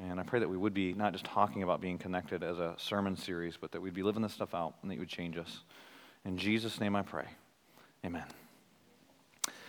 And 0.00 0.18
I 0.18 0.22
pray 0.22 0.40
that 0.40 0.48
we 0.48 0.56
would 0.56 0.74
be 0.74 0.94
not 0.94 1.12
just 1.12 1.24
talking 1.24 1.62
about 1.62 1.80
being 1.80 1.98
connected 1.98 2.42
as 2.42 2.58
a 2.58 2.74
sermon 2.78 3.16
series, 3.16 3.56
but 3.56 3.72
that 3.72 3.82
we'd 3.82 3.94
be 3.94 4.02
living 4.02 4.22
this 4.22 4.32
stuff 4.32 4.54
out 4.54 4.74
and 4.82 4.90
that 4.90 4.94
you 4.94 5.00
would 5.00 5.08
change 5.08 5.36
us. 5.36 5.60
In 6.24 6.38
Jesus' 6.38 6.80
name 6.80 6.96
I 6.96 7.02
pray. 7.02 7.26
Amen. 8.04 8.24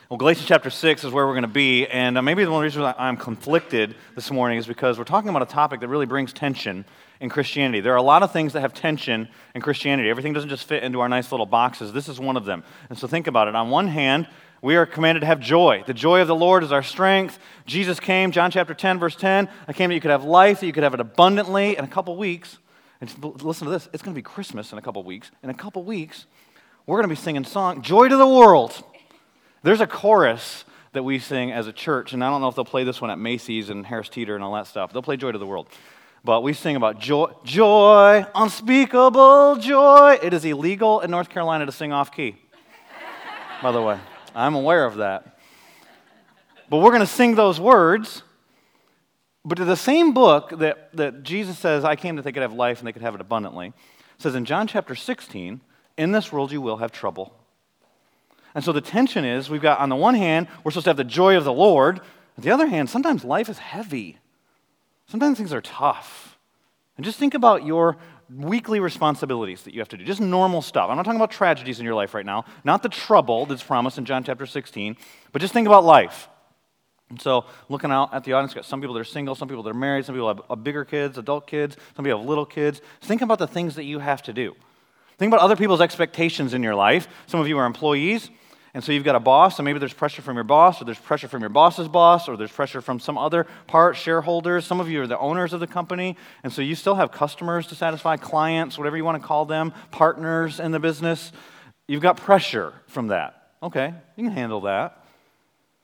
Well, 0.10 0.18
Galatians 0.18 0.48
chapter 0.48 0.70
6 0.70 1.04
is 1.06 1.12
where 1.12 1.26
we're 1.26 1.34
going 1.34 1.42
to 1.42 1.48
be. 1.48 1.88
And 1.88 2.18
uh, 2.18 2.22
maybe 2.22 2.46
the 2.46 2.52
one 2.52 2.62
reason 2.62 2.84
I'm 2.84 3.18
conflicted 3.18 3.96
this 4.16 4.30
morning 4.32 4.60
is 4.60 4.68
because 4.68 4.98
we're 4.98 5.06
talking 5.06 5.30
about 5.30 5.42
a 5.42 5.48
topic 5.48 5.80
that 5.80 5.88
really 5.88 6.06
brings 6.06 6.32
tension 6.32 6.86
in 7.20 7.30
Christianity. 7.30 7.82
There 7.82 7.94
are 7.94 7.98
a 7.98 8.02
lot 8.04 8.22
of 8.22 8.32
things 8.32 8.54
that 8.54 8.62
have 8.62 8.74
tension 8.74 9.28
in 9.56 9.62
Christianity. 9.62 10.10
Everything 10.10 10.34
doesn't 10.34 10.50
just 10.50 10.68
fit 10.68 10.84
into 10.84 11.00
our 11.00 11.10
nice 11.10 11.32
little 11.32 11.46
boxes. 11.46 11.94
This 11.94 12.10
is 12.10 12.20
one 12.20 12.38
of 12.38 12.46
them. 12.46 12.64
And 12.90 12.98
so 12.98 13.08
think 13.08 13.28
about 13.28 13.48
it. 13.48 13.56
On 13.56 13.70
one 13.70 13.88
hand, 13.88 14.28
we 14.64 14.78
are 14.78 14.86
commanded 14.86 15.20
to 15.20 15.26
have 15.26 15.42
joy. 15.42 15.84
The 15.86 15.94
joy 15.94 16.22
of 16.22 16.30
the 16.30 16.36
Lord 16.36 16.64
is 16.64 16.72
our 16.72 16.84
strength. 16.84 17.38
Jesus 17.66 18.00
came, 18.00 18.32
John 18.32 18.50
chapter 18.50 18.74
10, 18.74 18.98
verse 18.98 19.16
10. 19.18 19.50
I 19.68 19.74
came 19.74 19.90
that 19.90 19.94
you 19.94 20.00
could 20.00 20.10
have 20.10 20.24
life, 20.24 20.62
that 20.62 20.66
you 20.66 20.72
could 20.72 20.84
have 20.84 20.94
it 20.94 21.02
abundantly 21.02 21.78
in 21.78 21.84
a 21.84 21.88
couple 21.88 22.16
weeks. 22.16 22.60
And 23.02 23.14
listen 23.44 23.66
to 23.66 23.72
this 23.72 23.90
it's 23.92 24.02
going 24.02 24.16
to 24.16 24.18
be 24.18 24.24
Christmas 24.24 24.72
in 24.72 24.78
a 24.78 24.82
couple 24.82 25.04
weeks. 25.04 25.32
In 25.44 25.50
a 25.50 25.54
couple 25.54 25.84
weeks, 25.84 26.28
we're 26.86 26.96
going 26.96 27.10
to 27.10 27.14
be 27.14 27.22
singing 27.22 27.44
song, 27.44 27.82
Joy 27.82 28.08
to 28.08 28.16
the 28.16 28.26
World. 28.26 28.82
There's 29.64 29.82
a 29.82 29.88
chorus 29.88 30.64
that 30.94 31.04
we 31.04 31.20
sing 31.20 31.52
as 31.52 31.68
a 31.68 31.74
church, 31.74 32.14
and 32.14 32.24
I 32.24 32.30
don't 32.30 32.40
know 32.40 32.48
if 32.48 32.56
they'll 32.56 32.64
play 32.64 32.86
this 32.86 33.02
one 33.02 33.12
at 33.12 33.20
Macy's 33.20 33.70
and 33.70 33.86
Harris 33.86 34.08
Teeter 34.08 34.34
and 34.34 34.44
all 34.46 34.54
that 34.54 34.68
stuff. 34.68 34.94
They'll 34.94 35.02
play 35.02 35.18
Joy 35.18 35.34
to 35.34 35.38
the 35.38 35.46
World. 35.46 35.68
But 36.24 36.42
we 36.42 36.54
sing 36.54 36.78
about 36.78 37.02
joy, 37.02 37.34
joy, 37.44 38.26
unspeakable 38.34 39.58
joy. 39.58 40.20
It 40.24 40.34
is 40.34 40.46
illegal 40.46 41.02
in 41.02 41.12
North 41.12 41.30
Carolina 41.30 41.66
to 41.66 41.74
sing 41.74 41.92
off 41.92 42.14
key, 42.16 42.38
by 43.62 43.74
the 43.74 43.82
way. 43.82 44.00
I'm 44.36 44.56
aware 44.56 44.86
of 44.86 44.98
that. 44.98 45.38
But 46.70 46.78
we're 46.78 46.92
going 46.92 47.02
to 47.02 47.08
sing 47.08 47.36
those 47.36 47.60
words. 47.60 48.24
But 49.46 49.56
to 49.56 49.66
the 49.66 49.76
same 49.76 50.14
book 50.14 50.58
that, 50.60 50.96
that 50.96 51.24
Jesus 51.24 51.60
says, 51.60 51.84
I 51.84 51.96
came 51.96 52.16
that 52.16 52.24
they 52.24 52.32
could 52.32 52.42
have 52.42 52.54
life 52.54 52.80
and 52.80 52.88
they 52.88 52.94
could 52.94 53.02
have 53.02 53.16
it 53.16 53.22
abundantly, 53.22 53.74
says 54.18 54.36
in 54.36 54.46
John 54.46 54.68
chapter 54.68 54.96
16, 54.96 55.60
in 55.98 56.12
this 56.12 56.32
world 56.32 56.52
you 56.52 56.62
will 56.62 56.78
have 56.78 56.92
trouble. 56.92 57.36
And 58.56 58.64
so 58.64 58.72
the 58.72 58.82
tension 58.82 59.26
is 59.26 59.50
we've 59.50 59.62
got, 59.62 59.80
on 59.80 59.90
the 59.90 59.96
one 59.96 60.16
hand, 60.16 60.48
we're 60.64 60.72
supposed 60.72 60.86
to 60.86 60.92
have 60.92 60.98
the 60.98 61.04
joy 61.04 61.36
of 61.36 61.44
the 61.44 61.54
Lord. 61.54 62.00
On 62.38 62.44
the 62.44 62.52
other 62.52 62.68
hand, 62.68 62.90
sometimes 62.90 63.24
life 63.24 63.50
is 63.50 63.58
heavy. 63.58 64.18
Sometimes 65.08 65.38
things 65.38 65.54
are 65.54 65.62
tough. 65.62 66.38
And 66.96 67.06
just 67.06 67.20
think 67.20 67.34
about 67.34 67.66
your 67.66 67.98
weekly 68.30 68.80
responsibilities 68.80 69.64
that 69.64 69.74
you 69.74 69.80
have 69.80 69.90
to 69.90 69.98
do, 69.98 70.04
just 70.04 70.22
normal 70.22 70.62
stuff. 70.62 70.90
I'm 70.90 70.98
not 70.98 71.04
talking 71.04 71.20
about 71.20 71.32
tragedies 71.32 71.80
in 71.80 71.86
your 71.86 71.96
life 71.96 72.14
right 72.14 72.26
now, 72.26 72.46
not 72.64 72.84
the 72.84 72.90
trouble 72.90 73.46
that's 73.46 73.64
promised 73.64 73.98
in 73.98 74.06
John 74.06 74.24
chapter 74.24 74.46
16, 74.46 74.98
but 75.32 75.42
just 75.42 75.54
think 75.54 75.68
about 75.68 75.84
life. 75.84 76.30
And 77.10 77.22
so, 77.22 77.46
looking 77.70 77.92
out 77.92 78.14
at 78.14 78.24
the 78.24 78.34
audience, 78.34 78.54
got 78.54 78.66
some 78.66 78.82
people 78.82 78.96
that 78.96 79.02
are 79.02 79.06
single, 79.06 79.36
some 79.36 79.48
people 79.48 79.64
that 79.64 79.70
are 79.70 79.76
married, 79.76 80.06
some 80.06 80.16
people 80.16 80.30
have 80.30 80.42
uh, 80.50 80.56
bigger 80.56 80.84
kids, 80.84 81.18
adult 81.18 81.46
kids, 81.46 81.78
some 81.96 82.06
people 82.06 82.20
have 82.20 82.28
little 82.28 82.46
kids. 82.46 82.82
Think 83.02 83.22
about 83.22 83.40
the 83.40 83.48
things 83.48 83.76
that 83.76 83.84
you 83.84 84.00
have 84.00 84.24
to 84.24 84.34
do. 84.34 84.56
Think 85.18 85.32
about 85.32 85.42
other 85.42 85.56
people's 85.56 85.82
expectations 85.82 86.54
in 86.54 86.64
your 86.64 86.76
life. 86.76 87.08
Some 87.28 87.40
of 87.40 87.48
you 87.48 87.58
are 87.58 87.66
employees. 87.66 88.30
And 88.76 88.84
so 88.84 88.92
you've 88.92 89.04
got 89.04 89.16
a 89.16 89.20
boss, 89.20 89.60
and 89.60 89.66
maybe 89.66 89.78
there's 89.78 89.94
pressure 89.94 90.24
from 90.24 90.36
your 90.36 90.44
boss, 90.44 90.82
or 90.82 90.86
there's 90.86 90.98
pressure 90.98 91.28
from 91.28 91.42
your 91.42 91.50
boss's 91.50 91.88
boss, 91.88 92.28
or 92.28 92.36
there's 92.36 92.52
pressure 92.52 92.82
from 92.82 93.00
some 93.00 93.20
other 93.20 93.46
part, 93.68 93.96
shareholders. 93.96 94.66
Some 94.66 94.80
of 94.80 94.90
you 94.90 95.04
are 95.04 95.08
the 95.08 95.20
owners 95.20 95.54
of 95.54 95.60
the 95.60 95.68
company, 95.68 96.18
and 96.44 96.52
so 96.52 96.64
you 96.64 96.74
still 96.74 96.96
have 96.96 97.12
customers 97.12 97.68
to 97.68 97.76
satisfy, 97.76 98.18
clients, 98.18 98.78
whatever 98.78 98.98
you 98.98 99.06
want 99.06 99.22
to 99.22 99.28
call 99.28 99.46
them, 99.46 99.74
partners 99.92 100.60
in 100.60 100.72
the 100.72 100.80
business. 100.80 101.32
You've 101.88 102.02
got 102.02 102.18
pressure 102.18 102.74
from 102.88 103.08
that. 103.08 103.52
Okay, 103.62 103.94
you 104.16 104.24
can 104.24 104.34
handle 104.34 104.62
that. 104.62 105.04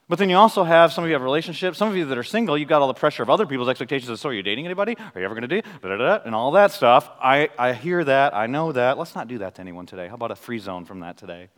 But 0.07 0.17
then 0.17 0.31
you 0.31 0.37
also 0.37 0.63
have 0.63 0.91
some 0.91 1.03
of 1.03 1.09
you 1.09 1.13
have 1.13 1.21
relationships. 1.21 1.77
Some 1.77 1.87
of 1.87 1.95
you 1.95 2.05
that 2.05 2.17
are 2.17 2.23
single, 2.23 2.57
you've 2.57 2.67
got 2.67 2.81
all 2.81 2.87
the 2.87 2.95
pressure 2.95 3.21
of 3.21 3.29
other 3.29 3.45
people's 3.45 3.69
expectations. 3.69 4.09
Of, 4.09 4.19
so, 4.19 4.29
are 4.29 4.33
you 4.33 4.41
dating 4.41 4.65
anybody? 4.65 4.97
Are 4.97 5.19
you 5.19 5.23
ever 5.23 5.35
going 5.35 5.47
to 5.47 5.61
do? 5.61 5.69
Da-da-da, 5.83 6.23
and 6.25 6.33
all 6.33 6.51
that 6.53 6.71
stuff. 6.71 7.07
I, 7.21 7.49
I 7.59 7.73
hear 7.73 8.03
that. 8.03 8.35
I 8.35 8.47
know 8.47 8.71
that. 8.71 8.97
Let's 8.97 9.13
not 9.13 9.27
do 9.27 9.37
that 9.37 9.53
to 9.55 9.61
anyone 9.61 9.85
today. 9.85 10.07
How 10.07 10.15
about 10.15 10.31
a 10.31 10.35
free 10.35 10.57
zone 10.57 10.85
from 10.85 11.01
that 11.01 11.17
today? 11.17 11.49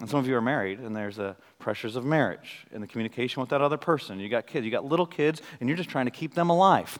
And 0.00 0.08
some 0.08 0.18
of 0.18 0.26
you 0.26 0.34
are 0.34 0.40
married, 0.40 0.80
and 0.80 0.96
there's 0.96 1.16
the 1.16 1.36
pressures 1.58 1.94
of 1.94 2.04
marriage 2.04 2.66
and 2.72 2.82
the 2.82 2.86
communication 2.86 3.40
with 3.40 3.50
that 3.50 3.60
other 3.60 3.76
person. 3.76 4.18
You 4.18 4.30
got 4.30 4.46
kids, 4.46 4.64
you 4.64 4.70
got 4.70 4.84
little 4.84 5.06
kids, 5.06 5.42
and 5.60 5.68
you're 5.68 5.76
just 5.76 5.90
trying 5.90 6.06
to 6.06 6.10
keep 6.10 6.34
them 6.34 6.50
alive 6.50 6.98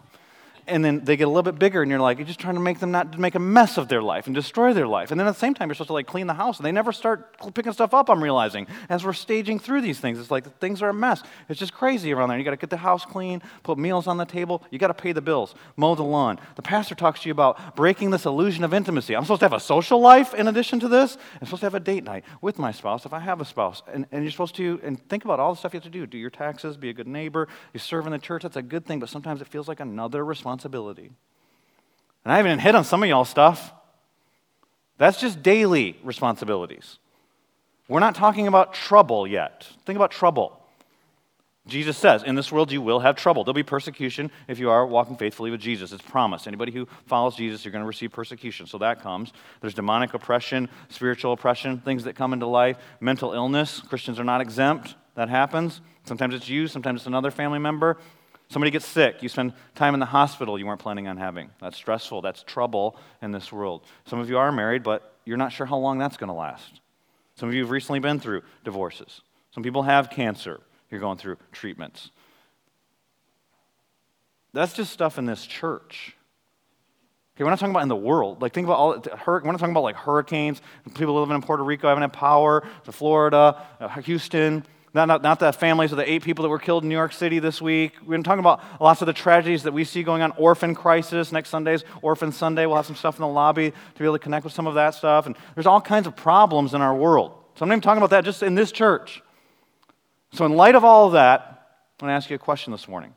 and 0.67 0.85
then 0.85 1.05
they 1.05 1.17
get 1.17 1.25
a 1.25 1.31
little 1.31 1.43
bit 1.43 1.59
bigger, 1.59 1.83
and 1.83 1.91
you're 1.91 2.01
like, 2.01 2.19
you're 2.19 2.27
just 2.27 2.41
trying 2.41 2.55
to 2.55 2.61
make 2.61 2.79
them 2.79 2.91
not 2.91 3.19
make 3.19 3.35
a 3.35 3.39
mess 3.39 3.79
of 3.79 3.89
their 3.89 4.03
life 4.03 4.27
and 4.27 4.35
destroy 4.35 4.73
their 4.73 4.87
life. 4.87 5.11
And 5.11 5.19
then 5.19 5.27
at 5.27 5.35
the 5.35 5.39
same 5.39 5.55
time, 5.55 5.69
you're 5.69 5.75
supposed 5.75 5.89
to 5.89 5.95
like 5.95 6.07
clean 6.07 6.27
the 6.27 6.35
house, 6.35 6.59
and 6.59 6.67
they 6.67 6.73
never 6.73 6.93
start 6.93 7.37
picking 7.55 7.73
stuff 7.73 7.95
up. 7.95 8.11
I'm 8.11 8.23
realizing 8.23 8.67
as 8.89 9.05
we're 9.05 9.13
staging 9.13 9.59
through 9.59 9.81
these 9.83 10.01
things, 10.01 10.19
it's 10.19 10.31
like 10.31 10.59
things 10.59 10.83
are 10.83 10.89
a 10.89 10.95
mess. 10.95 11.23
It's 11.49 11.59
just 11.59 11.73
crazy 11.73 12.13
around 12.13 12.29
there. 12.29 12.39
You 12.39 12.45
got 12.45 12.51
to 12.51 12.57
get 12.57 12.71
the 12.71 12.77
house 12.77 13.05
clean, 13.05 13.43
put 13.63 13.79
meals 13.79 14.07
on 14.07 14.17
the 14.17 14.25
table. 14.25 14.63
You 14.71 14.79
got 14.79 14.89
to 14.89 14.95
pay 14.95 15.13
the 15.13 15.21
bills, 15.21 15.55
mow 15.77 15.95
the 15.95 16.03
lawn. 16.03 16.39
The 16.57 16.63
pastor 16.63 16.95
talks 16.95 17.23
to 17.23 17.29
you 17.29 17.33
about 17.33 17.77
breaking 17.77 18.11
this 18.11 18.27
illusion 18.27 18.65
of 18.65 18.75
intimacy. 18.75 19.17
I'm 19.17 19.25
supposed 19.25 19.41
to 19.41 19.47
have 19.47 19.53
a 19.53 19.61
social 19.61 20.01
life 20.01 20.35
in 20.35 20.49
addition 20.49 20.81
to 20.81 20.89
this. 20.89 21.17
I'm 21.41 21.47
supposed 21.47 21.61
to 21.61 21.67
have 21.67 21.75
a 21.75 21.81
date 21.81 22.05
night 22.05 22.25
with 22.41 22.59
my 22.59 22.73
spouse 22.73 23.07
if 23.07 23.13
I 23.13 23.21
have 23.21 23.41
a 23.41 23.45
spouse, 23.45 23.83
and, 23.93 24.07
and 24.13 24.23
you're 24.23 24.31
supposed 24.31 24.57
to 24.57 24.81
and 24.83 25.01
think 25.09 25.25
about 25.25 25.41
all 25.41 25.55
the 25.55 25.59
stuff 25.59 25.73
you 25.73 25.79
have 25.79 25.85
to 25.85 25.91
do. 25.91 26.07
Do 26.07 26.19
your 26.19 26.31
taxes, 26.31 26.77
be 26.77 26.91
a 26.91 26.93
good 26.93 27.09
neighbor, 27.09 27.49
you 27.73 27.81
serve 27.81 28.07
in 28.07 28.13
the 28.13 28.19
church. 28.19 28.43
That's 28.43 28.57
a 28.57 28.63
good 28.63 28.87
thing, 28.87 29.01
but 29.01 29.09
sometimes 29.09 29.41
it 29.41 29.49
feels 29.49 29.69
like 29.69 29.81
another 29.81 30.25
responsibility. 30.25 30.50
And 32.25 32.33
I 32.33 32.37
haven't 32.37 32.59
hit 32.59 32.75
on 32.75 32.85
some 32.85 33.03
of 33.03 33.09
y'all 33.09 33.25
stuff. 33.25 33.73
That's 34.99 35.21
just 35.21 35.43
daily 35.43 35.99
responsibilities. 36.05 36.99
We're 37.89 38.01
not 38.01 38.15
talking 38.15 38.47
about 38.47 38.75
trouble 38.75 39.27
yet. 39.27 39.67
Think 39.87 39.97
about 39.97 40.11
trouble. 40.11 40.61
Jesus 41.67 41.97
says, 41.97 42.23
In 42.23 42.35
this 42.35 42.53
world 42.53 42.71
you 42.71 42.83
will 42.83 43.01
have 43.01 43.17
trouble. 43.17 43.45
There'll 43.45 43.55
be 43.55 43.63
persecution 43.63 44.31
if 44.49 44.59
you 44.59 44.71
are 44.71 44.87
walking 44.87 45.17
faithfully 45.17 45.51
with 45.51 45.61
Jesus. 45.61 45.93
It's 45.93 46.03
promised. 46.03 46.47
Anybody 46.47 46.73
who 46.73 46.87
follows 47.07 47.37
Jesus, 47.37 47.65
you're 47.65 47.73
going 47.73 47.83
to 47.83 47.89
receive 47.89 48.13
persecution. 48.13 48.67
So 48.67 48.79
that 48.79 49.03
comes. 49.03 49.33
There's 49.61 49.75
demonic 49.75 50.15
oppression, 50.15 50.69
spiritual 50.89 51.33
oppression, 51.33 51.81
things 51.81 52.05
that 52.05 52.15
come 52.15 52.33
into 52.33 52.47
life, 52.47 52.77
mental 53.01 53.33
illness. 53.33 53.81
Christians 53.81 54.21
are 54.21 54.25
not 54.25 54.41
exempt. 54.41 54.95
That 55.15 55.29
happens. 55.29 55.81
Sometimes 56.05 56.35
it's 56.35 56.49
you, 56.49 56.67
sometimes 56.67 57.01
it's 57.01 57.07
another 57.07 57.31
family 57.31 57.59
member. 57.59 57.99
Somebody 58.51 58.73
gets 58.73 58.87
sick. 58.87 59.23
You 59.23 59.29
spend 59.29 59.53
time 59.77 59.95
in 59.95 60.01
the 60.01 60.07
hospital 60.07 60.59
you 60.59 60.67
weren't 60.67 60.81
planning 60.81 61.07
on 61.07 61.17
having. 61.17 61.51
That's 61.61 61.77
stressful. 61.77 62.21
That's 62.21 62.43
trouble 62.43 62.99
in 63.23 63.31
this 63.31 63.53
world. 63.53 63.87
Some 64.07 64.19
of 64.19 64.29
you 64.29 64.39
are 64.39 64.51
married, 64.51 64.83
but 64.83 65.15
you're 65.25 65.37
not 65.37 65.53
sure 65.53 65.67
how 65.67 65.79
long 65.79 65.99
that's 65.99 66.17
going 66.17 66.29
to 66.29 66.35
last. 66.35 66.81
Some 67.37 67.49
of 67.49 67.55
you 67.55 67.63
have 67.63 67.71
recently 67.71 68.01
been 68.01 68.19
through 68.19 68.43
divorces. 68.65 69.21
Some 69.55 69.63
people 69.63 69.85
have 69.85 70.11
cancer. 70.11 70.61
You're 70.91 71.01
going 71.01 71.17
through 71.17 71.37
treatments. 71.53 72.11
That's 74.53 74.73
just 74.73 74.93
stuff 74.93 75.17
in 75.17 75.27
this 75.27 75.47
church. 75.47 76.17
Okay, 77.37 77.45
we're 77.45 77.51
not 77.51 77.61
talking 77.61 77.71
about 77.71 77.85
in 77.85 77.89
the 77.89 77.95
world. 77.95 78.43
Like, 78.43 78.53
think 78.53 78.67
about 78.67 78.79
all, 78.79 78.91
we're 79.27 79.41
not 79.43 79.61
talking 79.61 79.71
about 79.71 79.85
like 79.85 79.95
hurricanes, 79.95 80.61
people 80.97 81.15
living 81.21 81.37
in 81.37 81.43
Puerto 81.43 81.63
Rico 81.63 81.87
haven't 81.87 82.03
had 82.03 82.13
power, 82.13 82.67
to 82.83 82.91
Florida, 82.91 83.65
uh, 83.79 83.89
Houston, 84.01 84.65
not, 84.93 85.07
not, 85.07 85.23
not 85.23 85.39
the 85.39 85.53
families 85.53 85.93
of 85.93 85.99
the 85.99 86.11
eight 86.11 86.23
people 86.23 86.43
that 86.43 86.49
were 86.49 86.59
killed 86.59 86.83
in 86.83 86.89
New 86.89 86.97
York 86.97 87.13
City 87.13 87.39
this 87.39 87.63
week. 87.63 87.95
We're 88.01 88.09
going 88.09 88.25
to 88.25 88.29
talk 88.29 88.41
about 88.41 88.61
lots 88.81 89.01
of 89.03 89.07
the 89.07 89.13
tragedies 89.13 89.63
that 89.63 89.73
we 89.73 89.85
see 89.85 90.03
going 90.03 90.21
on. 90.21 90.33
Orphan 90.33 90.75
crisis. 90.75 91.31
Next 91.31 91.51
Sunday's 91.51 91.85
Orphan 92.03 92.33
Sunday. 92.33 92.67
We'll 92.67 92.77
have 92.77 92.87
some 92.87 92.97
stuff 92.97 93.17
in 93.17 93.23
the 93.23 93.29
lobby 93.29 93.71
to 93.71 93.99
be 93.99 94.05
able 94.05 94.17
to 94.17 94.23
connect 94.23 94.45
with 94.45 94.53
some 94.53 94.67
of 94.67 94.75
that 94.75 94.95
stuff. 94.95 95.27
And 95.27 95.37
there's 95.55 95.67
all 95.67 95.81
kinds 95.81 96.09
of 96.09 96.17
problems 96.17 96.75
in 96.75 96.83
our 96.83 96.95
world. 96.95 97.33
So 97.55 97.63
I'm 97.63 97.69
not 97.69 97.75
even 97.75 97.83
talking 97.83 97.99
about 97.99 98.11
that 98.11 98.25
just 98.25 98.43
in 98.43 98.57
this 98.57 98.73
church. 98.73 99.23
So, 100.33 100.45
in 100.45 100.55
light 100.55 100.75
of 100.75 100.85
all 100.85 101.07
of 101.07 101.13
that, 101.13 101.41
I'm 102.01 102.07
going 102.07 102.11
to 102.11 102.15
ask 102.15 102.31
you 102.31 102.37
a 102.37 102.39
question 102.39 102.73
this 102.73 102.87
morning. 102.87 103.15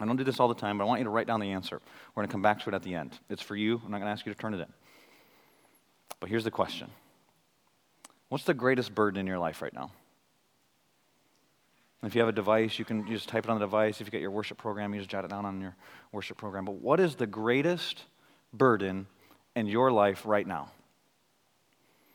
I 0.00 0.04
don't 0.04 0.16
do 0.16 0.24
this 0.24 0.38
all 0.40 0.48
the 0.48 0.54
time, 0.54 0.78
but 0.78 0.84
I 0.84 0.86
want 0.86 1.00
you 1.00 1.04
to 1.04 1.10
write 1.10 1.26
down 1.26 1.40
the 1.40 1.52
answer. 1.52 1.80
We're 2.14 2.22
going 2.22 2.28
to 2.28 2.32
come 2.32 2.42
back 2.42 2.62
to 2.62 2.68
it 2.70 2.74
at 2.74 2.82
the 2.82 2.94
end. 2.94 3.18
It's 3.28 3.42
for 3.42 3.56
you. 3.56 3.80
I'm 3.84 3.90
not 3.90 3.98
going 3.98 4.06
to 4.06 4.12
ask 4.12 4.24
you 4.24 4.32
to 4.32 4.38
turn 4.38 4.54
it 4.54 4.60
in. 4.60 4.72
But 6.20 6.28
here's 6.28 6.44
the 6.44 6.50
question 6.50 6.90
What's 8.28 8.44
the 8.44 8.54
greatest 8.54 8.94
burden 8.94 9.20
in 9.20 9.26
your 9.26 9.38
life 9.38 9.62
right 9.62 9.72
now? 9.72 9.90
If 12.04 12.14
you 12.14 12.20
have 12.20 12.28
a 12.28 12.32
device, 12.32 12.78
you 12.78 12.84
can 12.84 13.06
just 13.08 13.28
type 13.28 13.44
it 13.44 13.50
on 13.50 13.58
the 13.58 13.64
device. 13.64 14.00
If 14.00 14.06
you 14.06 14.10
get 14.12 14.20
your 14.20 14.30
worship 14.30 14.56
program, 14.56 14.94
you 14.94 15.00
just 15.00 15.10
jot 15.10 15.24
it 15.24 15.30
down 15.30 15.44
on 15.44 15.60
your 15.60 15.74
worship 16.12 16.38
program. 16.38 16.64
But 16.64 16.76
what 16.76 17.00
is 17.00 17.16
the 17.16 17.26
greatest 17.26 18.04
burden 18.52 19.08
in 19.56 19.66
your 19.66 19.90
life 19.90 20.22
right 20.24 20.46
now? 20.46 20.70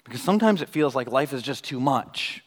Because 0.06 0.22
sometimes 0.22 0.62
it 0.62 0.70
feels 0.70 0.96
like 0.96 1.12
life 1.12 1.34
is 1.34 1.42
just 1.42 1.66
too 1.66 1.82
much. 1.82 2.44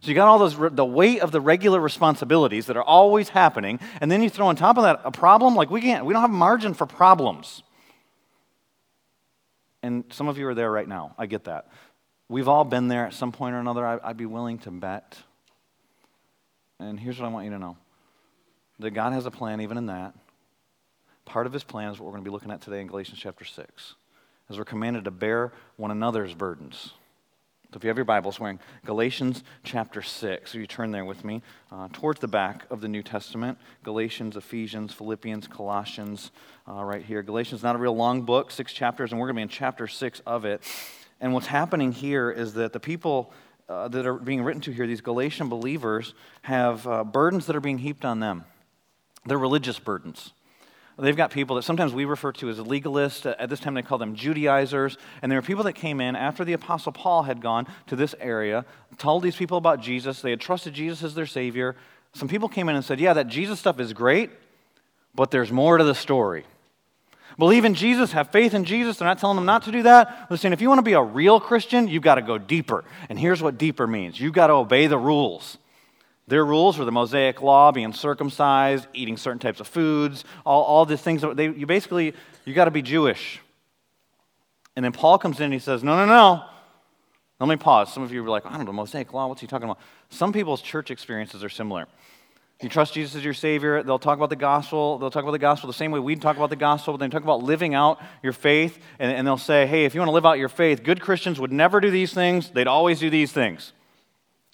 So 0.00 0.08
you 0.08 0.14
got 0.14 0.28
all 0.28 0.38
those 0.38 0.56
the 0.74 0.84
weight 0.84 1.20
of 1.20 1.30
the 1.30 1.40
regular 1.40 1.78
responsibilities 1.78 2.66
that 2.66 2.76
are 2.76 2.82
always 2.82 3.28
happening, 3.28 3.78
and 4.00 4.10
then 4.10 4.22
you 4.22 4.30
throw 4.30 4.46
on 4.46 4.56
top 4.56 4.76
of 4.78 4.84
that 4.84 5.00
a 5.04 5.10
problem. 5.10 5.54
Like 5.54 5.70
we 5.70 5.80
can't, 5.80 6.04
we 6.06 6.12
don't 6.12 6.22
have 6.22 6.30
margin 6.30 6.74
for 6.74 6.86
problems. 6.86 7.62
And 9.82 10.04
some 10.10 10.28
of 10.28 10.38
you 10.38 10.46
are 10.48 10.54
there 10.54 10.70
right 10.70 10.88
now. 10.88 11.14
I 11.18 11.26
get 11.26 11.44
that. 11.44 11.68
We've 12.28 12.48
all 12.48 12.64
been 12.64 12.88
there 12.88 13.06
at 13.06 13.14
some 13.14 13.30
point 13.32 13.54
or 13.54 13.58
another. 13.58 13.86
I'd 13.86 14.16
be 14.16 14.26
willing 14.26 14.58
to 14.60 14.70
bet 14.70 15.18
and 16.80 16.98
here's 16.98 17.20
what 17.20 17.26
I 17.26 17.28
want 17.28 17.44
you 17.44 17.52
to 17.52 17.58
know 17.58 17.76
that 18.78 18.92
God 18.92 19.12
has 19.12 19.26
a 19.26 19.30
plan 19.30 19.60
even 19.60 19.76
in 19.76 19.86
that. 19.86 20.14
Part 21.26 21.46
of 21.46 21.52
his 21.52 21.62
plan 21.62 21.92
is 21.92 21.98
what 21.98 22.06
we're 22.06 22.12
going 22.12 22.24
to 22.24 22.30
be 22.30 22.32
looking 22.32 22.50
at 22.50 22.62
today 22.62 22.80
in 22.80 22.86
Galatians 22.86 23.18
chapter 23.18 23.44
6, 23.44 23.94
as 24.48 24.58
we're 24.58 24.64
commanded 24.64 25.04
to 25.04 25.10
bear 25.10 25.52
one 25.76 25.90
another's 25.90 26.34
burdens. 26.34 26.94
So 27.70 27.76
if 27.76 27.84
you 27.84 27.88
have 27.88 27.98
your 27.98 28.06
Bibles, 28.06 28.40
we're 28.40 28.50
in 28.50 28.58
Galatians 28.84 29.44
chapter 29.62 30.02
6. 30.02 30.50
So 30.50 30.58
you 30.58 30.66
turn 30.66 30.90
there 30.90 31.04
with 31.04 31.24
me 31.24 31.42
uh, 31.70 31.88
towards 31.92 32.18
the 32.18 32.26
back 32.26 32.64
of 32.68 32.80
the 32.80 32.88
New 32.88 33.02
Testament. 33.02 33.58
Galatians, 33.84 34.36
Ephesians, 34.36 34.92
Philippians, 34.92 35.46
Colossians, 35.46 36.32
uh, 36.66 36.82
right 36.82 37.04
here. 37.04 37.22
Galatians 37.22 37.60
is 37.60 37.62
not 37.62 37.76
a 37.76 37.78
real 37.78 37.94
long 37.94 38.22
book, 38.22 38.50
six 38.50 38.72
chapters, 38.72 39.12
and 39.12 39.20
we're 39.20 39.26
going 39.26 39.36
to 39.36 39.38
be 39.38 39.42
in 39.42 39.48
chapter 39.48 39.86
6 39.86 40.20
of 40.26 40.44
it. 40.44 40.64
And 41.20 41.32
what's 41.32 41.46
happening 41.46 41.92
here 41.92 42.30
is 42.30 42.54
that 42.54 42.72
the 42.72 42.80
people 42.80 43.32
uh, 43.70 43.88
that 43.88 44.04
are 44.04 44.14
being 44.14 44.42
written 44.42 44.60
to 44.62 44.72
here, 44.72 44.86
these 44.86 45.00
Galatian 45.00 45.48
believers, 45.48 46.12
have 46.42 46.86
uh, 46.86 47.04
burdens 47.04 47.46
that 47.46 47.54
are 47.54 47.60
being 47.60 47.78
heaped 47.78 48.04
on 48.04 48.18
them. 48.18 48.44
They're 49.24 49.38
religious 49.38 49.78
burdens. 49.78 50.32
They've 50.98 51.16
got 51.16 51.30
people 51.30 51.56
that 51.56 51.62
sometimes 51.62 51.94
we 51.94 52.04
refer 52.04 52.32
to 52.32 52.50
as 52.50 52.58
legalists. 52.58 53.32
At 53.38 53.48
this 53.48 53.60
time, 53.60 53.72
they 53.74 53.82
call 53.82 53.96
them 53.96 54.14
Judaizers. 54.14 54.98
And 55.22 55.32
there 55.32 55.38
were 55.38 55.46
people 55.46 55.64
that 55.64 55.72
came 55.74 56.00
in 56.00 56.14
after 56.14 56.44
the 56.44 56.52
Apostle 56.52 56.92
Paul 56.92 57.22
had 57.22 57.40
gone 57.40 57.66
to 57.86 57.96
this 57.96 58.14
area, 58.20 58.66
told 58.98 59.22
these 59.22 59.36
people 59.36 59.56
about 59.56 59.80
Jesus. 59.80 60.20
They 60.20 60.30
had 60.30 60.40
trusted 60.40 60.74
Jesus 60.74 61.02
as 61.02 61.14
their 61.14 61.24
Savior. 61.26 61.74
Some 62.12 62.28
people 62.28 62.48
came 62.48 62.68
in 62.68 62.76
and 62.76 62.84
said, 62.84 63.00
Yeah, 63.00 63.14
that 63.14 63.28
Jesus 63.28 63.58
stuff 63.58 63.80
is 63.80 63.94
great, 63.94 64.30
but 65.14 65.30
there's 65.30 65.52
more 65.52 65.78
to 65.78 65.84
the 65.84 65.94
story. 65.94 66.44
Believe 67.40 67.64
in 67.64 67.72
Jesus, 67.72 68.12
have 68.12 68.28
faith 68.28 68.52
in 68.52 68.66
Jesus. 68.66 68.98
They're 68.98 69.08
not 69.08 69.18
telling 69.18 69.36
them 69.36 69.46
not 69.46 69.62
to 69.62 69.72
do 69.72 69.84
that. 69.84 70.28
They're 70.28 70.36
saying 70.36 70.52
if 70.52 70.60
you 70.60 70.68
want 70.68 70.80
to 70.80 70.82
be 70.82 70.92
a 70.92 71.02
real 71.02 71.40
Christian, 71.40 71.88
you've 71.88 72.02
got 72.02 72.16
to 72.16 72.22
go 72.22 72.36
deeper. 72.36 72.84
And 73.08 73.18
here's 73.18 73.42
what 73.42 73.56
deeper 73.56 73.86
means 73.86 74.20
you've 74.20 74.34
got 74.34 74.48
to 74.48 74.52
obey 74.52 74.88
the 74.88 74.98
rules. 74.98 75.56
Their 76.28 76.44
rules 76.44 76.76
were 76.76 76.84
the 76.84 76.92
Mosaic 76.92 77.40
law, 77.40 77.72
being 77.72 77.94
circumcised, 77.94 78.86
eating 78.92 79.16
certain 79.16 79.38
types 79.38 79.58
of 79.58 79.66
foods, 79.66 80.22
all, 80.44 80.62
all 80.64 80.84
these 80.84 81.00
things. 81.00 81.24
They, 81.34 81.46
you 81.46 81.64
basically, 81.64 82.12
you 82.44 82.52
got 82.52 82.66
to 82.66 82.70
be 82.70 82.82
Jewish. 82.82 83.40
And 84.76 84.84
then 84.84 84.92
Paul 84.92 85.16
comes 85.16 85.38
in 85.38 85.44
and 85.44 85.54
he 85.54 85.60
says, 85.60 85.82
No, 85.82 85.96
no, 85.96 86.04
no. 86.04 86.44
Let 87.40 87.48
me 87.48 87.56
pause. 87.56 87.90
Some 87.90 88.02
of 88.02 88.12
you 88.12 88.22
were 88.22 88.28
like, 88.28 88.44
I 88.44 88.58
don't 88.58 88.66
know, 88.66 88.72
Mosaic 88.72 89.14
law, 89.14 89.26
what's 89.28 89.40
he 89.40 89.46
talking 89.46 89.64
about? 89.64 89.80
Some 90.10 90.34
people's 90.34 90.60
church 90.60 90.90
experiences 90.90 91.42
are 91.42 91.48
similar. 91.48 91.86
You 92.62 92.68
trust 92.68 92.92
Jesus 92.92 93.16
as 93.16 93.24
your 93.24 93.32
Savior. 93.32 93.82
They'll 93.82 93.98
talk 93.98 94.18
about 94.18 94.28
the 94.28 94.36
gospel. 94.36 94.98
They'll 94.98 95.10
talk 95.10 95.22
about 95.22 95.32
the 95.32 95.38
gospel 95.38 95.66
the 95.66 95.72
same 95.74 95.92
way 95.92 95.98
we 95.98 96.14
talk 96.16 96.36
about 96.36 96.50
the 96.50 96.56
gospel. 96.56 96.92
But 96.92 97.00
they 97.00 97.08
talk 97.08 97.22
about 97.22 97.42
living 97.42 97.74
out 97.74 98.00
your 98.22 98.34
faith. 98.34 98.78
And, 98.98 99.10
and 99.10 99.26
they'll 99.26 99.38
say, 99.38 99.66
hey, 99.66 99.86
if 99.86 99.94
you 99.94 100.00
want 100.00 100.08
to 100.08 100.14
live 100.14 100.26
out 100.26 100.38
your 100.38 100.50
faith, 100.50 100.82
good 100.82 101.00
Christians 101.00 101.40
would 101.40 101.52
never 101.52 101.80
do 101.80 101.90
these 101.90 102.12
things. 102.12 102.50
They'd 102.50 102.66
always 102.66 103.00
do 103.00 103.08
these 103.08 103.32
things. 103.32 103.72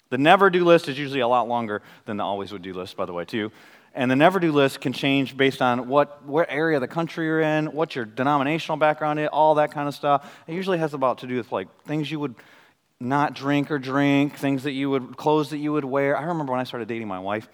The 0.09 0.17
never 0.17 0.49
do 0.49 0.63
list 0.63 0.87
is 0.87 0.97
usually 0.97 1.19
a 1.19 1.27
lot 1.27 1.49
longer 1.49 1.81
than 2.05 2.15
the 2.15 2.23
always 2.23 2.53
would 2.53 2.61
do 2.61 2.73
list, 2.73 2.95
by 2.95 3.05
the 3.05 3.11
way, 3.11 3.25
too. 3.25 3.51
And 3.93 4.09
the 4.09 4.15
never 4.15 4.39
do 4.39 4.53
list 4.53 4.79
can 4.79 4.93
change 4.93 5.35
based 5.35 5.61
on 5.61 5.89
what, 5.89 6.23
what 6.23 6.47
area 6.49 6.77
of 6.77 6.81
the 6.81 6.87
country 6.87 7.25
you're 7.25 7.41
in, 7.41 7.73
what 7.73 7.95
your 7.95 8.05
denominational 8.05 8.77
background 8.77 9.19
is, 9.19 9.27
all 9.33 9.55
that 9.55 9.71
kind 9.71 9.87
of 9.87 9.95
stuff. 9.95 10.31
It 10.47 10.53
usually 10.53 10.77
has 10.77 10.93
about 10.93 11.17
to 11.19 11.27
do 11.27 11.35
with 11.35 11.51
like 11.51 11.67
things 11.83 12.09
you 12.09 12.19
would 12.21 12.35
not 12.99 13.33
drink 13.33 13.69
or 13.69 13.79
drink, 13.79 14.37
things 14.37 14.63
that 14.63 14.71
you 14.71 14.89
would, 14.91 15.17
clothes 15.17 15.49
that 15.49 15.57
you 15.57 15.73
would 15.73 15.83
wear. 15.83 16.17
I 16.17 16.23
remember 16.23 16.53
when 16.53 16.61
I 16.61 16.63
started 16.63 16.87
dating 16.87 17.07
my 17.07 17.19
wife, 17.19 17.49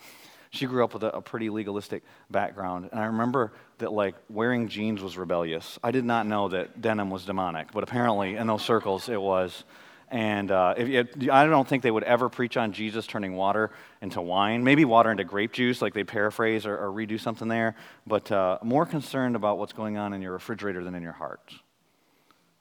she 0.54 0.68
grew 0.68 0.84
up 0.84 0.94
with 0.94 1.04
a, 1.04 1.10
a, 1.10 1.22
pretty 1.22 1.50
legalistic 1.50 2.04
background. 2.30 2.88
And 2.92 3.02
I 3.02 3.06
remember 3.06 3.52
that, 3.80 3.92
like, 3.92 4.16
wearing 4.30 4.70
jeans 4.70 5.02
was 5.02 5.18
rebellious. 5.18 5.80
I 5.84 5.90
did 5.90 6.06
not 6.06 6.28
know 6.28 6.50
that 6.50 6.80
denim 6.80 7.10
was 7.10 7.26
demonic, 7.26 7.72
but 7.72 7.84
apparently 7.84 8.36
in 8.36 8.46
those 8.46 8.62
circles 8.62 9.10
it 9.10 9.20
was. 9.20 9.64
And 10.10 10.52
uh, 10.52 10.76
I 10.78 11.48
don't 11.48 11.68
think 11.68 11.82
they 11.82 11.90
would 11.90 12.04
ever 12.04 12.30
preach 12.30 12.56
on 12.56 12.72
Jesus 12.72 13.08
turning 13.08 13.36
water 13.36 13.72
into 14.00 14.22
wine. 14.22 14.64
Maybe 14.64 14.86
water 14.86 15.10
into 15.10 15.24
grape 15.24 15.54
juice, 15.54 15.82
like 15.82 15.96
they 15.96 16.04
paraphrase 16.04 16.68
or, 16.68 16.78
or 16.78 16.90
redo 16.90 17.20
something 17.20 17.48
there. 17.48 17.76
But 18.06 18.32
uh, 18.32 18.60
more 18.62 18.86
concerned 18.86 19.36
about 19.36 19.58
what's 19.58 19.74
going 19.74 19.98
on 19.98 20.14
in 20.14 20.22
your 20.22 20.34
refrigerator 20.34 20.84
than 20.84 20.94
in 20.94 21.02
your 21.02 21.14
heart. 21.14 21.52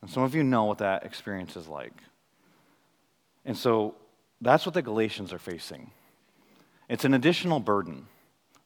And 0.01 0.11
some 0.11 0.23
of 0.23 0.35
you 0.35 0.43
know 0.43 0.65
what 0.65 0.79
that 0.79 1.05
experience 1.05 1.57
is 1.57 1.69
like. 1.69 1.93
And 3.45 3.55
so 3.57 3.97
that's 4.41 4.65
what 4.65 4.73
the 4.73 4.83
Galatians 4.83 5.31
are 5.35 5.39
facing. 5.39 5.91
It's 6.89 7.05
an 7.05 7.15
additional 7.15 7.61
burden. 7.61 8.07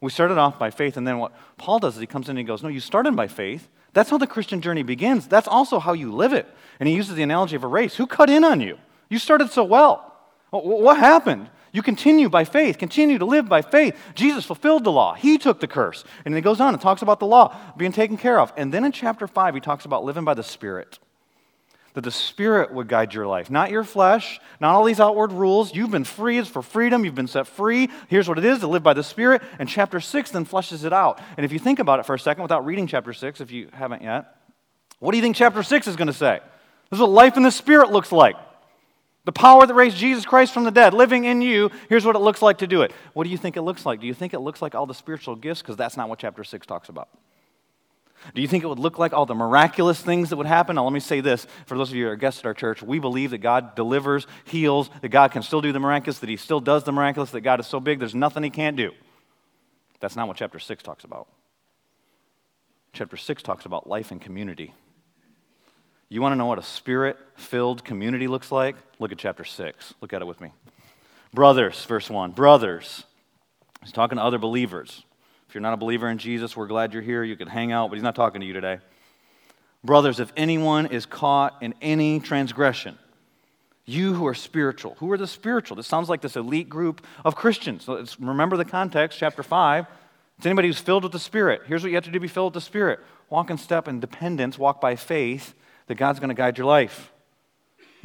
We 0.00 0.10
started 0.10 0.38
off 0.38 0.58
by 0.58 0.70
faith, 0.70 0.96
and 0.96 1.06
then 1.06 1.18
what 1.18 1.32
Paul 1.56 1.78
does 1.78 1.94
is 1.94 2.00
he 2.00 2.06
comes 2.06 2.26
in 2.26 2.32
and 2.32 2.38
he 2.38 2.44
goes, 2.44 2.62
No, 2.62 2.68
you 2.68 2.80
started 2.80 3.16
by 3.16 3.28
faith. 3.28 3.68
That's 3.92 4.10
how 4.10 4.18
the 4.18 4.26
Christian 4.26 4.60
journey 4.60 4.82
begins. 4.82 5.26
That's 5.26 5.48
also 5.48 5.78
how 5.78 5.94
you 5.94 6.12
live 6.12 6.34
it. 6.34 6.46
And 6.78 6.88
he 6.88 6.94
uses 6.94 7.14
the 7.14 7.22
analogy 7.22 7.56
of 7.56 7.64
a 7.64 7.66
race. 7.66 7.96
Who 7.96 8.06
cut 8.06 8.28
in 8.28 8.44
on 8.44 8.60
you? 8.60 8.78
You 9.08 9.18
started 9.18 9.50
so 9.50 9.64
well. 9.64 10.12
What 10.50 10.98
happened? 10.98 11.48
You 11.72 11.82
continue 11.82 12.28
by 12.28 12.44
faith, 12.44 12.78
continue 12.78 13.18
to 13.18 13.24
live 13.24 13.48
by 13.48 13.62
faith. 13.62 13.96
Jesus 14.14 14.44
fulfilled 14.44 14.84
the 14.84 14.92
law. 14.92 15.14
He 15.14 15.38
took 15.38 15.60
the 15.60 15.66
curse. 15.66 16.04
And 16.24 16.34
he 16.34 16.40
goes 16.40 16.60
on 16.60 16.74
and 16.74 16.82
talks 16.82 17.02
about 17.02 17.20
the 17.20 17.26
law 17.26 17.56
being 17.76 17.92
taken 17.92 18.16
care 18.16 18.38
of. 18.38 18.52
And 18.56 18.72
then 18.72 18.84
in 18.84 18.92
chapter 18.92 19.26
5, 19.26 19.54
he 19.54 19.60
talks 19.60 19.84
about 19.84 20.04
living 20.04 20.24
by 20.24 20.34
the 20.34 20.42
Spirit 20.42 20.98
that 21.96 22.04
the 22.04 22.10
Spirit 22.10 22.74
would 22.74 22.88
guide 22.88 23.14
your 23.14 23.26
life, 23.26 23.50
not 23.50 23.70
your 23.70 23.82
flesh, 23.82 24.38
not 24.60 24.74
all 24.74 24.84
these 24.84 25.00
outward 25.00 25.32
rules. 25.32 25.74
You've 25.74 25.90
been 25.90 26.04
free, 26.04 26.36
freed 26.36 26.48
for 26.48 26.60
freedom, 26.60 27.04
you've 27.04 27.14
been 27.14 27.26
set 27.26 27.46
free. 27.46 27.88
Here's 28.08 28.28
what 28.28 28.36
it 28.36 28.44
is 28.44 28.58
to 28.58 28.66
live 28.66 28.82
by 28.82 28.92
the 28.92 29.02
Spirit. 29.02 29.42
And 29.58 29.66
chapter 29.68 29.98
6 29.98 30.30
then 30.32 30.44
fleshes 30.44 30.84
it 30.84 30.92
out. 30.92 31.20
And 31.36 31.46
if 31.46 31.52
you 31.52 31.58
think 31.58 31.78
about 31.78 32.00
it 32.00 32.04
for 32.04 32.14
a 32.14 32.18
second 32.18 32.42
without 32.42 32.66
reading 32.66 32.86
chapter 32.86 33.12
6, 33.12 33.40
if 33.40 33.50
you 33.50 33.68
haven't 33.72 34.02
yet, 34.02 34.26
what 34.98 35.12
do 35.12 35.16
you 35.16 35.22
think 35.22 35.36
chapter 35.36 35.62
6 35.62 35.86
is 35.86 35.96
going 35.96 36.08
to 36.08 36.12
say? 36.12 36.40
This 36.90 36.98
is 36.98 37.00
what 37.00 37.10
life 37.10 37.36
in 37.36 37.42
the 37.42 37.50
Spirit 37.50 37.90
looks 37.90 38.12
like. 38.12 38.36
The 39.24 39.32
power 39.32 39.66
that 39.66 39.74
raised 39.74 39.96
Jesus 39.96 40.26
Christ 40.26 40.52
from 40.52 40.64
the 40.64 40.70
dead, 40.70 40.92
living 40.92 41.24
in 41.24 41.40
you, 41.40 41.70
here's 41.88 42.04
what 42.04 42.14
it 42.14 42.20
looks 42.20 42.42
like 42.42 42.58
to 42.58 42.66
do 42.66 42.82
it. 42.82 42.92
What 43.12 43.24
do 43.24 43.30
you 43.30 43.38
think 43.38 43.56
it 43.56 43.62
looks 43.62 43.86
like? 43.86 44.00
Do 44.00 44.06
you 44.06 44.14
think 44.14 44.34
it 44.34 44.40
looks 44.40 44.60
like 44.60 44.74
all 44.74 44.86
the 44.86 44.94
spiritual 44.94 45.34
gifts? 45.34 45.62
Because 45.62 45.76
that's 45.76 45.96
not 45.96 46.08
what 46.08 46.18
chapter 46.18 46.44
6 46.44 46.66
talks 46.66 46.88
about. 46.88 47.08
Do 48.34 48.42
you 48.42 48.48
think 48.48 48.64
it 48.64 48.66
would 48.66 48.78
look 48.78 48.98
like 48.98 49.12
all 49.12 49.26
the 49.26 49.34
miraculous 49.34 50.00
things 50.00 50.30
that 50.30 50.36
would 50.36 50.46
happen? 50.46 50.76
Now, 50.76 50.84
let 50.84 50.92
me 50.92 51.00
say 51.00 51.20
this 51.20 51.46
for 51.66 51.78
those 51.78 51.90
of 51.90 51.96
you 51.96 52.06
who 52.06 52.10
are 52.10 52.16
guests 52.16 52.40
at 52.40 52.46
our 52.46 52.54
church, 52.54 52.82
we 52.82 52.98
believe 52.98 53.30
that 53.30 53.38
God 53.38 53.74
delivers, 53.74 54.26
heals, 54.44 54.90
that 55.00 55.08
God 55.08 55.32
can 55.32 55.42
still 55.42 55.60
do 55.60 55.72
the 55.72 55.80
miraculous, 55.80 56.18
that 56.18 56.28
He 56.28 56.36
still 56.36 56.60
does 56.60 56.84
the 56.84 56.92
miraculous, 56.92 57.30
that 57.30 57.42
God 57.42 57.60
is 57.60 57.66
so 57.66 57.80
big 57.80 57.98
there's 57.98 58.14
nothing 58.14 58.42
He 58.42 58.50
can't 58.50 58.76
do. 58.76 58.92
That's 60.00 60.16
not 60.16 60.28
what 60.28 60.36
chapter 60.36 60.58
6 60.58 60.82
talks 60.82 61.04
about. 61.04 61.28
Chapter 62.92 63.16
6 63.16 63.42
talks 63.42 63.64
about 63.64 63.88
life 63.88 64.10
and 64.10 64.20
community. 64.20 64.74
You 66.08 66.22
want 66.22 66.32
to 66.32 66.36
know 66.36 66.46
what 66.46 66.58
a 66.58 66.62
spirit 66.62 67.16
filled 67.34 67.84
community 67.84 68.28
looks 68.28 68.52
like? 68.52 68.76
Look 68.98 69.12
at 69.12 69.18
chapter 69.18 69.44
6. 69.44 69.94
Look 70.00 70.12
at 70.12 70.22
it 70.22 70.26
with 70.26 70.40
me. 70.40 70.52
Brothers, 71.34 71.84
verse 71.84 72.08
1. 72.08 72.32
Brothers. 72.32 73.04
He's 73.82 73.92
talking 73.92 74.18
to 74.18 74.24
other 74.24 74.38
believers 74.38 75.04
you're 75.56 75.62
not 75.62 75.72
a 75.72 75.78
believer 75.78 76.10
in 76.10 76.18
Jesus, 76.18 76.54
we're 76.54 76.66
glad 76.66 76.92
you're 76.92 77.02
here. 77.02 77.24
You 77.24 77.34
can 77.34 77.48
hang 77.48 77.72
out, 77.72 77.88
but 77.88 77.94
he's 77.94 78.02
not 78.02 78.14
talking 78.14 78.42
to 78.42 78.46
you 78.46 78.52
today. 78.52 78.78
Brothers, 79.82 80.20
if 80.20 80.30
anyone 80.36 80.84
is 80.84 81.06
caught 81.06 81.62
in 81.62 81.72
any 81.80 82.20
transgression, 82.20 82.98
you 83.86 84.12
who 84.12 84.26
are 84.26 84.34
spiritual, 84.34 84.96
who 84.98 85.10
are 85.12 85.16
the 85.16 85.26
spiritual? 85.26 85.78
This 85.78 85.86
sounds 85.86 86.10
like 86.10 86.20
this 86.20 86.36
elite 86.36 86.68
group 86.68 87.06
of 87.24 87.36
Christians. 87.36 87.84
So 87.84 88.04
remember 88.20 88.58
the 88.58 88.66
context, 88.66 89.18
chapter 89.18 89.42
5. 89.42 89.86
It's 90.36 90.44
anybody 90.44 90.68
who's 90.68 90.78
filled 90.78 91.04
with 91.04 91.12
the 91.12 91.18
Spirit. 91.18 91.62
Here's 91.66 91.82
what 91.82 91.88
you 91.88 91.94
have 91.94 92.04
to 92.04 92.10
do 92.10 92.20
be 92.20 92.28
filled 92.28 92.54
with 92.54 92.62
the 92.62 92.66
Spirit 92.66 93.00
walk 93.30 93.48
in 93.48 93.56
step 93.56 93.88
in 93.88 93.98
dependence, 93.98 94.58
walk 94.58 94.82
by 94.82 94.94
faith 94.94 95.54
that 95.86 95.94
God's 95.94 96.20
going 96.20 96.28
to 96.28 96.34
guide 96.34 96.58
your 96.58 96.66
life. 96.66 97.10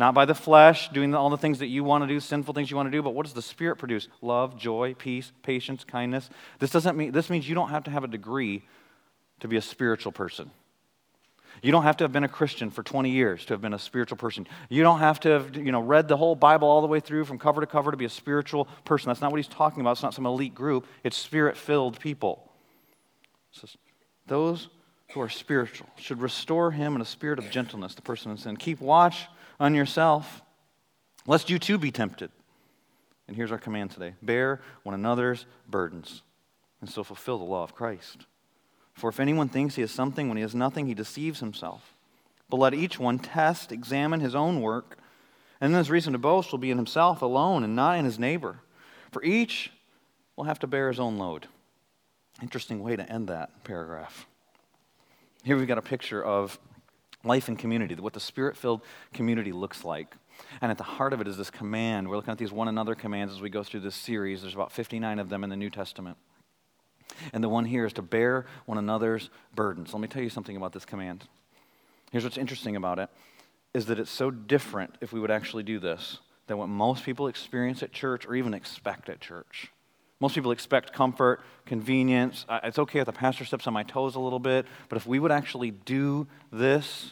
Not 0.01 0.15
by 0.15 0.25
the 0.25 0.33
flesh, 0.33 0.89
doing 0.89 1.13
all 1.13 1.29
the 1.29 1.37
things 1.37 1.59
that 1.59 1.67
you 1.67 1.83
want 1.83 2.03
to 2.03 2.07
do, 2.07 2.19
sinful 2.19 2.55
things 2.55 2.71
you 2.71 2.75
want 2.75 2.87
to 2.87 2.91
do, 2.91 3.03
but 3.03 3.13
what 3.13 3.23
does 3.23 3.35
the 3.35 3.41
Spirit 3.43 3.75
produce? 3.75 4.07
Love, 4.19 4.57
joy, 4.57 4.95
peace, 4.97 5.31
patience, 5.43 5.83
kindness. 5.83 6.27
This 6.57 6.71
doesn't 6.71 6.97
mean 6.97 7.11
this 7.11 7.29
means 7.29 7.47
you 7.47 7.53
don't 7.53 7.69
have 7.69 7.83
to 7.83 7.91
have 7.91 8.03
a 8.03 8.07
degree 8.07 8.63
to 9.41 9.47
be 9.47 9.57
a 9.57 9.61
spiritual 9.61 10.11
person. 10.11 10.49
You 11.61 11.71
don't 11.71 11.83
have 11.83 11.97
to 11.97 12.03
have 12.03 12.11
been 12.11 12.23
a 12.23 12.27
Christian 12.27 12.71
for 12.71 12.81
20 12.81 13.11
years 13.11 13.45
to 13.45 13.53
have 13.53 13.61
been 13.61 13.75
a 13.75 13.79
spiritual 13.79 14.17
person. 14.17 14.47
You 14.69 14.81
don't 14.81 14.97
have 14.97 15.19
to 15.19 15.29
have 15.29 15.55
you 15.55 15.71
know, 15.71 15.81
read 15.81 16.07
the 16.07 16.17
whole 16.17 16.33
Bible 16.33 16.67
all 16.67 16.81
the 16.81 16.87
way 16.87 16.99
through 16.99 17.25
from 17.25 17.37
cover 17.37 17.61
to 17.61 17.67
cover 17.67 17.91
to 17.91 17.97
be 17.97 18.05
a 18.05 18.09
spiritual 18.09 18.65
person. 18.85 19.09
That's 19.09 19.21
not 19.21 19.29
what 19.29 19.37
he's 19.37 19.47
talking 19.47 19.81
about. 19.81 19.91
It's 19.91 20.01
not 20.01 20.15
some 20.15 20.25
elite 20.25 20.55
group, 20.55 20.87
it's 21.03 21.15
spirit 21.15 21.55
filled 21.55 21.99
people. 21.99 22.51
Those 24.25 24.67
who 25.13 25.21
are 25.21 25.29
spiritual 25.29 25.89
should 25.97 26.21
restore 26.21 26.71
him 26.71 26.95
in 26.95 27.01
a 27.01 27.05
spirit 27.05 27.37
of 27.37 27.51
gentleness, 27.51 27.93
the 27.93 28.01
person 28.01 28.31
in 28.31 28.37
sin. 28.37 28.57
Keep 28.57 28.81
watch 28.81 29.27
on 29.61 29.75
yourself, 29.75 30.41
lest 31.27 31.49
you 31.51 31.59
too 31.59 31.77
be 31.77 31.91
tempted. 31.91 32.31
And 33.27 33.37
here's 33.37 33.51
our 33.51 33.59
command 33.59 33.91
today 33.91 34.15
bear 34.21 34.59
one 34.83 34.95
another's 34.95 35.45
burdens, 35.69 36.23
and 36.81 36.89
so 36.89 37.03
fulfill 37.03 37.37
the 37.37 37.45
law 37.45 37.63
of 37.63 37.75
Christ. 37.75 38.25
For 38.93 39.09
if 39.09 39.19
anyone 39.19 39.47
thinks 39.47 39.75
he 39.75 39.81
has 39.81 39.91
something 39.91 40.27
when 40.27 40.35
he 40.35 40.41
has 40.41 40.55
nothing, 40.55 40.87
he 40.87 40.95
deceives 40.95 41.39
himself. 41.39 41.93
But 42.49 42.57
let 42.57 42.73
each 42.73 42.99
one 42.99 43.19
test, 43.19 43.71
examine 43.71 44.19
his 44.19 44.35
own 44.35 44.61
work, 44.61 44.97
and 45.61 45.71
then 45.71 45.77
his 45.77 45.91
reason 45.91 46.13
to 46.13 46.19
boast 46.19 46.51
will 46.51 46.59
be 46.59 46.71
in 46.71 46.77
himself 46.77 47.21
alone 47.21 47.63
and 47.63 47.75
not 47.75 47.97
in 47.99 48.03
his 48.03 48.19
neighbor. 48.19 48.59
For 49.11 49.23
each 49.23 49.71
will 50.35 50.45
have 50.45 50.59
to 50.59 50.67
bear 50.67 50.87
his 50.87 50.99
own 50.99 51.17
load. 51.17 51.47
Interesting 52.41 52.81
way 52.81 52.95
to 52.95 53.09
end 53.09 53.27
that 53.27 53.63
paragraph. 53.63 54.25
Here 55.43 55.55
we've 55.55 55.67
got 55.67 55.77
a 55.77 55.83
picture 55.83 56.23
of 56.23 56.59
life 57.23 57.47
and 57.47 57.57
community, 57.57 57.95
what 57.95 58.13
the 58.13 58.19
spirit 58.19 58.57
filled 58.57 58.81
community 59.13 59.51
looks 59.51 59.83
like. 59.83 60.15
And 60.61 60.71
at 60.71 60.77
the 60.77 60.83
heart 60.83 61.13
of 61.13 61.21
it 61.21 61.27
is 61.27 61.37
this 61.37 61.51
command. 61.51 62.09
We're 62.09 62.15
looking 62.15 62.31
at 62.31 62.37
these 62.37 62.51
one 62.51 62.67
another 62.67 62.95
commands 62.95 63.33
as 63.33 63.41
we 63.41 63.49
go 63.49 63.63
through 63.63 63.81
this 63.81 63.95
series. 63.95 64.41
There's 64.41 64.55
about 64.55 64.71
59 64.71 65.19
of 65.19 65.29
them 65.29 65.43
in 65.43 65.49
the 65.49 65.55
New 65.55 65.69
Testament. 65.69 66.17
And 67.33 67.43
the 67.43 67.49
one 67.49 67.65
here 67.65 67.85
is 67.85 67.93
to 67.93 68.01
bear 68.01 68.45
one 68.65 68.77
another's 68.77 69.29
burdens. 69.53 69.93
Let 69.93 70.01
me 70.01 70.07
tell 70.07 70.23
you 70.23 70.29
something 70.29 70.57
about 70.57 70.73
this 70.73 70.85
command. 70.85 71.27
Here's 72.11 72.23
what's 72.23 72.37
interesting 72.37 72.75
about 72.75 72.99
it 72.99 73.09
is 73.73 73.85
that 73.85 73.99
it's 73.99 74.11
so 74.11 74.31
different 74.31 74.95
if 75.01 75.13
we 75.13 75.19
would 75.19 75.31
actually 75.31 75.63
do 75.63 75.79
this 75.79 76.17
than 76.47 76.57
what 76.57 76.67
most 76.67 77.05
people 77.05 77.27
experience 77.27 77.81
at 77.83 77.93
church 77.93 78.25
or 78.25 78.35
even 78.35 78.53
expect 78.53 79.07
at 79.09 79.21
church. 79.21 79.71
Most 80.21 80.35
people 80.35 80.51
expect 80.51 80.93
comfort, 80.93 81.41
convenience. 81.65 82.45
It's 82.63 82.79
okay 82.79 82.99
if 82.99 83.07
the 83.07 83.11
pastor 83.11 83.43
steps 83.43 83.67
on 83.67 83.73
my 83.73 83.83
toes 83.83 84.15
a 84.15 84.19
little 84.19 84.39
bit, 84.39 84.67
but 84.87 84.95
if 84.95 85.05
we 85.05 85.19
would 85.19 85.31
actually 85.31 85.71
do 85.71 86.27
this, 86.51 87.11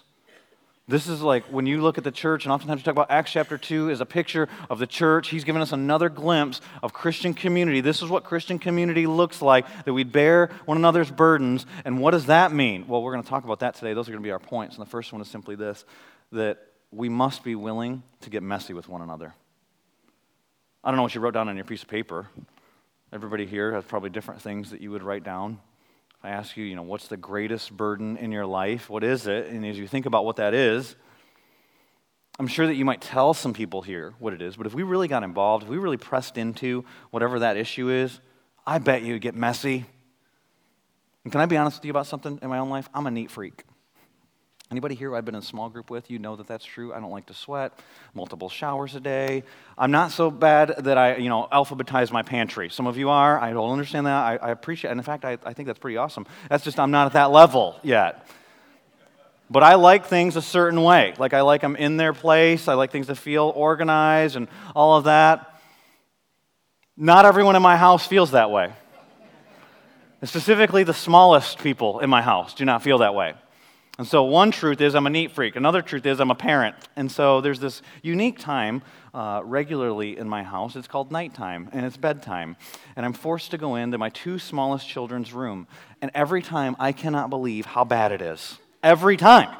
this 0.87 1.07
is 1.07 1.21
like 1.21 1.43
when 1.45 1.65
you 1.65 1.81
look 1.81 1.97
at 1.97 2.03
the 2.03 2.11
church, 2.11 2.45
and 2.45 2.51
oftentimes 2.51 2.79
we 2.79 2.83
talk 2.83 2.93
about 2.93 3.11
Acts 3.11 3.31
chapter 3.31 3.57
2 3.57 3.89
is 3.89 3.99
a 4.01 4.05
picture 4.05 4.47
of 4.69 4.79
the 4.79 4.87
church. 4.87 5.29
He's 5.29 5.43
given 5.43 5.61
us 5.61 5.71
another 5.71 6.09
glimpse 6.09 6.61
of 6.81 6.93
Christian 6.93 7.33
community. 7.33 7.81
This 7.81 8.01
is 8.01 8.09
what 8.09 8.23
Christian 8.23 8.57
community 8.57 9.05
looks 9.05 9.41
like, 9.41 9.65
that 9.85 9.93
we 9.93 10.03
bear 10.03 10.49
one 10.65 10.77
another's 10.77 11.11
burdens. 11.11 11.65
And 11.85 11.99
what 11.99 12.11
does 12.11 12.27
that 12.27 12.51
mean? 12.51 12.87
Well, 12.87 13.03
we're 13.03 13.13
going 13.13 13.23
to 13.23 13.29
talk 13.29 13.43
about 13.43 13.59
that 13.59 13.75
today. 13.75 13.93
Those 13.93 14.07
are 14.07 14.11
going 14.11 14.23
to 14.23 14.27
be 14.27 14.31
our 14.31 14.39
points. 14.39 14.77
And 14.77 14.85
the 14.85 14.89
first 14.89 15.11
one 15.13 15.21
is 15.21 15.27
simply 15.27 15.55
this 15.55 15.83
that 16.31 16.59
we 16.91 17.09
must 17.09 17.43
be 17.43 17.55
willing 17.55 18.03
to 18.21 18.29
get 18.29 18.43
messy 18.43 18.73
with 18.73 18.87
one 18.87 19.01
another. 19.01 19.33
I 20.83 20.89
don't 20.89 20.97
know 20.97 21.03
what 21.03 21.13
you 21.13 21.21
wrote 21.21 21.33
down 21.33 21.49
on 21.49 21.55
your 21.55 21.65
piece 21.65 21.83
of 21.83 21.87
paper. 21.87 22.27
Everybody 23.11 23.47
here 23.47 23.73
has 23.73 23.83
probably 23.85 24.11
different 24.11 24.39
things 24.41 24.69
that 24.69 24.81
you 24.81 24.91
would 24.91 25.01
write 25.01 25.23
down. 25.23 25.59
If 26.19 26.25
I 26.25 26.29
ask 26.29 26.55
you, 26.55 26.63
you 26.63 26.75
know, 26.75 26.83
what's 26.83 27.07
the 27.07 27.17
greatest 27.17 27.75
burden 27.75 28.17
in 28.17 28.31
your 28.31 28.45
life? 28.45 28.87
What 28.87 29.03
is 29.03 29.25
it? 29.25 29.47
And 29.47 29.65
as 29.65 29.79
you 29.79 29.87
think 29.87 30.05
about 30.05 30.25
what 30.25 30.35
that 30.35 30.53
is, 30.53 30.95
I'm 32.37 32.45
sure 32.45 32.67
that 32.67 32.75
you 32.75 32.85
might 32.85 33.01
tell 33.01 33.33
some 33.33 33.51
people 33.51 33.81
here 33.81 34.13
what 34.19 34.33
it 34.33 34.43
is, 34.43 34.55
but 34.55 34.67
if 34.67 34.75
we 34.75 34.83
really 34.83 35.07
got 35.07 35.23
involved, 35.23 35.63
if 35.63 35.69
we 35.69 35.77
really 35.77 35.97
pressed 35.97 36.37
into 36.37 36.85
whatever 37.09 37.39
that 37.39 37.57
issue 37.57 37.89
is, 37.89 38.19
I 38.65 38.77
bet 38.77 39.01
you 39.01 39.13
would 39.13 39.23
get 39.23 39.33
messy. 39.33 39.85
And 41.23 41.31
can 41.31 41.41
I 41.41 41.47
be 41.47 41.57
honest 41.57 41.79
with 41.79 41.85
you 41.85 41.91
about 41.91 42.05
something 42.05 42.37
in 42.41 42.47
my 42.47 42.59
own 42.59 42.69
life? 42.69 42.87
I'm 42.93 43.07
a 43.07 43.11
neat 43.11 43.31
freak. 43.31 43.63
Anybody 44.71 44.93
here 44.93 45.09
who 45.09 45.15
I've 45.15 45.25
been 45.25 45.33
in 45.33 45.41
a 45.41 45.45
small 45.45 45.67
group 45.67 45.89
with, 45.89 46.11
you 46.11 46.19
know 46.19 46.35
that 46.35 46.45
that's 46.45 46.63
true. 46.63 46.93
I 46.93 46.99
don't 46.99 47.09
like 47.09 47.25
to 47.27 47.33
sweat, 47.33 47.73
multiple 48.13 48.49
showers 48.49 48.93
a 48.93 48.99
day. 48.99 49.43
I'm 49.75 49.89
not 49.89 50.11
so 50.11 50.29
bad 50.29 50.75
that 50.85 50.95
I, 50.95 51.15
you 51.15 51.27
know, 51.27 51.47
alphabetize 51.51 52.11
my 52.11 52.21
pantry. 52.21 52.69
Some 52.69 52.85
of 52.85 52.95
you 52.95 53.09
are. 53.09 53.39
I 53.39 53.51
don't 53.51 53.71
understand 53.71 54.05
that. 54.05 54.13
I, 54.13 54.35
I 54.35 54.51
appreciate 54.51 54.89
it. 54.89 54.91
And 54.91 54.99
in 54.99 55.03
fact, 55.03 55.25
I, 55.25 55.39
I 55.43 55.53
think 55.53 55.65
that's 55.65 55.79
pretty 55.79 55.97
awesome. 55.97 56.27
That's 56.49 56.63
just, 56.63 56.79
I'm 56.79 56.91
not 56.91 57.07
at 57.07 57.13
that 57.13 57.31
level 57.31 57.79
yet. 57.81 58.27
But 59.49 59.63
I 59.63 59.73
like 59.73 60.05
things 60.05 60.35
a 60.35 60.41
certain 60.41 60.83
way. 60.83 61.15
Like 61.17 61.33
I 61.33 61.41
like 61.41 61.61
them 61.61 61.75
in 61.75 61.97
their 61.97 62.13
place. 62.13 62.67
I 62.67 62.75
like 62.75 62.91
things 62.91 63.07
to 63.07 63.15
feel 63.15 63.51
organized 63.55 64.35
and 64.35 64.47
all 64.75 64.97
of 64.97 65.05
that. 65.05 65.59
Not 66.95 67.25
everyone 67.25 67.55
in 67.55 67.63
my 67.63 67.75
house 67.75 68.05
feels 68.05 68.31
that 68.31 68.51
way. 68.51 68.71
Specifically, 70.23 70.83
the 70.83 70.93
smallest 70.93 71.57
people 71.57 72.01
in 72.01 72.09
my 72.11 72.21
house 72.21 72.53
do 72.53 72.65
not 72.65 72.83
feel 72.83 72.99
that 72.99 73.15
way. 73.15 73.33
And 73.99 74.07
so, 74.07 74.23
one 74.23 74.51
truth 74.51 74.79
is 74.79 74.95
I'm 74.95 75.07
a 75.07 75.09
neat 75.09 75.31
freak. 75.31 75.57
Another 75.57 75.81
truth 75.81 76.05
is 76.05 76.21
I'm 76.21 76.31
a 76.31 76.35
parent. 76.35 76.77
And 76.95 77.11
so, 77.11 77.41
there's 77.41 77.59
this 77.59 77.81
unique 78.01 78.39
time 78.39 78.81
uh, 79.13 79.41
regularly 79.43 80.17
in 80.17 80.29
my 80.29 80.41
house. 80.41 80.77
It's 80.77 80.87
called 80.87 81.11
nighttime, 81.11 81.67
and 81.73 81.85
it's 81.85 81.97
bedtime. 81.97 82.55
And 82.95 83.05
I'm 83.05 83.11
forced 83.11 83.51
to 83.51 83.57
go 83.57 83.75
into 83.75 83.97
my 83.97 84.07
two 84.07 84.39
smallest 84.39 84.87
children's 84.87 85.33
room. 85.33 85.67
And 86.01 86.11
every 86.15 86.41
time, 86.41 86.77
I 86.79 86.93
cannot 86.93 87.29
believe 87.29 87.65
how 87.65 87.83
bad 87.83 88.13
it 88.13 88.21
is. 88.21 88.57
Every 88.81 89.17
time. 89.17 89.53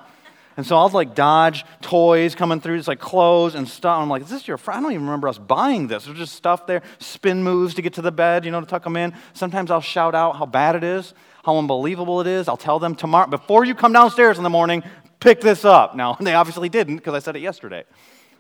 And 0.56 0.66
so 0.66 0.78
I'll 0.78 0.88
like 0.88 1.16
dodge 1.16 1.66
toys 1.82 2.34
coming 2.34 2.62
through, 2.62 2.78
just 2.78 2.88
like 2.88 3.02
clothes 3.02 3.56
and 3.56 3.68
stuff. 3.68 4.00
I'm 4.00 4.10
like, 4.10 4.22
is 4.22 4.30
this 4.30 4.48
your 4.48 4.58
friend? 4.58 4.80
I 4.80 4.82
don't 4.84 4.92
even 4.94 5.06
remember 5.06 5.28
us 5.28 5.38
buying 5.38 5.88
this. 5.88 6.06
There's 6.06 6.18
just 6.18 6.36
stuff 6.36 6.66
there, 6.66 6.82
spin 7.00 7.44
moves 7.44 7.74
to 7.74 7.82
get 7.82 7.94
to 7.96 8.02
the 8.02 8.12
bed, 8.12 8.46
you 8.46 8.52
know, 8.52 8.62
to 8.62 8.66
tuck 8.66 8.86
them 8.86 8.96
in. 8.96 9.14
Sometimes 9.34 9.70
I'll 9.70 9.82
shout 9.82 10.16
out 10.16 10.38
how 10.38 10.46
bad 10.46 10.78
it 10.78 10.84
is 10.86 11.14
how 11.44 11.58
unbelievable 11.58 12.22
it 12.22 12.28
is. 12.28 12.48
I'll 12.48 12.58
tell 12.58 12.80
them 12.80 12.96
tomorrow, 12.96 13.28
before 13.28 13.66
you 13.66 13.76
come 13.76 13.94
downstairs 13.94 14.38
in 14.38 14.44
the 14.44 14.50
morning, 14.50 14.84
pick 15.20 15.42
this 15.42 15.66
up. 15.66 15.96
Now, 15.96 16.14
they 16.20 16.34
obviously 16.34 16.70
didn't 16.70 16.98
because 16.98 17.14
I 17.14 17.20
said 17.20 17.36
it 17.36 17.42
yesterday. 17.42 17.84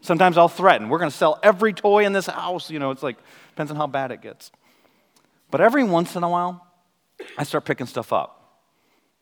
Sometimes 0.01 0.37
I'll 0.37 0.47
threaten, 0.47 0.87
we're 0.87 0.99
going 0.99 1.11
to 1.11 1.17
sell 1.17 1.39
every 1.43 1.73
toy 1.73 2.05
in 2.05 2.13
this 2.13 2.27
house. 2.27 2.69
You 2.69 2.79
know, 2.79 2.91
it's 2.91 3.03
like, 3.03 3.17
depends 3.49 3.71
on 3.71 3.77
how 3.77 3.87
bad 3.87 4.11
it 4.11 4.21
gets. 4.21 4.51
But 5.51 5.61
every 5.61 5.83
once 5.83 6.15
in 6.15 6.23
a 6.23 6.29
while, 6.29 6.65
I 7.37 7.43
start 7.43 7.65
picking 7.65 7.85
stuff 7.85 8.13
up. 8.13 8.35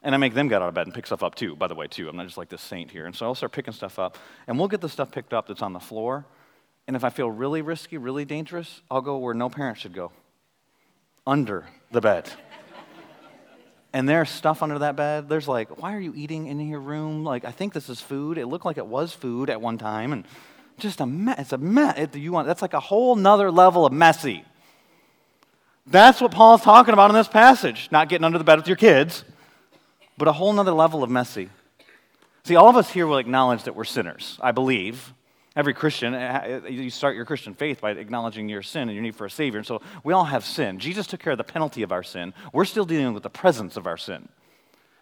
And 0.03 0.13
I 0.13 0.19
make 0.19 0.35
them 0.35 0.47
get 0.47 0.61
out 0.61 0.69
of 0.69 0.75
bed 0.75 0.85
and 0.85 0.93
pick 0.93 1.07
stuff 1.07 1.23
up 1.23 1.33
too, 1.33 1.55
by 1.55 1.67
the 1.67 1.73
way, 1.73 1.87
too. 1.87 2.07
I'm 2.07 2.15
not 2.15 2.27
just 2.27 2.37
like 2.37 2.49
this 2.49 2.61
saint 2.61 2.91
here. 2.91 3.07
And 3.07 3.15
so 3.15 3.25
I'll 3.25 3.35
start 3.35 3.51
picking 3.51 3.73
stuff 3.73 3.97
up. 3.97 4.17
And 4.45 4.59
we'll 4.59 4.67
get 4.67 4.79
the 4.79 4.89
stuff 4.89 5.11
picked 5.11 5.33
up 5.33 5.47
that's 5.47 5.63
on 5.63 5.73
the 5.73 5.79
floor. 5.79 6.25
And 6.85 6.95
if 6.95 7.03
I 7.03 7.09
feel 7.09 7.29
really 7.29 7.63
risky, 7.63 7.97
really 7.97 8.23
dangerous, 8.23 8.81
I'll 8.91 9.01
go 9.01 9.17
where 9.17 9.33
no 9.33 9.49
parent 9.49 9.79
should 9.79 9.93
go 9.93 10.11
under 11.25 11.65
the 11.91 11.99
bed 11.99 12.31
and 13.97 14.07
there's 14.07 14.29
stuff 14.29 14.61
under 14.61 14.77
that 14.77 14.95
bed. 14.95 15.27
There's 15.27 15.47
like, 15.47 15.81
why 15.81 15.95
are 15.95 15.99
you 15.99 16.13
eating 16.15 16.45
in 16.45 16.59
your 16.69 16.79
room? 16.79 17.23
Like, 17.23 17.45
I 17.45 17.51
think 17.51 17.73
this 17.73 17.89
is 17.89 17.99
food. 17.99 18.37
It 18.37 18.45
looked 18.45 18.63
like 18.63 18.77
it 18.77 18.85
was 18.85 19.11
food 19.11 19.49
at 19.49 19.59
one 19.59 19.79
time, 19.79 20.13
and 20.13 20.23
just 20.77 21.01
a 21.01 21.07
mess. 21.07 21.39
It's 21.39 21.51
a 21.51 21.57
mess. 21.57 21.97
It, 21.97 22.15
you 22.15 22.31
want 22.31 22.45
that's 22.45 22.61
like 22.61 22.75
a 22.75 22.79
whole 22.79 23.15
nother 23.15 23.49
level 23.49 23.87
of 23.87 23.93
messy. 23.93 24.45
That's 25.87 26.21
what 26.21 26.31
Paul's 26.31 26.61
talking 26.61 26.93
about 26.93 27.09
in 27.09 27.15
this 27.15 27.27
passage. 27.27 27.89
Not 27.91 28.07
getting 28.07 28.23
under 28.23 28.37
the 28.37 28.43
bed 28.43 28.59
with 28.59 28.67
your 28.67 28.77
kids, 28.77 29.23
but 30.15 30.27
a 30.27 30.31
whole 30.31 30.53
nother 30.53 30.73
level 30.73 31.01
of 31.01 31.09
messy. 31.09 31.49
See, 32.43 32.55
all 32.55 32.69
of 32.69 32.75
us 32.75 32.91
here 32.91 33.07
will 33.07 33.17
acknowledge 33.17 33.63
that 33.63 33.75
we're 33.75 33.83
sinners, 33.83 34.37
I 34.43 34.51
believe. 34.51 35.11
Every 35.57 35.73
Christian, 35.73 36.13
eh, 36.13 36.61
eh, 36.65 36.69
you 36.69 36.91
start 36.91 37.15
your 37.15 37.25
Christian 37.25 37.55
faith 37.55 37.81
by 37.81 37.89
acknowledging 37.89 38.47
your 38.47 38.61
sin 38.61 38.83
and 38.83 38.93
your 38.93 39.01
need 39.01 39.15
for 39.15 39.25
a 39.25 39.29
Savior. 39.29 39.57
And 39.57 39.65
so 39.65 39.81
we 40.03 40.13
all 40.13 40.25
have 40.25 40.45
sin. 40.45 40.77
Jesus 40.77 41.07
took 41.07 41.19
care 41.19 41.31
of 41.31 41.39
the 41.39 41.43
penalty 41.43 41.81
of 41.81 41.91
our 41.91 42.03
sin. 42.03 42.35
We're 42.53 42.63
still 42.63 42.85
dealing 42.85 43.15
with 43.15 43.23
the 43.23 43.31
presence 43.31 43.75
of 43.75 43.87
our 43.87 43.97
sin. 43.97 44.29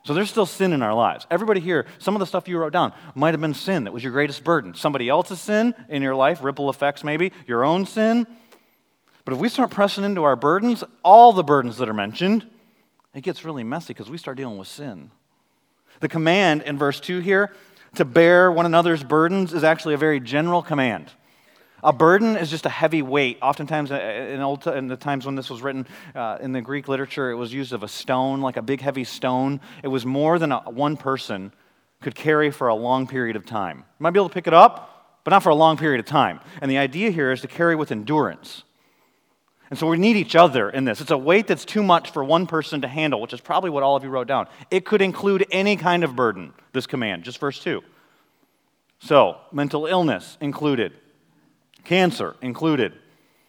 So 0.06 0.14
there's 0.14 0.30
still 0.30 0.46
sin 0.46 0.72
in 0.72 0.82
our 0.82 0.94
lives. 0.94 1.28
Everybody 1.30 1.60
here, 1.60 1.86
some 2.00 2.16
of 2.16 2.22
the 2.22 2.26
stuff 2.26 2.48
you 2.48 2.58
wrote 2.58 2.72
down 2.72 2.94
might 3.16 3.34
have 3.34 3.42
been 3.42 3.54
sin 3.54 3.84
that 3.84 3.92
was 3.92 4.02
your 4.02 4.14
greatest 4.14 4.46
burden. 4.46 4.74
Somebody 4.76 5.10
else's 5.10 5.42
sin 5.42 5.76
in 5.90 6.02
your 6.02 6.16
life, 6.16 6.42
ripple 6.42 6.70
effects 6.70 7.04
maybe, 7.04 7.34
your 7.46 7.66
own 7.66 7.86
sin. 7.86 8.26
But 9.26 9.34
if 9.34 9.42
we 9.42 9.50
start 9.50 9.72
pressing 9.72 10.06
into 10.06 10.24
our 10.24 10.38
burdens, 10.38 10.86
all 11.04 11.34
the 11.34 11.44
burdens 11.44 11.76
that 11.80 11.90
are 11.90 11.94
mentioned, 11.94 12.48
it 13.14 13.22
gets 13.22 13.44
really 13.44 13.66
messy 13.66 13.94
because 13.94 14.10
we 14.10 14.18
start 14.18 14.38
dealing 14.38 14.58
with 14.58 14.70
sin. 14.70 15.12
The 16.00 16.08
command 16.08 16.62
in 16.62 16.78
verse 16.78 17.02
2 17.02 17.20
here 17.20 17.52
to 17.96 18.06
bear 18.06 18.52
one 18.52 18.66
another's 18.66 19.04
burdens 19.04 19.54
is 19.54 19.64
actually 19.64 19.94
a 19.94 19.98
very 19.98 20.20
general 20.20 20.62
command. 20.62 21.12
A 21.84 21.94
burden 21.94 22.36
is 22.36 22.50
just 22.50 22.66
a 22.66 22.70
heavy 22.70 23.02
weight. 23.02 23.38
Oftentimes, 23.42 23.92
uh, 23.92 23.96
in, 23.96 24.42
old, 24.42 24.66
in 24.66 24.88
the 24.88 24.98
times 24.98 25.26
when 25.26 25.36
this 25.36 25.50
was 25.50 25.62
written 25.62 25.86
uh, 26.16 26.38
in 26.42 26.52
the 26.52 26.62
Greek 26.62 26.88
literature, 26.88 27.30
it 27.30 27.36
was 27.36 27.54
used 27.54 27.74
of 27.74 27.84
a 27.84 27.88
stone, 27.88 28.42
like 28.42 28.58
a 28.58 28.62
big 28.62 28.82
heavy 28.82 29.04
stone. 29.04 29.62
It 29.84 29.90
was 29.90 30.06
more 30.06 30.40
than 30.40 30.52
a, 30.52 30.60
one 30.62 30.98
person 30.98 31.54
could 32.02 32.16
carry 32.16 32.52
for 32.52 32.68
a 32.68 32.76
long 32.76 33.08
period 33.08 33.36
of 33.36 33.46
time. 33.46 33.78
You 33.78 34.04
might 34.04 34.12
be 34.12 34.20
able 34.20 34.30
to 34.30 34.34
pick 34.34 34.48
it 34.48 34.54
up, 34.54 35.22
but 35.24 35.32
not 35.32 35.44
for 35.44 35.50
a 35.50 35.56
long 35.56 35.78
period 35.78 36.00
of 36.00 36.06
time. 36.06 36.40
And 36.62 36.70
the 36.70 36.78
idea 36.78 37.12
here 37.12 37.32
is 37.32 37.42
to 37.42 37.48
carry 37.48 37.76
with 37.76 37.92
endurance. 37.92 38.64
And 39.70 39.80
so 39.80 39.88
we 39.88 39.98
need 39.98 40.16
each 40.16 40.36
other 40.36 40.70
in 40.70 40.86
this. 40.86 41.02
It's 41.02 41.12
a 41.12 41.18
weight 41.18 41.48
that's 41.48 41.66
too 41.66 41.82
much 41.82 42.12
for 42.12 42.24
one 42.24 42.46
person 42.46 42.82
to 42.82 42.88
handle, 42.88 43.20
which 43.20 43.34
is 43.34 43.42
probably 43.42 43.72
what 43.72 43.84
all 43.84 43.96
of 43.96 44.04
you 44.04 44.10
wrote 44.10 44.28
down. 44.28 44.48
It 44.70 44.86
could 44.86 45.02
include 45.02 45.46
any 45.52 45.76
kind 45.76 46.04
of 46.04 46.16
burden, 46.16 46.54
this 46.72 46.86
command, 46.86 47.24
just 47.24 47.40
verse 47.40 47.60
2. 47.60 47.82
So, 49.00 49.38
mental 49.52 49.88
illness 49.88 50.38
included, 50.40 50.94
cancer 51.84 52.36
included, 52.42 52.94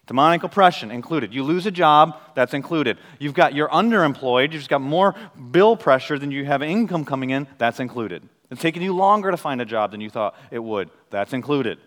demonic 0.07 0.43
oppression 0.43 0.91
included. 0.91 1.35
You 1.35 1.43
lose 1.43 1.67
a 1.67 1.71
job, 1.71 2.19
that's 2.35 2.55
included. 2.55 2.99
You've 3.19 3.35
got, 3.35 3.55
you're 3.55 3.69
underemployed, 3.69 4.53
you've 4.53 4.63
just 4.63 4.71
got 4.71 4.81
more 4.81 5.15
bill 5.51 5.77
pressure 5.77 6.19
than 6.19 6.31
you 6.31 6.45
have 6.47 6.63
income 6.63 7.05
coming 7.05 7.31
in, 7.31 7.47
that's 7.59 7.81
included. 7.81 8.27
It's 8.51 8.61
taking 8.61 8.83
you 8.83 8.95
longer 8.95 9.31
to 9.31 9.37
find 9.37 9.61
a 9.61 9.65
job 9.65 9.91
than 9.91 10.01
you 10.01 10.11
thought 10.11 10.35
it 10.51 10.61
would, 10.61 10.91
that's 11.11 11.33
included. 11.33 11.79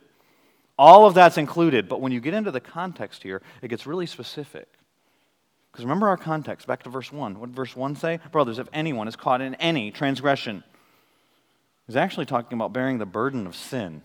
All 0.79 1.05
of 1.05 1.13
that's 1.13 1.38
included, 1.38 1.89
but 1.89 2.00
when 2.00 2.13
you 2.13 2.21
get 2.21 2.33
into 2.33 2.51
the 2.51 2.62
context 2.62 3.21
here, 3.21 3.41
it 3.62 3.67
gets 3.67 3.86
really 3.86 4.05
specific. 4.05 4.69
Because 5.69 5.83
remember 5.83 6.07
our 6.07 6.15
context, 6.15 6.67
back 6.67 6.83
to 6.83 6.89
verse 6.89 7.12
1. 7.12 7.38
What 7.38 7.48
did 7.48 7.55
verse 7.57 7.75
1 7.75 7.98
say? 7.98 8.21
Brothers, 8.31 8.59
if 8.59 8.69
anyone 8.71 9.09
is 9.09 9.17
caught 9.17 9.41
in 9.41 9.55
any 9.55 9.91
transgression, 9.91 10.63
he's 11.86 11.98
actually 11.98 12.27
talking 12.27 12.57
about 12.57 12.71
bearing 12.71 12.98
the 12.98 13.05
burden 13.05 13.45
of 13.45 13.57
sin. 13.57 14.03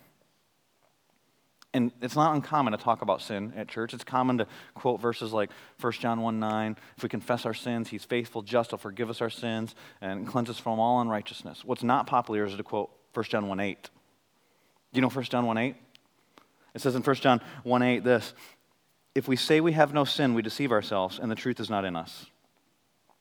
And 1.73 1.93
it's 2.03 2.17
not 2.17 2.35
uncommon 2.35 2.73
to 2.73 2.77
talk 2.77 3.03
about 3.03 3.23
sin 3.23 3.53
at 3.55 3.69
church. 3.69 3.95
It's 3.95 4.03
common 4.03 4.39
to 4.39 4.49
quote 4.75 5.01
verses 5.01 5.33
like 5.33 5.51
1 5.81 5.93
John 5.93 6.23
1 6.23 6.41
9. 6.41 6.77
If 6.97 7.05
we 7.05 7.09
confess 7.09 7.47
our 7.47 7.55
sins, 7.55 7.89
he's 7.89 8.05
faithful, 8.05 8.43
just, 8.43 8.71
to 8.71 8.79
forgive 8.79 9.11
us 9.11 9.21
our 9.21 9.31
sins 9.31 9.77
and 10.01 10.27
cleanse 10.27 10.51
us 10.51 10.59
from 10.59 10.81
all 10.81 11.01
unrighteousness. 11.01 11.65
What's 11.65 11.85
not 11.85 12.09
popular 12.09 12.45
is 12.45 12.57
to 12.57 12.65
quote 12.65 12.91
1 13.13 13.27
John 13.27 13.47
1 13.47 13.61
8. 13.61 13.83
Do 13.85 13.91
you 14.99 15.03
know 15.03 15.09
1 15.09 15.25
John 15.27 15.47
1 15.47 15.57
8? 15.57 15.77
It 16.75 16.81
says 16.81 16.95
in 16.95 17.03
1 17.03 17.17
John 17.17 17.41
1 17.63 17.83
8 17.83 18.05
this 18.05 18.35
If 19.15 19.29
we 19.29 19.37
say 19.37 19.61
we 19.61 19.73
have 19.73 19.95
no 19.95 20.05
sin, 20.05 20.35
we 20.35 20.43
deceive 20.43 20.73
ourselves, 20.73 21.19
and 21.19 21.31
the 21.31 21.37
truth 21.37 21.61
is 21.61 21.71
not 21.71 21.85
in 21.85 21.97
us. 21.97 22.27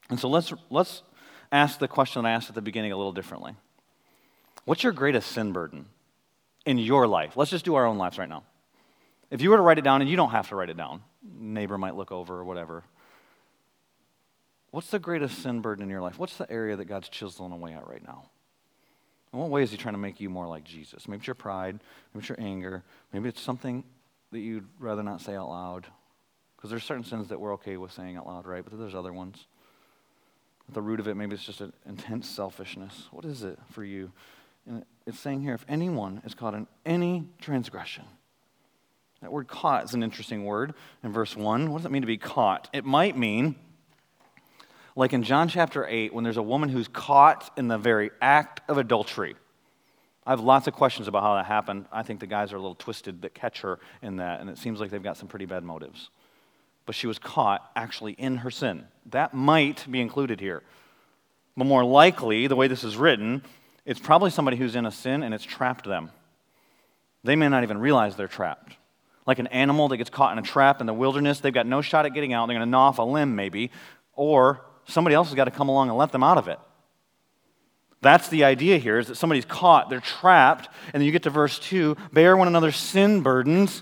And 0.10 0.20
so 0.20 0.28
let's, 0.28 0.54
let's 0.70 1.04
ask 1.52 1.80
the 1.80 1.88
question 1.88 2.24
that 2.24 2.30
I 2.30 2.32
asked 2.34 2.50
at 2.50 2.56
the 2.56 2.62
beginning 2.62 2.92
a 2.92 2.98
little 2.98 3.14
differently. 3.14 3.56
What's 4.66 4.84
your 4.84 4.94
greatest 4.94 5.32
sin 5.32 5.52
burden 5.52 5.86
in 6.66 6.78
your 6.78 7.08
life? 7.08 7.38
Let's 7.38 7.52
just 7.52 7.66
do 7.66 7.76
our 7.76 7.86
own 7.86 7.98
lives 7.98 8.18
right 8.18 8.30
now. 8.30 8.44
If 9.30 9.42
you 9.42 9.50
were 9.50 9.58
to 9.58 9.64
write 9.64 9.78
it 9.78 9.84
down, 9.84 10.02
and 10.02 10.10
you 10.10 10.16
don't 10.16 10.32
have 10.32 10.50
to 10.50 10.56
write 10.56 10.70
it 10.70 10.78
down, 10.78 11.02
neighbor 11.24 11.78
might 11.78 11.96
look 11.96 12.12
over 12.12 12.40
or 12.40 12.44
whatever. 12.44 12.84
What's 14.72 14.90
the 14.90 15.00
greatest 15.00 15.42
sin 15.42 15.62
burden 15.62 15.84
in 15.84 15.90
your 15.90 16.02
life? 16.02 16.18
What's 16.18 16.38
the 16.38 16.50
area 16.52 16.76
that 16.76 16.86
God's 16.86 17.10
chiseling 17.10 17.52
away 17.52 17.74
at 17.74 17.88
right 17.88 18.04
now? 18.06 18.30
In 19.34 19.40
what 19.40 19.50
way 19.50 19.64
is 19.64 19.72
he 19.72 19.78
trying 19.78 19.96
to 19.96 20.00
make 20.00 20.22
you 20.22 20.30
more 20.30 20.48
like 20.48 20.64
Jesus? 20.64 21.08
Maybe 21.08 21.18
it's 21.18 21.28
your 21.28 21.34
pride, 21.34 21.80
maybe 22.14 22.22
it's 22.22 22.30
your 22.30 22.40
anger, 22.40 22.84
maybe 23.12 23.28
it's 23.30 23.42
something 23.42 23.84
that 24.32 24.40
you'd 24.40 24.68
rather 24.80 25.04
not 25.04 25.22
say 25.22 25.36
out 25.36 25.50
loud. 25.50 25.88
Because 26.56 26.70
there's 26.70 26.84
certain 26.84 27.04
sins 27.04 27.28
that 27.28 27.40
we're 27.40 27.54
okay 27.54 27.76
with 27.76 27.92
saying 27.92 28.16
out 28.16 28.28
loud, 28.28 28.46
right? 28.46 28.64
But 28.64 28.78
there's 28.78 28.96
other 28.96 29.12
ones. 29.12 29.48
At 30.70 30.76
the 30.76 30.82
root 30.82 31.00
of 31.00 31.08
it, 31.08 31.16
maybe 31.16 31.34
it's 31.36 31.44
just 31.44 31.62
an 31.62 31.74
intense 31.86 32.30
selfishness. 32.30 33.10
What 33.12 33.26
is 33.26 33.44
it 33.44 33.60
for 33.72 33.84
you? 33.84 34.12
And 34.66 34.86
it's 35.06 35.20
saying 35.20 35.42
here, 35.42 35.56
if 35.56 35.66
anyone 35.68 36.22
is 36.26 36.34
caught 36.34 36.54
in 36.54 36.68
any 36.86 37.28
transgression, 37.42 38.06
that 39.22 39.32
word 39.32 39.48
caught 39.48 39.84
is 39.86 39.94
an 39.94 40.04
interesting 40.04 40.46
word 40.46 40.74
in 41.04 41.12
verse 41.12 41.36
1. 41.36 41.72
What 41.72 41.80
does 41.80 41.86
it 41.86 41.92
mean 41.92 42.02
to 42.02 42.08
be 42.08 42.18
caught? 42.18 42.70
It 42.72 42.86
might 42.86 43.18
mean 43.18 43.56
like 44.96 45.14
in 45.14 45.24
John 45.24 45.48
chapter 45.48 45.86
8, 45.86 46.14
when 46.14 46.24
there's 46.24 46.38
a 46.38 46.44
woman 46.44 46.70
who's 46.70 46.88
caught 46.88 47.52
in 47.58 47.68
the 47.68 47.78
very 47.78 48.12
act 48.22 48.62
of 48.68 48.78
adultery. 48.78 49.36
I 50.26 50.30
have 50.30 50.40
lots 50.40 50.68
of 50.68 50.74
questions 50.74 51.08
about 51.08 51.24
how 51.24 51.36
that 51.36 51.46
happened. 51.46 51.86
I 51.92 52.04
think 52.04 52.20
the 52.20 52.28
guys 52.28 52.54
are 52.54 52.56
a 52.56 52.60
little 52.60 52.76
twisted 52.76 53.24
that 53.24 53.34
catch 53.34 53.62
her 53.62 53.80
in 54.02 54.18
that, 54.18 54.40
and 54.40 54.50
it 54.50 54.58
seems 54.58 54.80
like 54.80 54.90
they've 54.90 55.04
got 55.04 55.18
some 55.18 55.28
pretty 55.28 55.46
bad 55.46 55.64
motives. 55.64 56.10
But 56.86 56.96
she 56.96 57.08
was 57.08 57.20
caught 57.20 57.70
actually 57.76 58.14
in 58.14 58.38
her 58.38 58.52
sin. 58.52 58.86
That 59.08 59.34
might 59.34 59.86
be 59.90 60.00
included 60.00 60.40
here. 60.40 60.64
But 61.58 61.66
more 61.66 61.84
likely, 61.84 62.48
the 62.48 62.56
way 62.56 62.68
this 62.68 62.84
is 62.84 62.98
written, 62.98 63.44
it's 63.86 64.00
probably 64.00 64.30
somebody 64.30 64.58
who's 64.58 64.76
in 64.76 64.86
a 64.86 64.92
sin 64.92 65.24
and 65.24 65.34
it's 65.34 65.44
trapped 65.44 65.86
them. 65.86 66.12
They 67.24 67.36
may 67.36 67.50
not 67.50 67.64
even 67.64 67.78
realize 67.78 68.16
they're 68.16 68.28
trapped. 68.28 68.78
Like 69.26 69.40
an 69.40 69.48
animal 69.48 69.88
that 69.90 69.98
gets 69.98 70.10
caught 70.10 70.34
in 70.34 70.40
a 70.40 70.46
trap 70.46 70.82
in 70.82 70.88
the 70.88 70.94
wilderness, 70.94 71.40
they've 71.40 71.54
got 71.54 71.68
no 71.68 71.82
shot 71.82 72.06
at 72.06 72.14
getting 72.14 72.34
out. 72.34 72.48
They're 72.48 72.58
going 72.58 72.68
to 72.68 72.72
gnaw 72.72 72.90
off 72.90 73.00
a 73.00 73.04
limb, 73.04 73.36
maybe. 73.36 73.72
Or 74.14 74.66
somebody 74.86 75.16
else 75.16 75.28
has 75.28 75.36
got 75.36 75.46
to 75.46 75.52
come 75.52 75.70
along 75.70 75.90
and 75.90 75.98
let 75.98 76.12
them 76.12 76.24
out 76.24 76.38
of 76.38 76.48
it. 76.48 76.60
That's 78.02 78.28
the 78.28 78.44
idea 78.44 78.78
here 78.78 79.00
is 79.00 79.08
that 79.08 79.16
somebody's 79.16 79.46
caught, 79.46 79.90
they're 79.90 80.02
trapped, 80.02 80.68
and 80.88 81.02
then 81.02 81.04
you 81.04 81.12
get 81.12 81.24
to 81.24 81.30
verse 81.30 81.58
2 81.60 81.96
bear 82.12 82.36
one 82.36 82.48
another's 82.48 82.76
sin 82.76 83.22
burdens. 83.22 83.82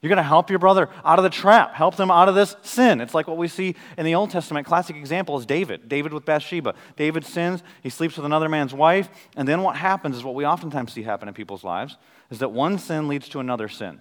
You're 0.00 0.08
going 0.08 0.16
to 0.16 0.24
help 0.24 0.50
your 0.50 0.58
brother 0.58 0.88
out 1.04 1.20
of 1.20 1.22
the 1.22 1.30
trap, 1.30 1.74
help 1.74 1.94
them 1.94 2.10
out 2.10 2.28
of 2.28 2.34
this 2.34 2.56
sin. 2.62 3.00
It's 3.00 3.14
like 3.14 3.28
what 3.28 3.36
we 3.36 3.46
see 3.46 3.76
in 3.96 4.04
the 4.04 4.16
Old 4.16 4.30
Testament. 4.30 4.66
Classic 4.66 4.96
example 4.96 5.38
is 5.38 5.46
David. 5.46 5.88
David 5.88 6.12
with 6.12 6.24
Bathsheba. 6.24 6.74
David 6.96 7.24
sins, 7.24 7.62
he 7.84 7.88
sleeps 7.88 8.16
with 8.16 8.26
another 8.26 8.48
man's 8.48 8.74
wife, 8.74 9.08
and 9.36 9.46
then 9.46 9.62
what 9.62 9.76
happens 9.76 10.16
is 10.16 10.24
what 10.24 10.34
we 10.34 10.44
oftentimes 10.44 10.92
see 10.92 11.04
happen 11.04 11.28
in 11.28 11.34
people's 11.34 11.62
lives 11.62 11.96
is 12.30 12.40
that 12.40 12.50
one 12.50 12.78
sin 12.78 13.06
leads 13.06 13.28
to 13.28 13.38
another 13.38 13.68
sin. 13.68 14.00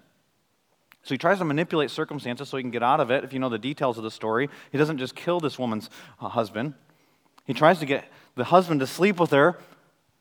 So 1.03 1.13
he 1.13 1.17
tries 1.17 1.39
to 1.39 1.45
manipulate 1.45 1.89
circumstances 1.89 2.49
so 2.49 2.57
he 2.57 2.63
can 2.63 2.71
get 2.71 2.83
out 2.83 2.99
of 2.99 3.09
it. 3.09 3.23
If 3.23 3.33
you 3.33 3.39
know 3.39 3.49
the 3.49 3.57
details 3.57 3.97
of 3.97 4.03
the 4.03 4.11
story, 4.11 4.49
he 4.71 4.77
doesn't 4.77 4.99
just 4.99 5.15
kill 5.15 5.39
this 5.39 5.57
woman's 5.57 5.89
uh, 6.19 6.29
husband. 6.29 6.75
He 7.45 7.53
tries 7.53 7.79
to 7.79 7.85
get 7.85 8.05
the 8.35 8.43
husband 8.43 8.79
to 8.81 8.87
sleep 8.87 9.19
with 9.19 9.31
her 9.31 9.57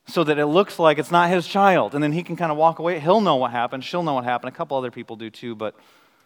so 0.06 0.24
that 0.24 0.38
it 0.38 0.46
looks 0.46 0.78
like 0.78 0.98
it's 0.98 1.10
not 1.10 1.30
his 1.30 1.46
child. 1.46 1.94
And 1.94 2.02
then 2.02 2.12
he 2.12 2.22
can 2.22 2.34
kind 2.34 2.50
of 2.50 2.56
walk 2.56 2.78
away. 2.78 2.98
He'll 2.98 3.20
know 3.20 3.36
what 3.36 3.50
happened. 3.50 3.84
She'll 3.84 4.02
know 4.02 4.14
what 4.14 4.24
happened. 4.24 4.52
A 4.52 4.56
couple 4.56 4.76
other 4.76 4.90
people 4.90 5.16
do 5.16 5.28
too, 5.28 5.54
but 5.54 5.74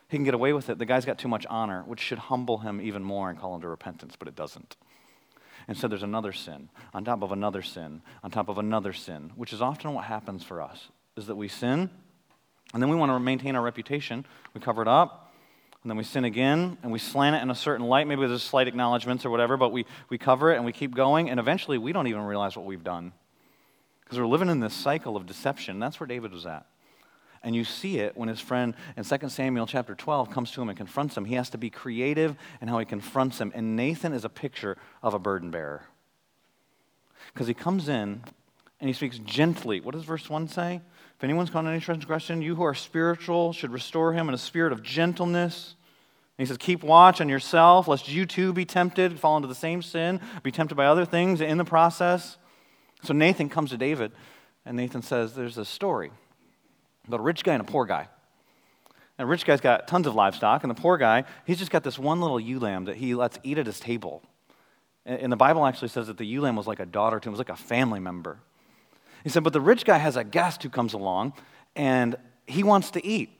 he 0.08 0.16
can 0.16 0.24
get 0.24 0.34
away 0.34 0.52
with 0.52 0.70
it. 0.70 0.78
The 0.78 0.86
guy's 0.86 1.04
got 1.04 1.18
too 1.18 1.28
much 1.28 1.44
honor, 1.50 1.82
which 1.86 2.00
should 2.00 2.18
humble 2.18 2.58
him 2.58 2.80
even 2.80 3.02
more 3.02 3.30
and 3.30 3.38
call 3.38 3.56
him 3.56 3.60
to 3.62 3.68
repentance, 3.68 4.14
but 4.16 4.28
it 4.28 4.36
doesn't. 4.36 4.76
And 5.66 5.76
so 5.76 5.88
there's 5.88 6.02
another 6.02 6.32
sin 6.32 6.68
on 6.92 7.04
top 7.04 7.22
of 7.22 7.32
another 7.32 7.62
sin 7.62 8.02
on 8.22 8.30
top 8.30 8.48
of 8.48 8.58
another 8.58 8.92
sin, 8.92 9.32
which 9.34 9.52
is 9.52 9.60
often 9.60 9.94
what 9.94 10.04
happens 10.04 10.44
for 10.44 10.60
us, 10.62 10.88
is 11.16 11.26
that 11.26 11.36
we 11.36 11.48
sin 11.48 11.90
and 12.74 12.82
then 12.82 12.90
we 12.90 12.96
want 12.96 13.10
to 13.10 13.18
maintain 13.20 13.54
our 13.56 13.62
reputation. 13.62 14.26
We 14.52 14.60
cover 14.60 14.82
it 14.82 14.88
up. 14.88 15.32
And 15.82 15.90
then 15.90 15.96
we 15.96 16.04
sin 16.04 16.24
again 16.24 16.78
and 16.82 16.90
we 16.90 16.98
slant 16.98 17.36
it 17.36 17.42
in 17.42 17.50
a 17.50 17.54
certain 17.54 17.86
light. 17.86 18.06
Maybe 18.06 18.26
there's 18.26 18.42
slight 18.42 18.68
acknowledgments 18.68 19.24
or 19.24 19.30
whatever, 19.30 19.56
but 19.56 19.70
we, 19.70 19.84
we 20.08 20.18
cover 20.18 20.50
it 20.52 20.56
and 20.56 20.64
we 20.64 20.72
keep 20.72 20.94
going. 20.94 21.30
And 21.30 21.38
eventually 21.38 21.78
we 21.78 21.92
don't 21.92 22.06
even 22.06 22.22
realize 22.22 22.56
what 22.56 22.66
we've 22.66 22.82
done. 22.82 23.12
Because 24.02 24.18
we're 24.18 24.26
living 24.26 24.48
in 24.48 24.60
this 24.60 24.74
cycle 24.74 25.16
of 25.16 25.26
deception. 25.26 25.78
That's 25.78 26.00
where 26.00 26.06
David 26.06 26.32
was 26.32 26.46
at. 26.46 26.66
And 27.42 27.54
you 27.54 27.64
see 27.64 27.98
it 27.98 28.16
when 28.16 28.28
his 28.30 28.40
friend 28.40 28.74
in 28.96 29.04
2 29.04 29.28
Samuel 29.28 29.66
chapter 29.66 29.94
12 29.94 30.30
comes 30.30 30.50
to 30.52 30.62
him 30.62 30.70
and 30.70 30.76
confronts 30.76 31.16
him. 31.16 31.26
He 31.26 31.34
has 31.34 31.50
to 31.50 31.58
be 31.58 31.68
creative 31.68 32.34
in 32.62 32.68
how 32.68 32.78
he 32.78 32.86
confronts 32.86 33.38
him. 33.38 33.52
And 33.54 33.76
Nathan 33.76 34.14
is 34.14 34.24
a 34.24 34.30
picture 34.30 34.78
of 35.02 35.12
a 35.12 35.18
burden 35.18 35.50
bearer. 35.50 35.82
Because 37.32 37.46
he 37.46 37.54
comes 37.54 37.88
in 37.88 38.22
and 38.84 38.90
he 38.90 38.92
speaks 38.92 39.18
gently. 39.20 39.80
What 39.80 39.94
does 39.94 40.04
verse 40.04 40.28
1 40.28 40.46
say? 40.48 40.82
If 41.16 41.24
anyone's 41.24 41.48
caught 41.48 41.64
in 41.64 41.70
any 41.70 41.80
transgression, 41.80 42.42
you 42.42 42.54
who 42.54 42.64
are 42.64 42.74
spiritual 42.74 43.54
should 43.54 43.72
restore 43.72 44.12
him 44.12 44.28
in 44.28 44.34
a 44.34 44.38
spirit 44.38 44.74
of 44.74 44.82
gentleness. 44.82 45.74
And 46.36 46.46
he 46.46 46.46
says, 46.46 46.58
Keep 46.58 46.84
watch 46.84 47.22
on 47.22 47.30
yourself, 47.30 47.88
lest 47.88 48.10
you 48.10 48.26
too 48.26 48.52
be 48.52 48.66
tempted, 48.66 49.18
fall 49.18 49.38
into 49.38 49.48
the 49.48 49.54
same 49.54 49.80
sin, 49.80 50.20
be 50.42 50.52
tempted 50.52 50.74
by 50.74 50.84
other 50.84 51.06
things 51.06 51.40
in 51.40 51.56
the 51.56 51.64
process. 51.64 52.36
So 53.02 53.14
Nathan 53.14 53.48
comes 53.48 53.70
to 53.70 53.78
David, 53.78 54.12
and 54.66 54.76
Nathan 54.76 55.00
says, 55.00 55.34
There's 55.34 55.56
a 55.56 55.64
story 55.64 56.10
about 57.08 57.20
a 57.20 57.22
rich 57.22 57.42
guy 57.42 57.54
and 57.54 57.62
a 57.62 57.64
poor 57.64 57.86
guy. 57.86 58.06
And 59.16 59.26
the 59.26 59.30
rich 59.30 59.46
guy's 59.46 59.62
got 59.62 59.88
tons 59.88 60.06
of 60.06 60.14
livestock, 60.14 60.62
and 60.62 60.70
the 60.70 60.78
poor 60.78 60.98
guy, 60.98 61.24
he's 61.46 61.58
just 61.58 61.70
got 61.70 61.84
this 61.84 61.98
one 61.98 62.20
little 62.20 62.38
ewe 62.38 62.58
lamb 62.58 62.84
that 62.84 62.96
he 62.96 63.14
lets 63.14 63.38
eat 63.44 63.56
at 63.56 63.64
his 63.64 63.80
table. 63.80 64.22
And 65.06 65.32
the 65.32 65.36
Bible 65.36 65.64
actually 65.64 65.88
says 65.88 66.08
that 66.08 66.18
the 66.18 66.26
ewe 66.26 66.42
lamb 66.42 66.56
was 66.56 66.66
like 66.66 66.80
a 66.80 66.86
daughter 66.86 67.18
to 67.18 67.26
him, 67.26 67.32
it 67.32 67.38
was 67.38 67.48
like 67.48 67.48
a 67.48 67.56
family 67.56 67.98
member. 67.98 68.40
He 69.24 69.30
said, 69.30 69.42
But 69.42 69.52
the 69.52 69.60
rich 69.60 69.84
guy 69.84 69.98
has 69.98 70.16
a 70.16 70.22
guest 70.22 70.62
who 70.62 70.68
comes 70.68 70.92
along 70.92 71.32
and 71.74 72.16
he 72.46 72.62
wants 72.62 72.92
to 72.92 73.04
eat. 73.04 73.30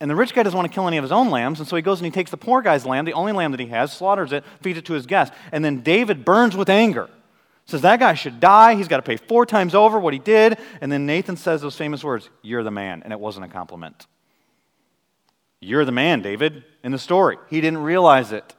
And 0.00 0.10
the 0.10 0.16
rich 0.16 0.34
guy 0.34 0.42
doesn't 0.42 0.56
want 0.56 0.68
to 0.68 0.74
kill 0.74 0.88
any 0.88 0.96
of 0.96 1.02
his 1.02 1.12
own 1.12 1.30
lambs, 1.30 1.58
and 1.58 1.68
so 1.68 1.74
he 1.74 1.82
goes 1.82 1.98
and 1.98 2.06
he 2.06 2.12
takes 2.12 2.30
the 2.30 2.36
poor 2.36 2.62
guy's 2.62 2.86
lamb, 2.86 3.04
the 3.04 3.14
only 3.14 3.32
lamb 3.32 3.50
that 3.50 3.60
he 3.60 3.66
has, 3.66 3.92
slaughters 3.92 4.32
it, 4.32 4.44
feeds 4.62 4.78
it 4.78 4.84
to 4.86 4.92
his 4.92 5.06
guest. 5.06 5.32
And 5.50 5.64
then 5.64 5.80
David 5.80 6.24
burns 6.24 6.56
with 6.56 6.68
anger. 6.70 7.10
Says 7.66 7.82
that 7.82 8.00
guy 8.00 8.14
should 8.14 8.40
die. 8.40 8.76
He's 8.76 8.88
got 8.88 8.96
to 8.96 9.02
pay 9.02 9.16
four 9.16 9.44
times 9.44 9.74
over 9.74 9.98
what 9.98 10.14
he 10.14 10.18
did. 10.18 10.56
And 10.80 10.90
then 10.90 11.04
Nathan 11.04 11.36
says 11.36 11.60
those 11.60 11.76
famous 11.76 12.02
words, 12.02 12.30
You're 12.42 12.62
the 12.62 12.70
man. 12.70 13.02
And 13.02 13.12
it 13.12 13.20
wasn't 13.20 13.44
a 13.44 13.48
compliment. 13.48 14.06
You're 15.60 15.84
the 15.84 15.92
man, 15.92 16.22
David, 16.22 16.64
in 16.82 16.92
the 16.92 16.98
story. 16.98 17.36
He 17.50 17.60
didn't 17.60 17.82
realize 17.82 18.32
it. 18.32 18.54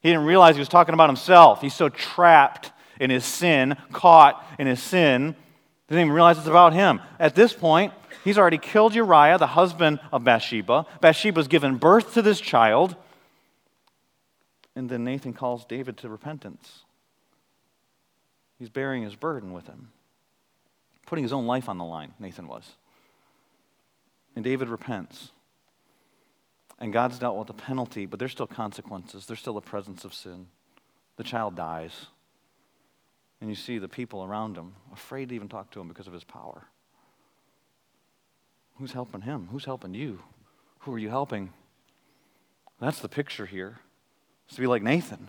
He 0.00 0.08
didn't 0.08 0.24
realize 0.24 0.54
he 0.54 0.60
was 0.60 0.68
talking 0.68 0.94
about 0.94 1.10
himself. 1.10 1.60
He's 1.60 1.74
so 1.74 1.88
trapped 1.88 2.70
in 3.00 3.10
his 3.10 3.24
sin, 3.24 3.76
caught 3.92 4.46
in 4.58 4.66
his 4.66 4.82
sin, 4.82 5.34
doesn't 5.90 6.00
even 6.00 6.12
realize 6.12 6.38
it's 6.38 6.46
about 6.46 6.72
him. 6.72 7.00
At 7.18 7.34
this 7.34 7.52
point, 7.52 7.92
He's 8.24 8.38
already 8.38 8.58
killed 8.58 8.94
Uriah, 8.94 9.38
the 9.38 9.46
husband 9.46 10.00
of 10.12 10.24
Bathsheba. 10.24 10.86
Bathsheba's 11.00 11.48
given 11.48 11.76
birth 11.76 12.14
to 12.14 12.22
this 12.22 12.40
child. 12.40 12.96
And 14.76 14.90
then 14.90 15.04
Nathan 15.04 15.32
calls 15.32 15.64
David 15.64 15.96
to 15.98 16.08
repentance. 16.08 16.84
He's 18.58 18.68
bearing 18.68 19.02
his 19.02 19.16
burden 19.16 19.52
with 19.52 19.66
him, 19.66 19.88
putting 21.06 21.24
his 21.24 21.32
own 21.32 21.46
life 21.46 21.68
on 21.68 21.78
the 21.78 21.84
line, 21.84 22.12
Nathan 22.18 22.46
was. 22.46 22.72
And 24.36 24.44
David 24.44 24.68
repents. 24.68 25.30
And 26.78 26.92
God's 26.92 27.18
dealt 27.18 27.38
with 27.38 27.46
the 27.46 27.54
penalty, 27.54 28.06
but 28.06 28.18
there's 28.18 28.32
still 28.32 28.46
consequences. 28.46 29.26
There's 29.26 29.40
still 29.40 29.56
a 29.56 29.62
presence 29.62 30.04
of 30.04 30.12
sin. 30.12 30.46
The 31.16 31.24
child 31.24 31.56
dies. 31.56 32.06
And 33.40 33.48
you 33.48 33.56
see 33.56 33.78
the 33.78 33.88
people 33.88 34.22
around 34.22 34.56
him 34.56 34.74
afraid 34.92 35.30
to 35.30 35.34
even 35.34 35.48
talk 35.48 35.70
to 35.70 35.80
him 35.80 35.88
because 35.88 36.06
of 36.06 36.12
his 36.12 36.24
power. 36.24 36.66
Who's 38.78 38.92
helping 38.92 39.22
him? 39.22 39.48
Who's 39.50 39.64
helping 39.64 39.94
you? 39.94 40.20
Who 40.80 40.94
are 40.94 40.98
you 40.98 41.10
helping? 41.10 41.52
That's 42.80 43.00
the 43.00 43.08
picture 43.08 43.46
here. 43.46 43.78
It's 44.46 44.56
to 44.56 44.60
be 44.60 44.66
like 44.66 44.82
Nathan. 44.82 45.28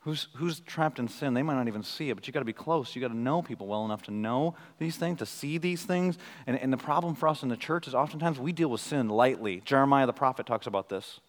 Who's, 0.00 0.28
who's 0.36 0.60
trapped 0.60 0.98
in 0.98 1.08
sin? 1.08 1.34
They 1.34 1.42
might 1.42 1.56
not 1.56 1.68
even 1.68 1.82
see 1.82 2.08
it, 2.08 2.14
but 2.14 2.26
you 2.26 2.32
got 2.32 2.38
to 2.38 2.46
be 2.46 2.54
close. 2.54 2.94
You 2.94 3.02
got 3.02 3.08
to 3.08 3.16
know 3.16 3.42
people 3.42 3.66
well 3.66 3.84
enough 3.84 4.02
to 4.04 4.10
know 4.10 4.54
these 4.78 4.96
things, 4.96 5.18
to 5.18 5.26
see 5.26 5.58
these 5.58 5.82
things. 5.82 6.16
And, 6.46 6.58
and 6.58 6.72
the 6.72 6.78
problem 6.78 7.14
for 7.14 7.28
us 7.28 7.42
in 7.42 7.50
the 7.50 7.56
church 7.56 7.86
is 7.86 7.94
oftentimes 7.94 8.38
we 8.38 8.52
deal 8.52 8.68
with 8.68 8.80
sin 8.80 9.10
lightly. 9.10 9.60
Jeremiah 9.64 10.06
the 10.06 10.14
prophet 10.14 10.46
talks 10.46 10.66
about 10.66 10.88
this. 10.88 11.20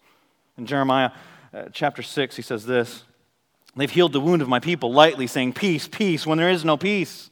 In 0.56 0.64
Jeremiah 0.64 1.10
uh, 1.52 1.64
chapter 1.72 2.02
6, 2.02 2.34
he 2.36 2.42
says 2.42 2.64
this 2.64 3.04
They've 3.76 3.90
healed 3.90 4.12
the 4.12 4.20
wound 4.20 4.42
of 4.42 4.48
my 4.48 4.60
people 4.60 4.92
lightly, 4.92 5.26
saying, 5.26 5.54
Peace, 5.54 5.88
peace, 5.88 6.26
when 6.26 6.38
there 6.38 6.50
is 6.50 6.64
no 6.64 6.76
peace. 6.76 7.30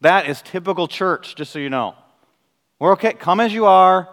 That 0.00 0.28
is 0.28 0.40
typical 0.42 0.86
church, 0.86 1.34
just 1.34 1.52
so 1.52 1.58
you 1.58 1.70
know. 1.70 1.94
We're 2.78 2.92
okay. 2.92 3.14
Come 3.14 3.40
as 3.40 3.52
you 3.52 3.66
are. 3.66 4.08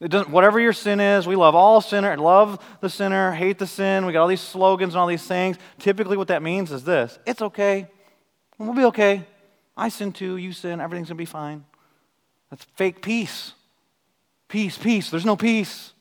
It 0.00 0.12
doesn't, 0.12 0.30
whatever 0.30 0.60
your 0.60 0.72
sin 0.72 1.00
is, 1.00 1.26
we 1.26 1.34
love 1.34 1.56
all 1.56 1.80
sinner, 1.80 2.16
love 2.16 2.64
the 2.80 2.88
sinner, 2.88 3.32
hate 3.32 3.58
the 3.58 3.66
sin. 3.66 4.06
We 4.06 4.12
got 4.12 4.22
all 4.22 4.28
these 4.28 4.40
slogans 4.40 4.94
and 4.94 5.00
all 5.00 5.08
these 5.08 5.26
things. 5.26 5.56
Typically, 5.80 6.16
what 6.16 6.28
that 6.28 6.40
means 6.40 6.70
is 6.70 6.84
this 6.84 7.18
it's 7.26 7.42
okay. 7.42 7.88
We'll 8.58 8.74
be 8.74 8.84
okay. 8.84 9.26
I 9.76 9.88
sin 9.88 10.12
too, 10.12 10.36
you 10.36 10.52
sin, 10.52 10.80
everything's 10.80 11.08
going 11.08 11.16
to 11.16 11.20
be 11.20 11.24
fine. 11.24 11.64
That's 12.50 12.64
fake 12.76 13.02
peace. 13.02 13.52
Peace, 14.48 14.78
peace. 14.78 15.10
There's 15.10 15.26
no 15.26 15.36
peace. 15.36 15.92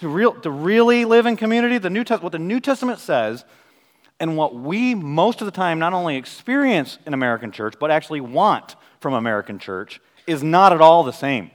To, 0.00 0.08
real, 0.08 0.32
to 0.40 0.50
really 0.50 1.04
live 1.04 1.26
in 1.26 1.36
community, 1.36 1.76
the 1.76 1.90
New 1.90 2.04
Test, 2.04 2.22
what 2.22 2.32
the 2.32 2.38
New 2.38 2.58
Testament 2.58 3.00
says, 3.00 3.44
and 4.18 4.36
what 4.36 4.54
we 4.54 4.94
most 4.94 5.42
of 5.42 5.44
the 5.44 5.50
time 5.50 5.78
not 5.78 5.92
only 5.92 6.16
experience 6.16 6.98
in 7.06 7.12
American 7.12 7.52
church, 7.52 7.74
but 7.78 7.90
actually 7.90 8.22
want 8.22 8.76
from 9.00 9.12
American 9.12 9.58
church, 9.58 10.00
is 10.26 10.42
not 10.42 10.72
at 10.72 10.80
all 10.80 11.02
the 11.02 11.12
same. 11.12 11.50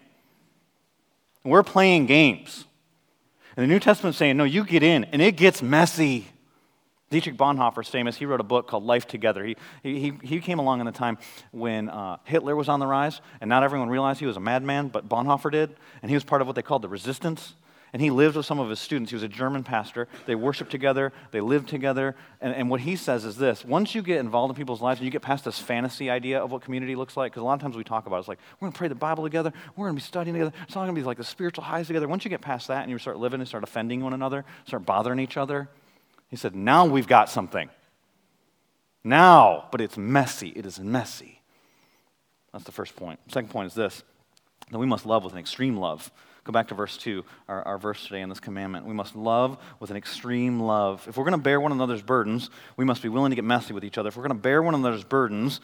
We're 1.43 1.63
playing 1.63 2.05
games. 2.05 2.65
And 3.57 3.63
the 3.63 3.67
New 3.67 3.79
Testament's 3.79 4.17
saying, 4.17 4.37
no, 4.37 4.43
you 4.43 4.63
get 4.63 4.83
in, 4.83 5.05
and 5.05 5.21
it 5.21 5.37
gets 5.37 5.63
messy. 5.63 6.27
Dietrich 7.09 7.37
Bonhoeffer's 7.37 7.87
famous. 7.87 8.15
He 8.17 8.25
wrote 8.25 8.41
a 8.41 8.43
book 8.43 8.67
called 8.67 8.83
Life 8.83 9.07
Together. 9.07 9.43
He, 9.45 9.55
he, 9.81 10.13
he 10.21 10.39
came 10.39 10.59
along 10.59 10.81
in 10.81 10.85
the 10.85 10.91
time 10.91 11.17
when 11.51 11.89
uh, 11.89 12.17
Hitler 12.25 12.55
was 12.55 12.69
on 12.69 12.79
the 12.79 12.87
rise, 12.87 13.21
and 13.41 13.49
not 13.49 13.63
everyone 13.63 13.89
realized 13.89 14.19
he 14.19 14.25
was 14.27 14.37
a 14.37 14.41
madman, 14.41 14.89
but 14.89 15.09
Bonhoeffer 15.09 15.51
did. 15.51 15.75
And 16.01 16.11
he 16.11 16.15
was 16.15 16.23
part 16.23 16.41
of 16.41 16.47
what 16.47 16.55
they 16.55 16.61
called 16.61 16.83
the 16.83 16.89
resistance 16.89 17.53
and 17.95 18.01
he 18.01 18.09
lived 18.09 18.35
with 18.35 18.45
some 18.45 18.59
of 18.59 18.69
his 18.69 18.77
students. 18.81 19.11
He 19.11 19.15
was 19.15 19.23
a 19.23 19.29
German 19.29 19.63
pastor. 19.63 20.09
They 20.25 20.35
worshiped 20.35 20.69
together, 20.69 21.13
they 21.31 21.39
lived 21.39 21.69
together. 21.69 22.17
And, 22.41 22.53
and 22.53 22.69
what 22.69 22.81
he 22.81 22.97
says 22.97 23.23
is 23.23 23.37
this 23.37 23.63
once 23.63 23.95
you 23.95 24.01
get 24.01 24.19
involved 24.19 24.51
in 24.51 24.57
people's 24.57 24.81
lives 24.81 24.99
and 24.99 25.05
you 25.05 25.11
get 25.11 25.21
past 25.21 25.45
this 25.45 25.59
fantasy 25.59 26.09
idea 26.09 26.43
of 26.43 26.51
what 26.51 26.61
community 26.61 26.97
looks 26.97 27.15
like, 27.15 27.31
because 27.31 27.39
a 27.39 27.45
lot 27.45 27.53
of 27.53 27.61
times 27.61 27.77
we 27.77 27.85
talk 27.85 28.05
about 28.05 28.17
it, 28.17 28.19
it's 28.19 28.27
like, 28.27 28.39
we're 28.59 28.65
going 28.65 28.73
to 28.73 28.77
pray 28.77 28.89
the 28.89 28.95
Bible 28.95 29.23
together, 29.23 29.53
we're 29.77 29.85
going 29.85 29.95
to 29.95 30.01
be 30.01 30.05
studying 30.05 30.33
together, 30.33 30.51
it's 30.67 30.75
all 30.75 30.83
going 30.83 30.93
to 30.93 31.01
be 31.01 31.05
like 31.05 31.15
the 31.15 31.23
spiritual 31.23 31.63
highs 31.63 31.87
together. 31.87 32.05
Once 32.05 32.25
you 32.25 32.29
get 32.29 32.41
past 32.41 32.67
that 32.67 32.81
and 32.81 32.91
you 32.91 32.97
start 32.97 33.17
living 33.17 33.39
and 33.39 33.47
start 33.47 33.63
offending 33.63 34.03
one 34.03 34.11
another, 34.11 34.43
start 34.67 34.85
bothering 34.85 35.19
each 35.19 35.37
other, 35.37 35.69
he 36.27 36.35
said, 36.35 36.53
now 36.53 36.85
we've 36.85 37.07
got 37.07 37.29
something. 37.29 37.69
Now, 39.05 39.69
but 39.71 39.79
it's 39.79 39.97
messy. 39.97 40.49
It 40.49 40.65
is 40.65 40.81
messy. 40.81 41.39
That's 42.51 42.65
the 42.65 42.73
first 42.73 42.97
point. 42.97 43.21
Second 43.29 43.51
point 43.51 43.67
is 43.67 43.73
this 43.73 44.03
that 44.69 44.79
we 44.79 44.85
must 44.85 45.05
love 45.05 45.23
with 45.23 45.31
an 45.31 45.39
extreme 45.39 45.77
love. 45.77 46.11
Go 46.45 46.51
back 46.51 46.67
to 46.67 46.75
verse 46.75 46.95
2, 46.97 47.25
our, 47.47 47.63
our 47.63 47.77
verse 47.79 48.05
today 48.05 48.21
in 48.21 48.29
this 48.29 48.39
commandment. 48.39 48.85
We 48.85 48.93
must 48.93 49.15
love 49.15 49.57
with 49.79 49.89
an 49.89 49.97
extreme 49.97 50.59
love. 50.59 51.03
If 51.09 51.17
we're 51.17 51.23
going 51.23 51.31
to 51.31 51.39
bear 51.39 51.59
one 51.59 51.71
another's 51.71 52.03
burdens, 52.03 52.51
we 52.77 52.85
must 52.85 53.01
be 53.01 53.09
willing 53.09 53.31
to 53.31 53.35
get 53.35 53.43
messy 53.43 53.73
with 53.73 53.83
each 53.83 53.97
other. 53.97 54.09
If 54.09 54.15
we're 54.15 54.27
going 54.27 54.37
to 54.37 54.41
bear 54.41 54.61
one 54.61 54.75
another's 54.75 55.03
burdens, 55.03 55.59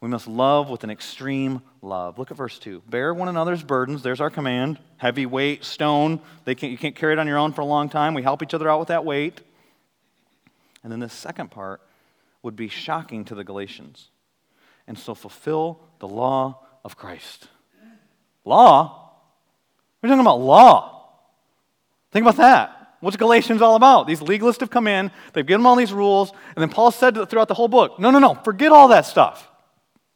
we 0.00 0.08
must 0.08 0.28
love 0.28 0.70
with 0.70 0.84
an 0.84 0.90
extreme 0.90 1.62
love. 1.82 2.16
Look 2.16 2.30
at 2.30 2.36
verse 2.36 2.60
2. 2.60 2.84
Bear 2.88 3.12
one 3.12 3.26
another's 3.26 3.64
burdens. 3.64 4.04
There's 4.04 4.20
our 4.20 4.30
command. 4.30 4.78
Heavy 4.98 5.26
weight, 5.26 5.64
stone. 5.64 6.20
They 6.44 6.54
can't, 6.54 6.70
you 6.70 6.78
can't 6.78 6.94
carry 6.94 7.14
it 7.14 7.18
on 7.18 7.26
your 7.26 7.36
own 7.36 7.52
for 7.52 7.62
a 7.62 7.66
long 7.66 7.88
time. 7.88 8.14
We 8.14 8.22
help 8.22 8.40
each 8.40 8.54
other 8.54 8.70
out 8.70 8.78
with 8.78 8.88
that 8.88 9.04
weight. 9.04 9.40
And 10.84 10.92
then 10.92 11.00
the 11.00 11.08
second 11.08 11.50
part 11.50 11.80
would 12.42 12.54
be 12.54 12.68
shocking 12.68 13.24
to 13.24 13.34
the 13.34 13.42
Galatians. 13.42 14.10
And 14.86 14.96
so 14.96 15.16
fulfill 15.16 15.80
the 15.98 16.08
law 16.08 16.60
of 16.84 16.96
Christ. 16.96 17.48
Law? 18.44 19.09
We're 20.02 20.08
talking 20.08 20.20
about 20.20 20.40
law. 20.40 21.08
Think 22.12 22.24
about 22.24 22.36
that. 22.36 22.80
What's 23.00 23.16
Galatians 23.16 23.62
all 23.62 23.76
about? 23.76 24.06
These 24.06 24.20
legalists 24.20 24.60
have 24.60 24.70
come 24.70 24.86
in, 24.86 25.10
they've 25.32 25.46
given 25.46 25.60
them 25.60 25.66
all 25.66 25.76
these 25.76 25.92
rules, 25.92 26.32
and 26.54 26.56
then 26.56 26.68
Paul 26.68 26.90
said 26.90 27.28
throughout 27.30 27.48
the 27.48 27.54
whole 27.54 27.68
book 27.68 27.98
no, 27.98 28.10
no, 28.10 28.18
no, 28.18 28.34
forget 28.34 28.72
all 28.72 28.88
that 28.88 29.06
stuff. 29.06 29.49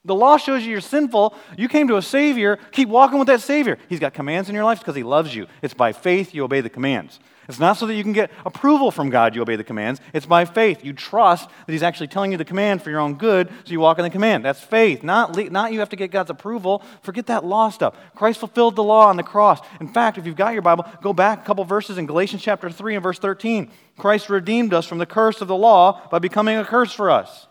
The 0.06 0.14
law 0.14 0.36
shows 0.36 0.64
you 0.64 0.70
you're 0.70 0.80
sinful. 0.82 1.34
You 1.56 1.68
came 1.68 1.88
to 1.88 1.96
a 1.96 2.02
Savior. 2.02 2.58
Keep 2.72 2.90
walking 2.90 3.18
with 3.18 3.28
that 3.28 3.40
Savior. 3.40 3.78
He's 3.88 4.00
got 4.00 4.12
commands 4.12 4.50
in 4.50 4.54
your 4.54 4.64
life 4.64 4.78
because 4.78 4.96
He 4.96 5.02
loves 5.02 5.34
you. 5.34 5.46
It's 5.62 5.72
by 5.72 5.92
faith 5.92 6.34
you 6.34 6.44
obey 6.44 6.60
the 6.60 6.68
commands. 6.68 7.20
It's 7.48 7.58
not 7.58 7.76
so 7.76 7.86
that 7.86 7.94
you 7.94 8.02
can 8.02 8.12
get 8.12 8.30
approval 8.44 8.90
from 8.90 9.10
God 9.10 9.34
you 9.34 9.42
obey 9.42 9.56
the 9.56 9.64
commands. 9.64 10.00
It's 10.12 10.26
by 10.26 10.44
faith. 10.44 10.84
You 10.84 10.92
trust 10.92 11.48
that 11.48 11.72
He's 11.72 11.82
actually 11.82 12.08
telling 12.08 12.32
you 12.32 12.38
the 12.38 12.44
command 12.44 12.82
for 12.82 12.90
your 12.90 13.00
own 13.00 13.14
good, 13.14 13.48
so 13.48 13.72
you 13.72 13.80
walk 13.80 13.98
in 13.98 14.04
the 14.04 14.10
command. 14.10 14.44
That's 14.44 14.60
faith. 14.60 15.02
Not, 15.02 15.36
not 15.50 15.72
you 15.72 15.80
have 15.80 15.90
to 15.90 15.96
get 15.96 16.10
God's 16.10 16.30
approval. 16.30 16.82
Forget 17.02 17.26
that 17.26 17.44
law 17.44 17.70
stuff. 17.70 17.96
Christ 18.14 18.40
fulfilled 18.40 18.76
the 18.76 18.84
law 18.84 19.08
on 19.08 19.16
the 19.16 19.22
cross. 19.22 19.60
In 19.80 19.88
fact, 19.88 20.18
if 20.18 20.26
you've 20.26 20.36
got 20.36 20.52
your 20.52 20.62
Bible, 20.62 20.86
go 21.02 21.14
back 21.14 21.42
a 21.42 21.44
couple 21.46 21.64
verses 21.64 21.96
in 21.96 22.06
Galatians 22.06 22.42
chapter 22.42 22.70
3 22.70 22.96
and 22.96 23.02
verse 23.02 23.18
13. 23.18 23.70
Christ 23.96 24.28
redeemed 24.28 24.74
us 24.74 24.86
from 24.86 24.98
the 24.98 25.06
curse 25.06 25.40
of 25.40 25.48
the 25.48 25.56
law 25.56 26.08
by 26.10 26.18
becoming 26.18 26.58
a 26.58 26.64
curse 26.64 26.92
for 26.92 27.10
us. 27.10 27.46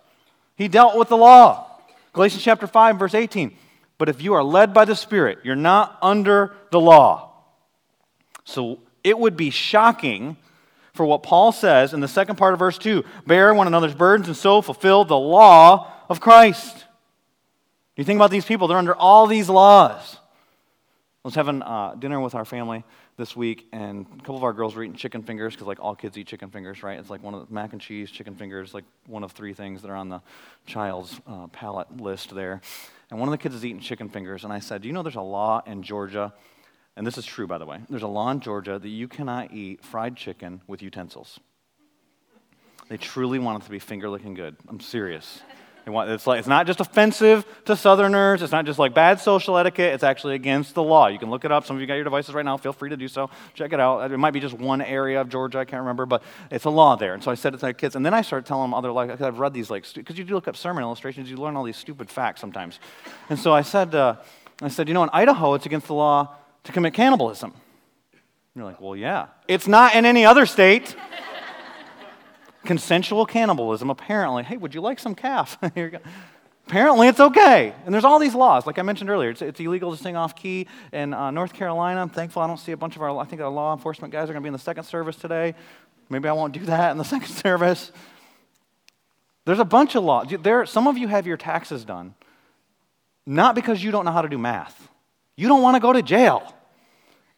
He 0.55 0.67
dealt 0.67 0.97
with 0.97 1.09
the 1.09 1.17
law. 1.17 1.72
Galatians 2.13 2.43
chapter 2.43 2.67
5, 2.67 2.97
verse 2.97 3.13
18. 3.13 3.56
But 3.97 4.10
if 4.10 4.21
you 4.21 4.34
are 4.34 4.43
led 4.43 4.73
by 4.73 4.86
the 4.86 4.95
Spirit, 4.95 5.39
you're 5.43 5.56
not 5.56 5.97
under 6.02 6.54
the 6.71 6.80
law. 6.80 7.32
So 8.43 8.80
it 9.04 9.17
would 9.17 9.36
be 9.36 9.49
shocking 9.49 10.38
for 10.93 11.06
what 11.06 11.23
Paul 11.23 11.52
says 11.52 11.93
in 11.93 11.99
the 11.99 12.08
second 12.08 12.36
part 12.36 12.54
of 12.54 12.60
verse 12.60 12.78
2 12.78 13.04
bear 13.26 13.54
one 13.54 13.67
another's 13.67 13.95
burdens 13.95 14.28
and 14.28 14.38
so 14.38 14.62
fulfill 14.62 15.06
the 15.06 15.17
law 15.17 15.91
of 16.08 16.19
Christ. 16.19 16.86
You 17.95 18.04
think 18.04 18.17
about 18.17 18.32
these 18.32 18.45
people, 18.45 18.67
they're 18.67 18.78
under 18.78 18.95
all 18.95 19.28
these 19.28 19.49
laws. 19.49 20.17
I 21.23 21.28
was 21.28 21.36
having 21.36 21.62
uh, 21.62 21.95
dinner 21.95 22.19
with 22.19 22.36
our 22.36 22.45
family 22.45 22.84
this 23.17 23.36
week, 23.36 23.67
and 23.71 24.06
a 24.06 24.19
couple 24.19 24.38
of 24.38 24.43
our 24.43 24.54
girls 24.54 24.76
were 24.76 24.84
eating 24.84 24.95
chicken 24.95 25.23
fingers 25.23 25.54
because, 25.54 25.67
like, 25.67 25.80
all 25.80 25.95
kids 25.95 26.17
eat 26.17 26.28
chicken 26.28 26.49
fingers, 26.49 26.84
right? 26.84 26.99
It's 26.99 27.10
like 27.10 27.21
one 27.23 27.34
of 27.34 27.47
the 27.47 27.54
mac 27.54 27.73
and 27.73 27.82
cheese, 27.82 28.10
chicken 28.10 28.36
fingers, 28.36 28.73
like 28.73 28.86
one 29.08 29.23
of 29.23 29.32
three 29.32 29.54
things 29.54 29.82
that 29.82 29.91
are 29.91 29.95
on 29.95 30.10
the 30.10 30.21
child's 30.65 31.19
uh, 31.28 31.47
palate 31.47 32.02
list 32.02 32.34
there. 32.34 32.62
And 33.12 33.19
one 33.19 33.30
of 33.30 33.32
the 33.32 33.38
kids 33.38 33.54
is 33.56 33.63
eating 33.63 33.82
chicken 33.82 34.10
fingers, 34.10 34.43
and 34.43 34.52
I 34.52 34.60
said, 34.60 34.82
Do 34.82 34.88
you 34.88 34.93
know 34.93 35.04
there's 35.04 35.15
a 35.15 35.21
law 35.21 35.62
in 35.65 35.84
Georgia 35.84 36.34
and 36.95 37.08
this 37.08 37.17
is 37.17 37.26
true, 37.26 37.47
by 37.47 37.58
the 37.58 37.65
way, 37.65 37.80
there's 37.89 38.04
a 38.04 38.08
law 38.08 38.30
in 38.30 38.39
Georgia 38.39 38.78
that 38.78 38.88
you 38.88 39.08
cannot 39.08 39.52
eat 39.52 39.84
fried 39.84 40.15
chicken 40.15 40.62
with 40.67 40.82
utensils. 40.82 41.39
They 42.88 42.97
truly 42.97 43.39
want 43.39 43.63
it 43.63 43.65
to 43.65 43.71
be 43.71 43.80
finger 43.80 44.10
licking 44.10 44.36
good. 44.36 44.56
I'm 44.67 44.80
serious. 44.80 45.41
Want, 45.86 46.10
it's, 46.10 46.26
like, 46.26 46.39
it's 46.39 46.48
not 46.48 46.65
just 46.65 46.80
offensive 46.80 47.46
to 47.65 47.76
Southerners. 47.76 48.41
It's 48.41 48.54
not 48.54 48.65
just 48.65 48.80
like 48.80 48.93
bad 48.93 49.19
social 49.19 49.58
etiquette. 49.58 49.93
It's 49.93 50.04
actually 50.04 50.36
against 50.36 50.76
the 50.76 50.84
law. 50.84 51.08
You 51.08 51.19
can 51.19 51.30
look 51.30 51.43
it 51.43 51.52
up. 51.52 51.65
Some 51.65 51.76
of 51.76 51.82
you 51.82 51.88
got 51.88 51.96
your 51.96 52.06
devices 52.06 52.34
right 52.34 52.46
now. 52.46 52.56
Feel 52.56 52.72
free 52.72 52.89
to 52.89 52.96
do 52.96 53.10
so. 53.10 53.30
Check 53.54 53.74
it 53.74 53.82
out. 53.82 54.10
It 54.10 54.17
might 54.17 54.32
be 54.32 54.39
just 54.39 54.54
one 54.54 54.82
area 54.82 55.19
of 55.19 55.28
Georgia. 55.28 55.60
I 55.60 55.65
can't 55.65 55.82
remember, 55.82 56.06
but 56.06 56.24
it's 56.50 56.63
a 56.63 56.69
law 56.69 56.96
there. 56.96 57.13
And 57.13 57.22
so 57.22 57.32
I 57.32 57.36
said 57.36 57.54
it 57.54 57.60
to 57.60 57.65
my 57.65 57.74
kids. 57.74 57.98
And 57.98 58.06
then 58.06 58.13
I 58.13 58.22
started 58.22 58.46
telling 58.46 58.63
them 58.63 58.74
other, 58.74 58.93
like, 58.93 59.19
I've 59.19 59.39
read 59.39 59.54
these, 59.54 59.69
like, 59.69 59.86
because 59.93 60.17
you 60.17 60.24
do 60.24 60.36
look 60.36 60.48
up 60.48 60.56
sermon 60.56 60.84
illustrations, 60.84 61.30
you 61.30 61.36
learn 61.36 61.58
all 61.58 61.65
these 61.65 61.76
stupid 61.76 62.10
facts 62.10 62.39
sometimes. 62.39 62.80
And 63.30 63.38
so 63.38 63.54
I 63.54 63.62
said, 63.62 63.93
uh, 63.93 64.15
I 64.62 64.69
said, 64.69 64.88
you 64.88 64.93
know, 64.93 65.04
in 65.04 65.10
Idaho, 65.12 65.54
it's 65.54 65.65
against 65.65 65.88
the 65.88 65.96
law 65.96 66.34
to 66.63 66.72
commit 66.72 66.93
cannibalism. 66.93 67.54
You're 68.56 68.65
like, 68.65 68.80
well, 68.80 68.96
yeah. 68.96 69.28
It's 69.48 69.67
not 69.67 69.96
in 69.96 70.06
any 70.06 70.26
other 70.26 70.46
state. 70.46 70.96
Consensual 72.65 73.26
cannibalism, 73.26 73.89
apparently. 73.89 74.43
Hey, 74.43 74.58
would 74.58 74.73
you 74.73 74.82
like 74.82 74.99
some 74.99 75.15
calf? 75.15 75.58
Here 75.76 75.86
you 75.86 75.91
go. 75.91 75.99
Apparently, 76.67 77.10
it's 77.10 77.19
okay. 77.19 77.73
And 77.86 77.93
there's 77.93 78.06
all 78.06 78.19
these 78.19 78.36
laws. 78.36 78.65
Like 78.65 78.80
I 78.80 78.84
mentioned 78.84 79.10
earlier, 79.10 79.30
it's, 79.30 79.41
it's 79.41 79.60
illegal 79.60 79.91
to 79.95 80.02
sing 80.02 80.15
off 80.15 80.36
key 80.36 80.67
in 80.93 81.13
uh, 81.13 81.30
North 81.30 81.54
Carolina. 81.54 82.02
I'm 82.02 82.10
thankful 82.10 82.41
I 82.41 82.47
don't 82.47 82.60
see 82.60 82.71
a 82.71 82.78
bunch 82.78 82.95
of 82.95 83.02
our, 83.02 83.17
I 83.17 83.26
think 83.26 83.41
our 83.41 83.49
law 83.49 83.73
enforcement 83.73 84.13
guys 84.13 84.30
are 84.30 84.34
going 84.34 84.41
to 84.41 84.45
be 84.45 84.47
in 84.47 84.54
the 84.54 84.60
second 84.60 84.86
service 84.86 85.17
today. 85.17 85.56
Maybe 86.10 86.30
I 86.30 86.32
won't 86.32 86.54
do 86.54 86.65
that 86.65 86.91
in 86.91 86.97
the 86.97 87.04
second 87.04 87.28
service. 87.28 87.91
There's 89.45 89.60
a 89.60 89.65
bunch 89.65 89.95
of 89.95 90.06
laws. 90.06 90.28
There, 90.41 90.65
some 90.65 90.88
of 90.88 90.97
you 90.97 91.10
have 91.10 91.28
your 91.28 91.38
taxes 91.38 91.84
done 91.84 92.15
Not 93.26 93.56
because 93.56 93.84
you 93.84 93.91
don't 93.91 94.06
know 94.06 94.12
how 94.12 94.21
to 94.21 94.30
do 94.30 94.38
math. 94.38 94.89
You 95.36 95.49
don't 95.49 95.62
want 95.62 95.76
to 95.76 95.82
go 95.82 95.91
to 95.91 96.02
jail. 96.02 96.54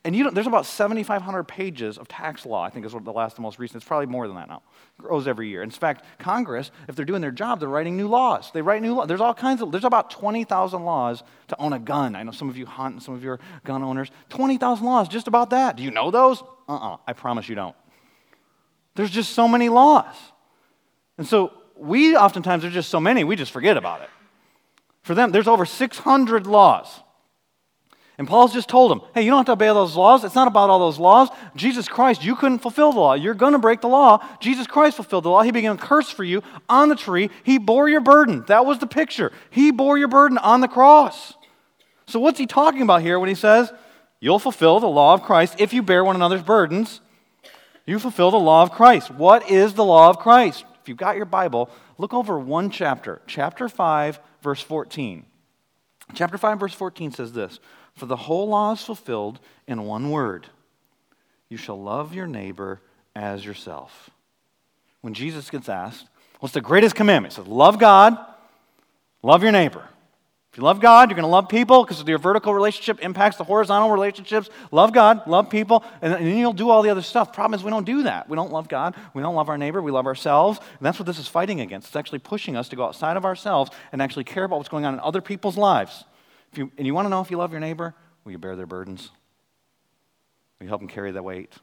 And 0.05 0.15
you 0.15 0.29
there's 0.29 0.45
about 0.45 0.67
7,500 0.67 1.45
pages 1.45 1.97
of 1.97 2.07
tax 2.07 2.45
law, 2.45 2.61
I 2.61 2.69
think 2.69 2.85
is 2.85 2.91
the 2.91 3.11
last, 3.11 3.35
the 3.37 3.41
most 3.41 3.57
recent. 3.57 3.77
It's 3.77 3.87
probably 3.87 4.05
more 4.05 4.27
than 4.27 4.35
that 4.35 4.47
now. 4.47 4.61
It 4.99 5.01
grows 5.01 5.27
every 5.27 5.49
year. 5.49 5.63
In 5.63 5.71
fact, 5.71 6.05
Congress, 6.19 6.69
if 6.87 6.95
they're 6.95 7.05
doing 7.05 7.21
their 7.21 7.31
job, 7.31 7.59
they're 7.59 7.67
writing 7.67 7.97
new 7.97 8.07
laws. 8.07 8.51
They 8.51 8.61
write 8.61 8.83
new 8.83 8.93
laws. 8.93 9.07
There's 9.07 9.19
all 9.19 9.33
kinds 9.33 9.63
of, 9.63 9.71
there's 9.71 9.83
about 9.83 10.11
20,000 10.11 10.83
laws 10.83 11.23
to 11.47 11.59
own 11.59 11.73
a 11.73 11.79
gun. 11.79 12.15
I 12.15 12.21
know 12.21 12.31
some 12.31 12.49
of 12.49 12.55
you 12.55 12.67
hunt 12.67 12.93
and 12.93 13.01
some 13.01 13.15
of 13.15 13.23
you 13.23 13.31
are 13.31 13.39
gun 13.63 13.81
owners. 13.81 14.11
20,000 14.29 14.85
laws 14.85 15.07
just 15.07 15.27
about 15.27 15.49
that. 15.49 15.75
Do 15.75 15.81
you 15.81 15.89
know 15.89 16.11
those? 16.11 16.43
Uh-uh, 16.69 16.97
I 17.07 17.13
promise 17.13 17.49
you 17.49 17.55
don't. 17.55 17.75
There's 18.93 19.09
just 19.09 19.33
so 19.33 19.47
many 19.47 19.69
laws. 19.69 20.15
And 21.17 21.25
so 21.25 21.51
we 21.75 22.15
oftentimes, 22.15 22.61
there's 22.61 22.75
just 22.75 22.89
so 22.89 22.99
many, 22.99 23.23
we 23.23 23.35
just 23.35 23.51
forget 23.51 23.75
about 23.75 24.01
it. 24.01 24.09
For 25.01 25.15
them, 25.15 25.31
there's 25.31 25.47
over 25.47 25.65
600 25.65 26.45
laws. 26.45 27.01
And 28.17 28.27
Paul's 28.27 28.53
just 28.53 28.69
told 28.69 28.91
them, 28.91 29.01
hey, 29.13 29.23
you 29.23 29.29
don't 29.29 29.39
have 29.39 29.45
to 29.47 29.51
obey 29.53 29.67
those 29.67 29.95
laws. 29.95 30.23
It's 30.23 30.35
not 30.35 30.47
about 30.47 30.69
all 30.69 30.79
those 30.79 30.99
laws. 30.99 31.27
Jesus 31.55 31.87
Christ, 31.87 32.23
you 32.23 32.35
couldn't 32.35 32.59
fulfill 32.59 32.93
the 32.93 32.99
law. 32.99 33.13
You're 33.13 33.33
going 33.33 33.51
to 33.51 33.59
break 33.59 33.81
the 33.81 33.89
law. 33.89 34.25
Jesus 34.39 34.67
Christ 34.67 34.95
fulfilled 34.95 35.25
the 35.25 35.29
law. 35.29 35.41
He 35.41 35.51
began 35.51 35.75
a 35.75 35.77
curse 35.77 36.09
for 36.09 36.23
you 36.23 36.41
on 36.69 36.87
the 36.87 36.95
tree. 36.95 37.29
He 37.43 37.57
bore 37.57 37.89
your 37.89 37.99
burden. 37.99 38.45
That 38.47 38.65
was 38.65 38.79
the 38.79 38.87
picture. 38.87 39.33
He 39.49 39.71
bore 39.71 39.97
your 39.97 40.07
burden 40.07 40.37
on 40.37 40.61
the 40.61 40.69
cross. 40.69 41.33
So, 42.07 42.19
what's 42.19 42.39
he 42.39 42.45
talking 42.45 42.83
about 42.83 43.01
here 43.01 43.19
when 43.19 43.29
he 43.29 43.35
says, 43.35 43.73
you'll 44.19 44.39
fulfill 44.39 44.79
the 44.79 44.87
law 44.87 45.13
of 45.13 45.23
Christ 45.23 45.55
if 45.59 45.73
you 45.73 45.83
bear 45.83 46.03
one 46.03 46.15
another's 46.15 46.43
burdens? 46.43 47.01
You 47.85 47.99
fulfill 47.99 48.31
the 48.31 48.37
law 48.37 48.63
of 48.63 48.71
Christ. 48.71 49.11
What 49.11 49.49
is 49.49 49.73
the 49.73 49.85
law 49.85 50.09
of 50.09 50.19
Christ? 50.19 50.65
If 50.81 50.89
you've 50.89 50.97
got 50.97 51.17
your 51.17 51.25
Bible, 51.25 51.69
look 51.97 52.13
over 52.13 52.39
one 52.39 52.69
chapter, 52.69 53.21
chapter 53.27 53.67
5, 53.67 54.19
verse 54.41 54.61
14. 54.61 55.25
Chapter 56.13 56.37
5, 56.37 56.59
verse 56.59 56.73
14 56.73 57.11
says 57.11 57.33
this 57.33 57.59
For 57.95 58.05
the 58.05 58.15
whole 58.15 58.49
law 58.49 58.73
is 58.73 58.81
fulfilled 58.81 59.39
in 59.67 59.83
one 59.83 60.11
word 60.11 60.47
you 61.47 61.57
shall 61.57 61.81
love 61.81 62.13
your 62.13 62.27
neighbor 62.27 62.81
as 63.15 63.45
yourself. 63.45 64.09
When 65.01 65.13
Jesus 65.13 65.49
gets 65.49 65.69
asked, 65.69 66.07
What's 66.39 66.53
the 66.53 66.61
greatest 66.61 66.95
commandment? 66.95 67.33
He 67.33 67.37
says, 67.37 67.47
Love 67.47 67.79
God, 67.79 68.17
love 69.23 69.41
your 69.41 69.51
neighbor. 69.51 69.83
If 70.51 70.59
you 70.59 70.63
love 70.63 70.79
God, 70.79 71.09
you're 71.09 71.15
going 71.15 71.23
to 71.23 71.27
love 71.27 71.49
people 71.49 71.83
because 71.83 72.01
your 72.07 72.17
vertical 72.17 72.53
relationship 72.53 73.01
impacts 73.01 73.35
the 73.35 73.43
horizontal 73.43 73.91
relationships. 73.91 74.49
Love 74.71 74.93
God, 74.93 75.27
love 75.27 75.49
people, 75.49 75.83
and 76.01 76.13
then 76.13 76.37
you'll 76.37 76.53
do 76.53 76.69
all 76.69 76.81
the 76.81 76.89
other 76.89 77.01
stuff. 77.01 77.33
Problem 77.33 77.59
is, 77.59 77.63
we 77.63 77.69
don't 77.71 77.85
do 77.85 78.03
that. 78.03 78.29
We 78.29 78.37
don't 78.37 78.53
love 78.53 78.69
God. 78.69 78.95
We 79.13 79.21
don't 79.21 79.35
love 79.35 79.49
our 79.49 79.57
neighbor. 79.57 79.81
We 79.81 79.91
love 79.91 80.05
ourselves. 80.05 80.59
And 80.59 80.85
that's 80.85 80.97
what 80.97 81.07
this 81.07 81.19
is 81.19 81.27
fighting 81.27 81.59
against. 81.59 81.87
It's 81.87 81.95
actually 81.97 82.19
pushing 82.19 82.55
us 82.55 82.69
to 82.69 82.77
go 82.77 82.85
outside 82.85 83.17
of 83.17 83.25
ourselves 83.25 83.69
and 83.91 84.01
actually 84.01 84.23
care 84.23 84.45
about 84.45 84.57
what's 84.57 84.69
going 84.69 84.85
on 84.85 84.93
in 84.93 85.01
other 85.01 85.19
people's 85.19 85.57
lives. 85.57 86.05
You, 86.57 86.71
and 86.77 86.85
you 86.85 86.93
want 86.93 87.05
to 87.05 87.09
know 87.09 87.21
if 87.21 87.31
you 87.31 87.37
love 87.37 87.51
your 87.51 87.59
neighbor? 87.59 87.95
Will 88.23 88.31
you 88.31 88.37
bear 88.37 88.55
their 88.55 88.65
burdens? 88.65 89.11
Will 90.59 90.65
you 90.65 90.69
help 90.69 90.81
them 90.81 90.87
carry 90.87 91.11
that 91.11 91.23
weight? 91.23 91.53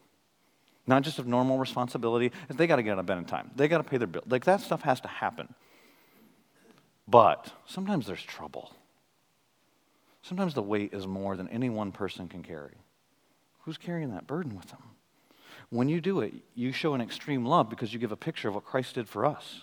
Not 0.87 1.03
just 1.03 1.19
of 1.19 1.27
normal 1.27 1.59
responsibility. 1.59 2.33
They 2.49 2.67
got 2.67 2.77
to 2.77 2.83
get 2.83 2.93
out 2.93 2.99
of 2.99 3.07
bed 3.07 3.19
in 3.19 3.25
time. 3.25 3.51
They 3.55 3.69
got 3.69 3.79
to 3.79 3.85
pay 3.85 3.99
their 3.99 4.07
bill. 4.07 4.23
Like 4.29 4.45
that 4.45 4.61
stuff 4.61 4.83
has 4.83 5.01
to 5.03 5.09
happen. 5.09 5.55
But 7.07 7.53
sometimes 7.67 8.07
there's 8.07 8.23
trouble. 8.23 8.73
Sometimes 10.23 10.55
the 10.55 10.63
weight 10.63 10.93
is 10.93 11.07
more 11.07 11.37
than 11.37 11.49
any 11.49 11.69
one 11.69 11.93
person 11.93 12.29
can 12.29 12.43
carry. 12.43 12.77
Who's 13.61 13.79
carrying 13.79 14.11
that 14.11 14.27
burden 14.27 14.57
with 14.57 14.69
them? 14.71 14.83
When 15.71 15.89
you 15.89 16.01
do 16.01 16.21
it, 16.21 16.35
you 16.55 16.73
show 16.73 16.95
an 16.95 17.01
extreme 17.01 17.45
love 17.45 17.71
because 17.71 17.93
you 17.93 17.99
give 17.99 18.13
a 18.13 18.17
picture 18.17 18.49
of 18.49 18.55
what 18.55 18.65
Christ 18.65 18.95
did 18.95 19.09
for 19.09 19.25
us. 19.25 19.63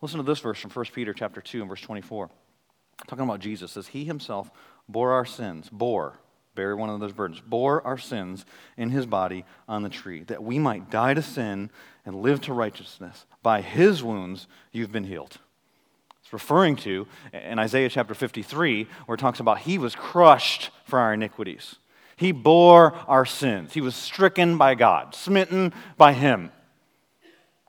Listen 0.00 0.18
to 0.18 0.24
this 0.24 0.40
verse 0.40 0.58
from 0.58 0.70
1 0.70 0.86
Peter 0.92 1.12
chapter 1.12 1.40
2 1.40 1.60
and 1.60 1.68
verse 1.68 1.80
24. 1.80 2.30
Talking 3.06 3.24
about 3.24 3.40
Jesus, 3.40 3.72
says, 3.72 3.88
He 3.88 4.04
himself 4.04 4.50
bore 4.88 5.12
our 5.12 5.24
sins, 5.24 5.68
bore, 5.70 6.18
bear 6.54 6.76
one 6.76 6.90
of 6.90 7.00
those 7.00 7.12
burdens, 7.12 7.40
bore 7.40 7.84
our 7.86 7.98
sins 7.98 8.44
in 8.76 8.90
his 8.90 9.06
body 9.06 9.44
on 9.68 9.82
the 9.82 9.88
tree, 9.88 10.22
that 10.24 10.42
we 10.42 10.58
might 10.58 10.90
die 10.90 11.14
to 11.14 11.22
sin 11.22 11.70
and 12.04 12.22
live 12.22 12.40
to 12.42 12.52
righteousness. 12.52 13.26
By 13.42 13.60
his 13.62 14.02
wounds 14.02 14.46
you've 14.70 14.92
been 14.92 15.04
healed 15.04 15.38
It's 16.22 16.32
referring 16.32 16.76
to 16.76 17.06
in 17.32 17.58
Isaiah 17.58 17.88
chapter 17.88 18.14
53, 18.14 18.86
where 19.06 19.14
it 19.14 19.18
talks 19.18 19.40
about 19.40 19.60
he 19.60 19.78
was 19.78 19.94
crushed 19.94 20.70
for 20.84 20.98
our 20.98 21.14
iniquities. 21.14 21.76
He 22.16 22.30
bore 22.30 22.94
our 23.08 23.26
sins. 23.26 23.72
He 23.72 23.80
was 23.80 23.96
stricken 23.96 24.56
by 24.56 24.74
God, 24.74 25.14
smitten 25.14 25.72
by 25.96 26.12
him. 26.12 26.52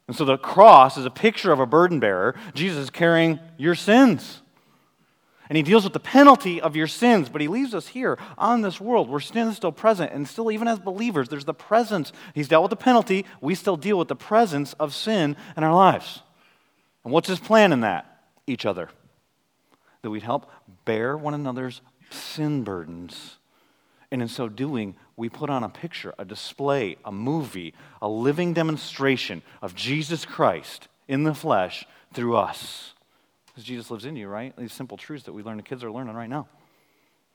And 0.08 0.16
so 0.16 0.26
the 0.26 0.38
cross 0.38 0.98
is 0.98 1.06
a 1.06 1.10
picture 1.10 1.52
of 1.52 1.60
a 1.60 1.66
burden 1.66 2.00
bearer. 2.00 2.36
Jesus 2.54 2.90
carrying 2.90 3.40
your 3.58 3.74
sins. 3.74 4.43
And 5.54 5.58
he 5.58 5.62
deals 5.62 5.84
with 5.84 5.94
the 5.94 6.00
penalty 6.00 6.60
of 6.60 6.76
your 6.76 6.88
sins, 6.88 7.30
but 7.30 7.40
he 7.40 7.48
leaves 7.48 7.76
us 7.76 7.90
here 7.90 8.18
on 8.40 8.62
this 8.62 8.82
world 8.82 9.08
where 9.08 9.20
sin 9.20 9.50
is 9.50 9.56
still 9.56 9.72
present. 9.72 10.12
And 10.12 10.28
still, 10.28 10.52
even 10.52 10.68
as 10.68 10.80
believers, 10.80 11.30
there's 11.30 11.46
the 11.46 11.54
presence. 11.54 12.12
He's 12.34 12.48
dealt 12.48 12.64
with 12.64 12.72
the 12.72 12.76
penalty. 12.76 13.24
We 13.40 13.54
still 13.54 13.78
deal 13.78 14.00
with 14.00 14.08
the 14.08 14.16
presence 14.16 14.74
of 14.80 14.96
sin 14.96 15.38
in 15.56 15.64
our 15.64 15.76
lives. 15.76 16.24
And 17.04 17.14
what's 17.14 17.28
his 17.28 17.40
plan 17.40 17.72
in 17.72 17.82
that? 17.82 18.10
each 18.48 18.66
other, 18.66 18.90
that 20.02 20.10
we'd 20.10 20.24
help 20.24 20.50
bear 20.86 21.18
one 21.18 21.34
another's 21.34 21.82
sin 22.10 22.64
burdens. 22.64 23.38
And 24.12 24.22
in 24.22 24.28
so 24.28 24.48
doing, 24.48 24.96
we 25.16 25.30
put 25.30 25.50
on 25.50 25.64
a 25.64 25.70
picture, 25.70 26.14
a 26.20 26.26
display, 26.26 26.98
a 27.04 27.12
movie, 27.12 27.74
a 28.02 28.08
living 28.08 28.54
demonstration 28.54 29.42
of 29.62 29.76
Jesus 29.76 30.26
Christ 30.26 30.88
in 31.08 31.24
the 31.24 31.34
flesh 31.34 31.86
through 32.14 32.36
us. 32.36 32.93
Because 33.54 33.66
Jesus 33.66 33.92
lives 33.92 34.06
in 34.06 34.16
you, 34.16 34.28
right? 34.28 34.56
These 34.58 34.74
simple 34.74 34.98
truths 34.98 35.26
that 35.26 35.34
we 35.34 35.44
learn, 35.44 35.58
the 35.58 35.64
kids 35.64 35.84
are 35.84 35.92
learning 35.92 36.16
right 36.16 36.30
now. 36.30 36.48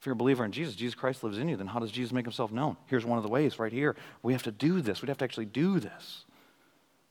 If 0.00 0.06
you're 0.06 0.14
a 0.14 0.16
believer 0.16 0.44
in 0.44 0.52
Jesus, 0.52 0.74
Jesus 0.74 0.94
Christ 0.94 1.22
lives 1.24 1.38
in 1.38 1.48
you, 1.48 1.56
then 1.56 1.66
how 1.66 1.80
does 1.80 1.90
Jesus 1.90 2.12
make 2.12 2.24
himself 2.24 2.52
known? 2.52 2.76
Here's 2.86 3.04
one 3.04 3.18
of 3.18 3.24
the 3.24 3.30
ways 3.30 3.58
right 3.58 3.72
here. 3.72 3.96
We 4.22 4.32
have 4.32 4.44
to 4.44 4.52
do 4.52 4.80
this. 4.80 5.02
We'd 5.02 5.08
have 5.08 5.18
to 5.18 5.24
actually 5.24 5.46
do 5.46 5.80
this. 5.80 6.24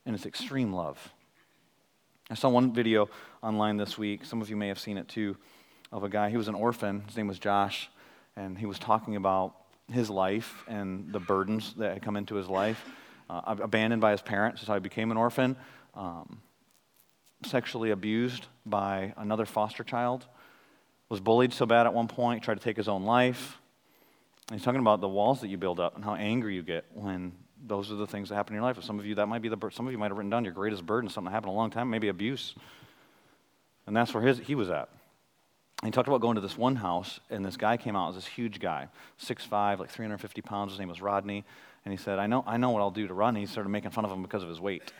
And 0.06 0.14
it's 0.14 0.26
extreme 0.26 0.72
love. 0.72 1.12
I 2.30 2.34
saw 2.34 2.48
one 2.48 2.72
video 2.72 3.08
online 3.42 3.78
this 3.78 3.96
week. 3.96 4.24
Some 4.24 4.40
of 4.42 4.50
you 4.50 4.56
may 4.56 4.68
have 4.68 4.78
seen 4.78 4.98
it 4.98 5.08
too, 5.08 5.36
of 5.92 6.04
a 6.04 6.08
guy. 6.08 6.30
He 6.30 6.36
was 6.36 6.48
an 6.48 6.54
orphan. 6.54 7.02
His 7.06 7.16
name 7.16 7.28
was 7.28 7.38
Josh, 7.38 7.90
and 8.36 8.58
he 8.58 8.66
was 8.66 8.78
talking 8.78 9.16
about 9.16 9.54
his 9.90 10.10
life 10.10 10.64
and 10.68 11.10
the 11.12 11.20
burdens 11.20 11.74
that 11.78 11.94
had 11.94 12.02
come 12.02 12.16
into 12.16 12.34
his 12.34 12.48
life. 12.48 12.84
Uh, 13.30 13.56
abandoned 13.60 14.00
by 14.00 14.12
his 14.12 14.22
parents, 14.22 14.62
is 14.62 14.68
how 14.68 14.74
he 14.74 14.80
became 14.80 15.10
an 15.10 15.18
orphan. 15.18 15.56
Um, 15.94 16.40
sexually 17.44 17.90
abused 17.90 18.46
by 18.66 19.14
another 19.16 19.46
foster 19.46 19.84
child. 19.84 20.26
Was 21.08 21.20
bullied 21.20 21.52
so 21.52 21.64
bad 21.64 21.86
at 21.86 21.94
one 21.94 22.08
point, 22.08 22.42
tried 22.42 22.58
to 22.58 22.64
take 22.64 22.76
his 22.76 22.88
own 22.88 23.04
life. 23.04 23.58
And 24.48 24.58
he's 24.58 24.64
talking 24.64 24.80
about 24.80 25.00
the 25.00 25.08
walls 25.08 25.40
that 25.40 25.48
you 25.48 25.56
build 25.56 25.80
up 25.80 25.96
and 25.96 26.04
how 26.04 26.14
angry 26.14 26.54
you 26.54 26.62
get 26.62 26.84
when 26.92 27.32
those 27.66 27.90
are 27.90 27.96
the 27.96 28.06
things 28.06 28.28
that 28.28 28.34
happen 28.34 28.54
in 28.54 28.56
your 28.56 28.62
life. 28.62 28.82
Some 28.82 28.98
of 28.98 29.06
you, 29.06 29.14
that 29.16 29.26
might 29.26 29.42
be 29.42 29.48
the 29.48 29.70
some 29.70 29.86
of 29.86 29.92
you 29.92 29.98
might 29.98 30.08
have 30.08 30.16
written 30.16 30.30
down 30.30 30.44
your 30.44 30.54
greatest 30.54 30.84
burden, 30.86 31.10
something 31.10 31.30
that 31.30 31.34
happened 31.34 31.52
a 31.52 31.56
long 31.56 31.70
time, 31.70 31.90
maybe 31.90 32.08
abuse. 32.08 32.54
And 33.86 33.96
that's 33.96 34.12
where 34.12 34.22
his, 34.22 34.38
he 34.38 34.54
was 34.54 34.70
at. 34.70 34.88
And 35.82 35.88
he 35.88 35.90
talked 35.92 36.08
about 36.08 36.20
going 36.20 36.34
to 36.34 36.40
this 36.40 36.58
one 36.58 36.76
house, 36.76 37.20
and 37.30 37.44
this 37.44 37.56
guy 37.56 37.76
came 37.76 37.94
out 37.94 38.10
as 38.10 38.14
this 38.16 38.26
huge 38.26 38.58
guy, 38.58 38.88
6'5, 39.20 39.78
like 39.78 39.90
350 39.90 40.42
pounds. 40.42 40.72
His 40.72 40.78
name 40.78 40.88
was 40.88 41.00
Rodney. 41.00 41.44
And 41.84 41.92
he 41.92 41.96
said, 41.96 42.18
I 42.18 42.26
know, 42.26 42.44
I 42.46 42.56
know 42.56 42.70
what 42.70 42.80
I'll 42.80 42.90
do 42.90 43.06
to 43.06 43.14
Rodney. 43.14 43.40
He 43.40 43.46
started 43.46 43.70
making 43.70 43.90
fun 43.90 44.04
of 44.04 44.10
him 44.10 44.22
because 44.22 44.42
of 44.42 44.48
his 44.48 44.60
weight. 44.60 44.92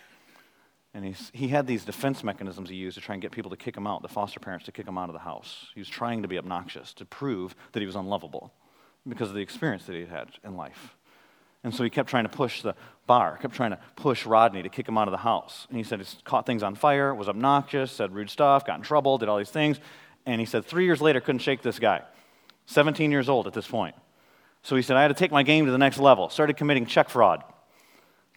And 0.98 1.06
he's, 1.06 1.30
he 1.32 1.46
had 1.46 1.68
these 1.68 1.84
defense 1.84 2.24
mechanisms 2.24 2.68
he 2.68 2.74
used 2.74 2.96
to 2.96 3.00
try 3.00 3.14
and 3.14 3.22
get 3.22 3.30
people 3.30 3.52
to 3.52 3.56
kick 3.56 3.76
him 3.76 3.86
out, 3.86 4.02
the 4.02 4.08
foster 4.08 4.40
parents 4.40 4.66
to 4.66 4.72
kick 4.72 4.88
him 4.88 4.98
out 4.98 5.08
of 5.08 5.12
the 5.12 5.20
house. 5.20 5.68
He 5.72 5.80
was 5.80 5.88
trying 5.88 6.22
to 6.22 6.28
be 6.28 6.38
obnoxious, 6.38 6.92
to 6.94 7.04
prove 7.04 7.54
that 7.70 7.78
he 7.78 7.86
was 7.86 7.94
unlovable 7.94 8.52
because 9.08 9.28
of 9.28 9.36
the 9.36 9.40
experience 9.40 9.84
that 9.84 9.92
he 9.92 10.00
had 10.00 10.08
had 10.08 10.28
in 10.42 10.56
life. 10.56 10.96
And 11.62 11.72
so 11.72 11.84
he 11.84 11.88
kept 11.90 12.10
trying 12.10 12.24
to 12.24 12.28
push 12.28 12.62
the 12.62 12.74
bar, 13.06 13.36
kept 13.36 13.54
trying 13.54 13.70
to 13.70 13.78
push 13.94 14.26
Rodney 14.26 14.60
to 14.64 14.68
kick 14.68 14.88
him 14.88 14.98
out 14.98 15.06
of 15.06 15.12
the 15.12 15.18
house. 15.18 15.68
And 15.68 15.78
he 15.78 15.84
said 15.84 16.00
he 16.00 16.06
caught 16.24 16.46
things 16.46 16.64
on 16.64 16.74
fire, 16.74 17.14
was 17.14 17.28
obnoxious, 17.28 17.92
said 17.92 18.12
rude 18.12 18.28
stuff, 18.28 18.66
got 18.66 18.78
in 18.78 18.82
trouble, 18.82 19.18
did 19.18 19.28
all 19.28 19.38
these 19.38 19.50
things. 19.50 19.78
And 20.26 20.40
he 20.40 20.46
said 20.46 20.64
three 20.64 20.84
years 20.84 21.00
later, 21.00 21.20
couldn't 21.20 21.42
shake 21.42 21.62
this 21.62 21.78
guy. 21.78 22.02
17 22.66 23.12
years 23.12 23.28
old 23.28 23.46
at 23.46 23.52
this 23.52 23.68
point. 23.68 23.94
So 24.64 24.74
he 24.74 24.82
said, 24.82 24.96
I 24.96 25.02
had 25.02 25.08
to 25.08 25.14
take 25.14 25.30
my 25.30 25.44
game 25.44 25.66
to 25.66 25.70
the 25.70 25.78
next 25.78 26.00
level. 26.00 26.28
Started 26.28 26.56
committing 26.56 26.86
check 26.86 27.08
fraud. 27.08 27.44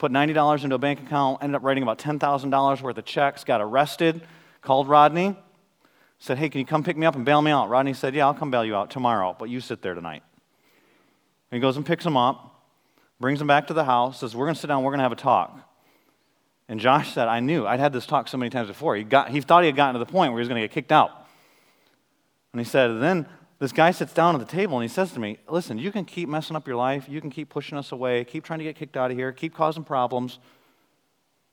Put 0.01 0.11
$90 0.11 0.63
into 0.63 0.75
a 0.75 0.79
bank 0.79 0.99
account, 0.99 1.43
ended 1.43 1.55
up 1.55 1.63
writing 1.63 1.83
about 1.83 1.99
$10,000 1.99 2.81
worth 2.81 2.97
of 2.97 3.05
checks, 3.05 3.43
got 3.43 3.61
arrested, 3.61 4.21
called 4.61 4.89
Rodney, 4.89 5.35
said, 6.17 6.39
Hey, 6.39 6.49
can 6.49 6.57
you 6.57 6.65
come 6.65 6.83
pick 6.83 6.97
me 6.97 7.05
up 7.05 7.15
and 7.15 7.23
bail 7.23 7.39
me 7.39 7.51
out? 7.51 7.69
Rodney 7.69 7.93
said, 7.93 8.15
Yeah, 8.15 8.25
I'll 8.25 8.33
come 8.33 8.49
bail 8.49 8.65
you 8.65 8.75
out 8.75 8.89
tomorrow, 8.89 9.35
but 9.37 9.49
you 9.49 9.61
sit 9.61 9.83
there 9.83 9.93
tonight. 9.93 10.23
And 11.51 11.57
he 11.57 11.61
goes 11.61 11.77
and 11.77 11.85
picks 11.85 12.03
him 12.03 12.17
up 12.17 12.51
brings 13.21 13.39
him 13.39 13.45
back 13.45 13.67
to 13.67 13.73
the 13.73 13.85
house, 13.85 14.19
says, 14.19 14.35
We're 14.35 14.47
going 14.47 14.55
to 14.55 14.59
sit 14.59 14.67
down, 14.67 14.83
we're 14.83 14.89
going 14.89 14.97
to 14.97 15.03
have 15.03 15.11
a 15.11 15.15
talk. 15.15 15.55
And 16.67 16.79
Josh 16.79 17.13
said, 17.13 17.27
I 17.27 17.39
knew. 17.39 17.67
I'd 17.67 17.79
had 17.79 17.93
this 17.93 18.07
talk 18.07 18.27
so 18.27 18.37
many 18.37 18.49
times 18.49 18.67
before. 18.67 18.95
He, 18.95 19.03
got, 19.03 19.29
he 19.29 19.41
thought 19.41 19.61
he 19.61 19.67
had 19.67 19.75
gotten 19.75 19.93
to 19.93 19.99
the 19.99 20.11
point 20.11 20.33
where 20.33 20.39
he 20.39 20.41
was 20.41 20.47
going 20.47 20.59
to 20.59 20.67
get 20.67 20.73
kicked 20.73 20.91
out. 20.91 21.11
And 22.51 22.59
he 22.59 22.65
said, 22.65 22.99
Then 22.99 23.27
this 23.61 23.71
guy 23.71 23.91
sits 23.91 24.11
down 24.11 24.33
at 24.33 24.39
the 24.39 24.51
table 24.51 24.75
and 24.75 24.83
he 24.83 24.91
says 24.91 25.11
to 25.11 25.19
me, 25.19 25.37
Listen, 25.47 25.77
you 25.77 25.91
can 25.91 26.03
keep 26.03 26.27
messing 26.27 26.55
up 26.55 26.65
your 26.65 26.75
life. 26.75 27.07
You 27.07 27.21
can 27.21 27.29
keep 27.29 27.49
pushing 27.49 27.77
us 27.77 27.91
away, 27.91 28.25
keep 28.25 28.43
trying 28.43 28.57
to 28.57 28.65
get 28.65 28.75
kicked 28.75 28.97
out 28.97 29.11
of 29.11 29.17
here, 29.17 29.31
keep 29.31 29.53
causing 29.53 29.83
problems. 29.83 30.39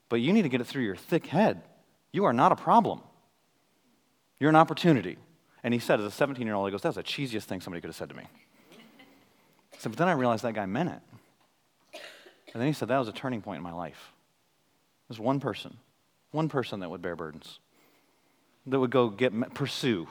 But 0.08 0.22
you 0.22 0.32
need 0.32 0.40
to 0.42 0.48
get 0.48 0.62
it 0.62 0.66
through 0.66 0.84
your 0.84 0.96
thick 0.96 1.26
head. 1.26 1.60
You 2.10 2.24
are 2.24 2.32
not 2.32 2.50
a 2.50 2.56
problem. 2.56 3.02
You're 4.40 4.48
an 4.48 4.56
opportunity. 4.56 5.18
And 5.62 5.74
he 5.74 5.80
said, 5.80 6.00
as 6.00 6.06
a 6.06 6.10
17 6.10 6.46
year 6.46 6.56
old, 6.56 6.66
he 6.66 6.70
goes, 6.70 6.80
That's 6.80 6.96
the 6.96 7.02
cheesiest 7.02 7.42
thing 7.42 7.60
somebody 7.60 7.82
could 7.82 7.88
have 7.88 7.96
said 7.96 8.08
to 8.08 8.16
me. 8.16 8.24
I 8.72 9.76
said, 9.76 9.92
But 9.92 9.98
then 9.98 10.08
I 10.08 10.12
realized 10.12 10.44
that 10.44 10.54
guy 10.54 10.64
meant 10.64 10.88
it. 10.88 12.00
And 12.54 12.62
then 12.62 12.68
he 12.68 12.72
said, 12.72 12.88
That 12.88 12.98
was 12.98 13.08
a 13.08 13.12
turning 13.12 13.42
point 13.42 13.58
in 13.58 13.62
my 13.62 13.74
life. 13.74 14.14
There's 15.10 15.20
one 15.20 15.40
person, 15.40 15.76
one 16.30 16.48
person 16.48 16.80
that 16.80 16.90
would 16.90 17.02
bear 17.02 17.16
burdens, 17.16 17.58
that 18.66 18.80
would 18.80 18.90
go 18.90 19.10
get, 19.10 19.52
pursue, 19.52 20.08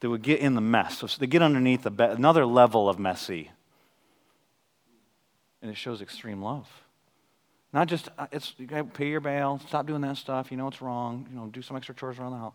that 0.00 0.10
would 0.10 0.22
get 0.22 0.40
in 0.40 0.54
the 0.54 0.60
mess, 0.60 0.98
so 0.98 1.06
they 1.18 1.26
get 1.26 1.42
underneath 1.42 1.84
be- 1.96 2.04
another 2.04 2.46
level 2.46 2.88
of 2.88 2.98
messy. 2.98 3.50
And 5.62 5.70
it 5.70 5.76
shows 5.76 6.00
extreme 6.00 6.42
love. 6.42 6.66
Not 7.72 7.86
just, 7.86 8.08
uh, 8.18 8.26
it's, 8.32 8.54
you 8.58 8.66
gotta 8.66 8.84
pay 8.84 9.08
your 9.08 9.20
bail, 9.20 9.60
stop 9.68 9.86
doing 9.86 10.00
that 10.00 10.16
stuff, 10.16 10.50
you 10.50 10.56
know 10.56 10.68
it's 10.68 10.82
wrong, 10.82 11.26
you 11.30 11.38
know, 11.38 11.46
do 11.46 11.62
some 11.62 11.76
extra 11.76 11.94
chores 11.94 12.18
around 12.18 12.32
the 12.32 12.38
house. 12.38 12.54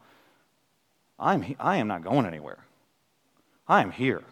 I'm, 1.18 1.56
I 1.60 1.78
am 1.78 1.88
not 1.88 2.04
going 2.04 2.26
anywhere. 2.26 2.58
I 3.68 3.82
am 3.82 3.92
here. 3.92 4.24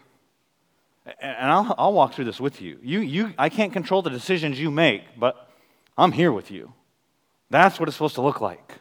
And 1.20 1.50
I'll, 1.50 1.74
I'll 1.78 1.92
walk 1.92 2.14
through 2.14 2.24
this 2.24 2.40
with 2.40 2.60
you. 2.60 2.78
You, 2.82 3.00
you. 3.00 3.34
I 3.38 3.48
can't 3.48 3.72
control 3.72 4.02
the 4.02 4.10
decisions 4.10 4.58
you 4.58 4.70
make, 4.70 5.02
but 5.18 5.48
I'm 5.96 6.12
here 6.12 6.32
with 6.32 6.50
you. 6.50 6.72
That's 7.50 7.78
what 7.78 7.88
it's 7.88 7.96
supposed 7.96 8.14
to 8.16 8.22
look 8.22 8.40
like. 8.40 8.80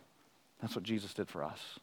That's 0.62 0.76
what 0.76 0.84
Jesus 0.84 1.14
did 1.14 1.28
for 1.28 1.44
us. 1.44 1.80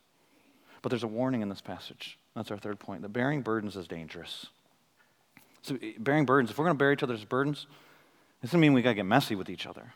But 0.83 0.89
there's 0.89 1.03
a 1.03 1.09
warning 1.09 1.43
in 1.43 1.51
this 1.51 1.61
passage. 1.61 2.19
That's 2.35 2.51
our 2.51 2.59
third 2.59 2.79
point. 2.79 3.03
The 3.03 3.09
bearing 3.09 3.43
burdens 3.43 3.77
is 3.77 3.88
dangerous. 3.88 4.47
So, 5.62 5.77
eh, 5.83 5.93
bearing 5.99 6.27
burdens, 6.27 6.51
if 6.51 6.59
we're 6.59 6.64
going 6.64 6.77
to 6.77 6.79
bear 6.79 6.93
each 6.93 7.03
other's 7.03 7.25
burdens, 7.25 7.66
it 8.43 8.47
doesn't 8.47 8.61
mean 8.61 8.73
we 8.73 8.83
got 8.83 8.90
to 8.90 8.95
get 8.95 9.07
messy 9.07 9.35
with 9.35 9.51
each 9.51 9.66
other. 9.66 9.93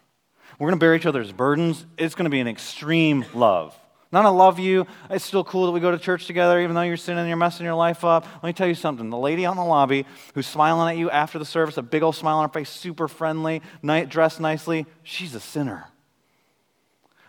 We're 0.58 0.68
going 0.68 0.78
to 0.78 0.84
bear 0.84 0.94
each 0.94 1.06
other's 1.06 1.32
burdens. 1.32 1.86
It's 1.96 2.14
going 2.14 2.24
to 2.24 2.30
be 2.30 2.40
an 2.40 2.48
extreme 2.48 3.24
love. 3.34 3.78
Not 4.12 4.26
I 4.26 4.28
love 4.28 4.60
you. 4.60 4.86
It's 5.10 5.24
still 5.24 5.42
cool 5.42 5.66
that 5.66 5.72
we 5.72 5.80
go 5.80 5.90
to 5.90 5.98
church 5.98 6.26
together, 6.26 6.60
even 6.60 6.76
though 6.76 6.82
you're 6.82 6.96
sinning 6.96 7.22
and 7.22 7.28
you're 7.28 7.36
messing 7.36 7.66
your 7.66 7.74
life 7.74 8.04
up. 8.04 8.24
Let 8.34 8.44
me 8.44 8.52
tell 8.52 8.68
you 8.68 8.76
something. 8.76 9.10
The 9.10 9.18
lady 9.18 9.44
on 9.44 9.56
the 9.56 9.64
lobby 9.64 10.06
who's 10.34 10.46
smiling 10.46 10.94
at 10.94 10.98
you 10.98 11.10
after 11.10 11.40
the 11.40 11.44
service, 11.44 11.78
a 11.78 11.82
big 11.82 12.04
old 12.04 12.14
smile 12.14 12.36
on 12.36 12.48
her 12.48 12.52
face, 12.52 12.70
super 12.70 13.08
friendly, 13.08 13.60
night, 13.82 14.08
dressed 14.08 14.38
nicely, 14.38 14.86
she's 15.02 15.34
a 15.34 15.40
sinner. 15.40 15.86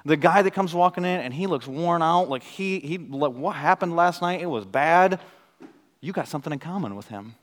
The 0.05 0.17
guy 0.17 0.43
that 0.43 0.51
comes 0.51 0.73
walking 0.73 1.03
in 1.03 1.19
and 1.19 1.33
he 1.33 1.47
looks 1.47 1.67
worn 1.67 2.03
out, 2.03 2.29
like 2.29 2.43
he, 2.43 2.79
he 2.79 2.97
like, 2.99 3.33
what 3.33 3.55
happened 3.55 3.95
last 3.95 4.21
night? 4.21 4.39
It 4.39 4.45
was 4.45 4.63
bad. 4.63 5.19
You 5.99 6.13
got 6.13 6.27
something 6.27 6.53
in 6.53 6.59
common 6.59 6.95
with 6.95 7.07
him. 7.07 7.35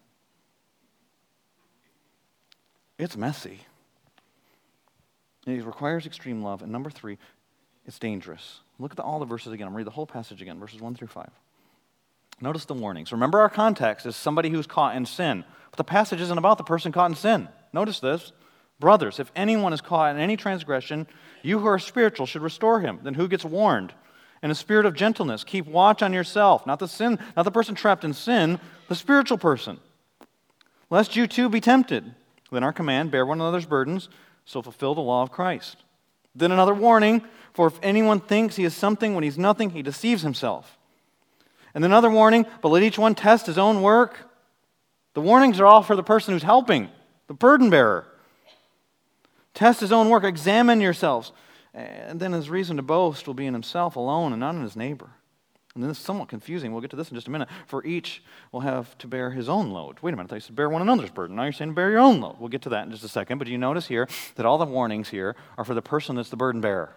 It's 2.99 3.17
messy. 3.17 3.61
It 5.45 5.65
requires 5.65 6.07
extreme 6.07 6.43
love. 6.43 6.63
And 6.63 6.71
number 6.71 6.89
three, 6.89 7.19
it's 7.85 7.99
dangerous. 7.99 8.61
Look 8.79 8.93
at 8.93 8.97
the, 8.97 9.03
all 9.03 9.19
the 9.19 9.27
verses 9.27 9.53
again. 9.53 9.67
I'm 9.67 9.77
read 9.77 9.87
the 9.87 9.91
whole 9.91 10.07
passage 10.07 10.41
again, 10.41 10.61
verses 10.61 10.81
1 10.81 10.95
through 10.95 11.09
5. 11.09 11.29
Notice 12.41 12.65
the 12.65 12.75
warnings. 12.75 13.11
Remember, 13.11 13.41
our 13.41 13.49
context 13.49 14.07
is 14.07 14.15
somebody 14.15 14.51
who's 14.51 14.67
caught 14.67 14.97
in 14.97 15.07
sin. 15.07 15.45
But 15.71 15.79
the 15.79 15.85
passage 15.85 16.21
isn't 16.21 16.39
about 16.39 16.59
the 16.59 16.65
person 16.65 16.93
caught 16.93 17.11
in 17.11 17.17
sin. 17.17 17.49
Notice 17.73 17.99
this. 17.99 18.33
Brothers, 18.83 19.21
if 19.21 19.31
anyone 19.37 19.73
is 19.73 19.81
caught 19.81 20.13
in 20.13 20.21
any 20.21 20.37
transgression, 20.37 21.07
you 21.41 21.61
who 21.61 21.67
are 21.67 21.79
spiritual 21.79 22.27
should 22.27 22.43
restore 22.43 22.81
him. 22.81 22.99
Then 23.05 23.15
who 23.15 23.29
gets 23.29 23.45
warned? 23.45 23.95
In 24.43 24.51
a 24.51 24.57
spirit 24.57 24.87
of 24.87 24.97
gentleness, 24.97 25.45
keep 25.45 25.67
watch 25.67 26.03
on 26.03 26.13
yourself, 26.13 26.67
not 26.67 26.81
the 26.81 26.89
sin, 26.89 27.21
not 27.37 27.45
the 27.45 27.53
person 27.53 27.77
trapped 27.77 28.03
in 28.03 28.13
sin, 28.13 28.59
the 28.89 28.97
spiritual 28.97 29.39
person. 29.39 29.79
Lest 30.91 31.15
you 31.15 31.29
too 31.29 31.49
be 31.49 31.61
tempted. 31.61 32.13
Then 32.51 32.65
our 32.65 32.73
command, 32.73 33.13
bear 33.13 33.25
one 33.25 33.41
another's 33.41 33.67
burdens, 33.67 34.09
so 34.47 34.63
fulfill 34.63 34.97
the 34.97 35.01
law 35.01 35.23
of 35.23 35.31
Christ. 35.31 35.77
Then 36.35 36.51
another 36.51 36.75
warning, 36.75 37.23
for 37.53 37.69
if 37.69 37.79
anyone 37.85 38.19
thinks 38.19 38.57
he 38.57 38.65
is 38.65 38.75
something 38.75 39.15
when 39.15 39.23
he's 39.23 39.39
nothing, 39.39 39.71
he 39.71 39.83
deceives 39.83 40.23
himself. 40.23 40.77
And 41.73 41.85
another 41.85 42.11
warning, 42.11 42.47
but 42.61 42.71
let 42.71 42.83
each 42.83 42.99
one 42.99 43.15
test 43.15 43.47
his 43.47 43.59
own 43.59 43.81
work. 43.81 44.29
The 45.15 45.21
warnings 45.21 45.61
are 45.61 45.67
all 45.67 45.85
for 45.85 45.95
the 45.95 46.03
person 46.03 46.35
who's 46.35 46.43
helping, 46.43 46.89
the 47.29 47.35
burden 47.35 47.71
bearer. 47.71 48.09
Test 49.55 49.81
his 49.81 49.93
own 49.93 50.09
work, 50.09 50.25
examine 50.25 50.81
yourselves. 50.81 51.33
And 51.75 52.21
then 52.21 52.33
his 52.33 52.51
reason 52.51 52.77
to 52.77 52.83
boast 52.83 53.27
will 53.27 53.35
be 53.35 53.47
in 53.47 53.55
himself 53.55 53.97
alone 53.97 54.33
and 54.33 54.41
not 54.41 54.55
in 54.55 54.63
his 54.63 54.77
neighbor. 54.77 55.11
And 55.75 55.83
this 55.83 55.99
is 55.99 56.05
somewhat 56.05 56.29
confusing. 56.29 56.73
We'll 56.73 56.83
get 56.83 56.91
to 56.91 56.97
this 56.97 57.11
in 57.11 57.15
just 57.15 57.29
a 57.29 57.31
minute. 57.31 57.49
For 57.67 57.83
each 57.85 58.23
will 58.51 58.61
have 58.61 58.97
to 58.99 59.07
bear 59.07 59.31
his 59.31 59.49
own 59.49 59.71
load. 59.71 59.99
Wait 60.03 60.13
a 60.13 60.17
minute. 60.17 60.33
I 60.33 60.39
said 60.39 60.55
bear 60.55 60.69
one 60.69 60.83
another's 60.83 61.11
burden. 61.11 61.37
Now 61.37 61.45
you're 61.45 61.53
saying 61.53 61.73
bear 61.73 61.91
your 61.91 62.01
own 62.01 62.21
load. 62.21 62.37
We'll 62.39 62.51
get 62.51 62.63
to 62.63 62.69
that 62.71 62.85
in 62.85 62.91
just 62.91 63.05
a 63.05 63.09
second. 63.09 63.39
But 63.39 63.49
you 63.49 63.57
notice 63.57 63.87
here 63.87 64.07
that 64.35 64.45
all 64.45 64.59
the 64.59 64.67
warnings 64.67 65.09
here 65.09 65.35
are 65.57 65.65
for 65.65 65.73
the 65.73 65.81
person 65.81 66.17
that's 66.17 66.29
the 66.29 66.37
burden 66.37 66.61
bearer. 66.61 66.95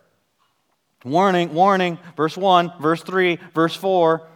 Warning, 1.06 1.54
warning, 1.54 2.00
verse 2.18 2.36
1, 2.36 2.74
verse 2.82 3.02
3, 3.02 3.39
verse 3.54 3.76
4. 3.76 4.28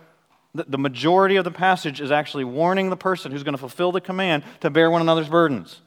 The, 0.55 0.63
the 0.63 0.77
majority 0.77 1.35
of 1.35 1.43
the 1.43 1.51
passage 1.51 1.99
is 1.99 2.11
actually 2.11 2.45
warning 2.45 2.89
the 2.89 2.97
person 2.97 3.31
who's 3.31 3.43
going 3.43 3.53
to 3.53 3.59
fulfill 3.59 3.91
the 3.91 4.01
command 4.01 4.43
to 4.61 4.69
bear 4.69 4.89
one 4.89 5.01
another's 5.01 5.29
burdens. 5.29 5.81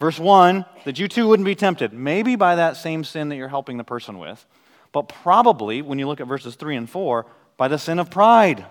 Verse 0.00 0.18
1, 0.18 0.64
that 0.84 0.98
you 0.98 1.08
too 1.08 1.28
wouldn't 1.28 1.46
be 1.46 1.54
tempted, 1.54 1.92
maybe 1.92 2.36
by 2.36 2.56
that 2.56 2.76
same 2.76 3.04
sin 3.04 3.28
that 3.28 3.36
you're 3.36 3.48
helping 3.48 3.76
the 3.76 3.84
person 3.84 4.18
with, 4.18 4.44
but 4.92 5.08
probably, 5.08 5.82
when 5.82 5.98
you 5.98 6.06
look 6.06 6.20
at 6.20 6.26
verses 6.26 6.54
3 6.54 6.76
and 6.76 6.90
4, 6.90 7.26
by 7.56 7.68
the 7.68 7.78
sin 7.78 7.98
of 7.98 8.10
pride. 8.10 8.64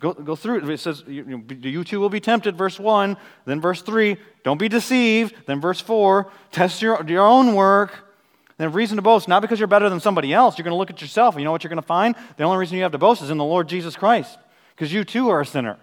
Go, 0.00 0.12
go 0.12 0.34
through 0.36 0.58
it. 0.58 0.68
It 0.68 0.80
says, 0.80 1.04
you, 1.06 1.44
you 1.60 1.84
too 1.84 2.00
will 2.00 2.10
be 2.10 2.20
tempted, 2.20 2.56
verse 2.56 2.78
1. 2.78 3.16
Then 3.44 3.60
verse 3.60 3.82
3, 3.82 4.16
don't 4.42 4.58
be 4.58 4.68
deceived. 4.68 5.34
Then 5.46 5.60
verse 5.60 5.80
4, 5.80 6.30
test 6.50 6.82
your, 6.82 7.02
your 7.06 7.24
own 7.24 7.54
work. 7.54 8.12
Then 8.58 8.72
reason 8.72 8.96
to 8.96 9.02
boast, 9.02 9.28
not 9.28 9.40
because 9.40 9.58
you're 9.58 9.68
better 9.68 9.88
than 9.88 10.00
somebody 10.00 10.34
else. 10.34 10.58
You're 10.58 10.64
going 10.64 10.74
to 10.74 10.78
look 10.78 10.90
at 10.90 11.00
yourself, 11.00 11.34
and 11.34 11.40
you 11.40 11.44
know 11.44 11.52
what 11.52 11.64
you're 11.64 11.70
going 11.70 11.80
to 11.80 11.86
find? 11.86 12.14
The 12.36 12.44
only 12.44 12.58
reason 12.58 12.76
you 12.76 12.82
have 12.82 12.92
to 12.92 12.98
boast 12.98 13.22
is 13.22 13.30
in 13.30 13.38
the 13.38 13.44
Lord 13.44 13.68
Jesus 13.68 13.96
Christ, 13.96 14.38
because 14.74 14.92
you 14.92 15.04
too 15.04 15.30
are 15.30 15.40
a 15.40 15.46
sinner. 15.46 15.78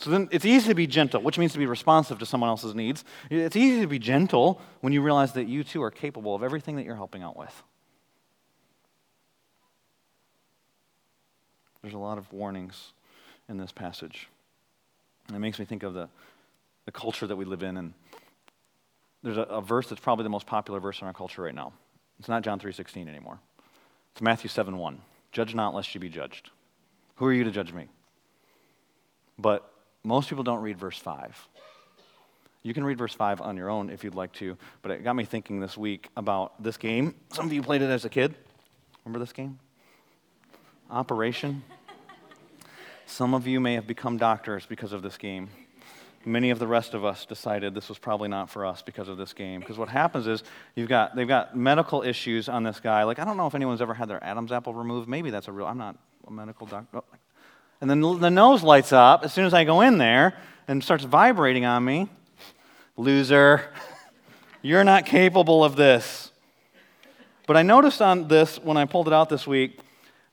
So 0.00 0.08
then 0.08 0.30
it's 0.32 0.46
easy 0.46 0.68
to 0.68 0.74
be 0.74 0.86
gentle, 0.86 1.20
which 1.20 1.36
means 1.36 1.52
to 1.52 1.58
be 1.58 1.66
responsive 1.66 2.18
to 2.20 2.26
someone 2.26 2.48
else's 2.48 2.74
needs. 2.74 3.04
It's 3.30 3.54
easy 3.54 3.82
to 3.82 3.86
be 3.86 3.98
gentle 3.98 4.58
when 4.80 4.94
you 4.94 5.02
realize 5.02 5.34
that 5.34 5.46
you 5.46 5.62
too 5.62 5.82
are 5.82 5.90
capable 5.90 6.34
of 6.34 6.42
everything 6.42 6.76
that 6.76 6.86
you're 6.86 6.96
helping 6.96 7.22
out 7.22 7.36
with. 7.36 7.62
There's 11.82 11.92
a 11.92 11.98
lot 11.98 12.16
of 12.16 12.32
warnings 12.32 12.92
in 13.46 13.58
this 13.58 13.72
passage. 13.72 14.28
And 15.28 15.36
it 15.36 15.40
makes 15.40 15.58
me 15.58 15.66
think 15.66 15.82
of 15.82 15.92
the, 15.92 16.08
the 16.86 16.92
culture 16.92 17.26
that 17.26 17.36
we 17.36 17.44
live 17.44 17.62
in. 17.62 17.76
And 17.76 17.92
there's 19.22 19.36
a, 19.36 19.42
a 19.42 19.60
verse 19.60 19.86
that's 19.90 20.00
probably 20.00 20.22
the 20.22 20.30
most 20.30 20.46
popular 20.46 20.80
verse 20.80 21.02
in 21.02 21.08
our 21.08 21.12
culture 21.12 21.42
right 21.42 21.54
now. 21.54 21.74
It's 22.18 22.28
not 22.28 22.42
John 22.42 22.58
3.16 22.58 23.06
anymore. 23.06 23.38
It's 24.12 24.22
Matthew 24.22 24.48
7.1. 24.48 24.96
Judge 25.30 25.54
not 25.54 25.74
lest 25.74 25.94
you 25.94 26.00
be 26.00 26.08
judged. 26.08 26.50
Who 27.16 27.26
are 27.26 27.34
you 27.34 27.44
to 27.44 27.50
judge 27.50 27.74
me? 27.74 27.88
But 29.38 29.69
most 30.02 30.28
people 30.28 30.44
don't 30.44 30.62
read 30.62 30.78
verse 30.78 30.98
5. 30.98 31.48
You 32.62 32.74
can 32.74 32.84
read 32.84 32.98
verse 32.98 33.14
5 33.14 33.40
on 33.40 33.56
your 33.56 33.70
own 33.70 33.88
if 33.90 34.04
you'd 34.04 34.14
like 34.14 34.32
to, 34.34 34.56
but 34.82 34.90
it 34.90 35.02
got 35.02 35.16
me 35.16 35.24
thinking 35.24 35.60
this 35.60 35.78
week 35.78 36.08
about 36.16 36.62
this 36.62 36.76
game. 36.76 37.14
Some 37.32 37.46
of 37.46 37.52
you 37.52 37.62
played 37.62 37.80
it 37.80 37.88
as 37.88 38.04
a 38.04 38.10
kid. 38.10 38.34
Remember 39.04 39.18
this 39.18 39.32
game? 39.32 39.58
Operation. 40.90 41.62
Some 43.06 43.34
of 43.34 43.46
you 43.46 43.60
may 43.60 43.74
have 43.74 43.86
become 43.86 44.18
doctors 44.18 44.66
because 44.66 44.92
of 44.92 45.02
this 45.02 45.16
game. 45.16 45.48
Many 46.24 46.50
of 46.50 46.58
the 46.58 46.66
rest 46.66 46.92
of 46.92 47.02
us 47.02 47.24
decided 47.24 47.74
this 47.74 47.88
was 47.88 47.98
probably 47.98 48.28
not 48.28 48.50
for 48.50 48.66
us 48.66 48.82
because 48.82 49.08
of 49.08 49.16
this 49.16 49.32
game. 49.32 49.60
Because 49.60 49.78
what 49.78 49.88
happens 49.88 50.26
is 50.26 50.44
you've 50.74 50.88
got 50.88 51.16
they've 51.16 51.26
got 51.26 51.56
medical 51.56 52.02
issues 52.02 52.48
on 52.48 52.62
this 52.62 52.78
guy. 52.78 53.04
Like 53.04 53.18
I 53.18 53.24
don't 53.24 53.38
know 53.38 53.46
if 53.46 53.54
anyone's 53.54 53.80
ever 53.80 53.94
had 53.94 54.08
their 54.08 54.22
Adam's 54.22 54.52
apple 54.52 54.74
removed. 54.74 55.08
Maybe 55.08 55.30
that's 55.30 55.48
a 55.48 55.52
real. 55.52 55.66
I'm 55.66 55.78
not 55.78 55.96
a 56.26 56.30
medical 56.30 56.66
doctor. 56.66 56.98
Oh. 56.98 57.04
And 57.80 57.88
then 57.88 58.00
the 58.00 58.30
nose 58.30 58.62
lights 58.62 58.92
up 58.92 59.24
as 59.24 59.32
soon 59.32 59.46
as 59.46 59.54
I 59.54 59.64
go 59.64 59.80
in 59.80 59.98
there 59.98 60.36
and 60.68 60.84
starts 60.84 61.04
vibrating 61.04 61.64
on 61.64 61.84
me. 61.84 62.08
Loser, 62.96 63.70
you're 64.62 64.84
not 64.84 65.06
capable 65.06 65.64
of 65.64 65.76
this. 65.76 66.30
But 67.46 67.56
I 67.56 67.62
noticed 67.62 68.02
on 68.02 68.28
this 68.28 68.58
when 68.58 68.76
I 68.76 68.84
pulled 68.84 69.08
it 69.08 69.12
out 69.12 69.28
this 69.28 69.46
week 69.46 69.80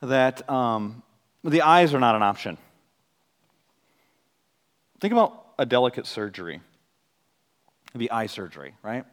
that 0.02 0.48
um, 0.50 1.02
the 1.44 1.62
eyes 1.62 1.94
are 1.94 2.00
not 2.00 2.16
an 2.16 2.22
option. 2.22 2.58
Think 5.00 5.14
about 5.14 5.46
a 5.58 5.66
delicate 5.66 6.06
surgery, 6.06 6.62
the 7.96 8.12
eye 8.12 8.28
surgery, 8.28 8.76
right? 8.84 9.06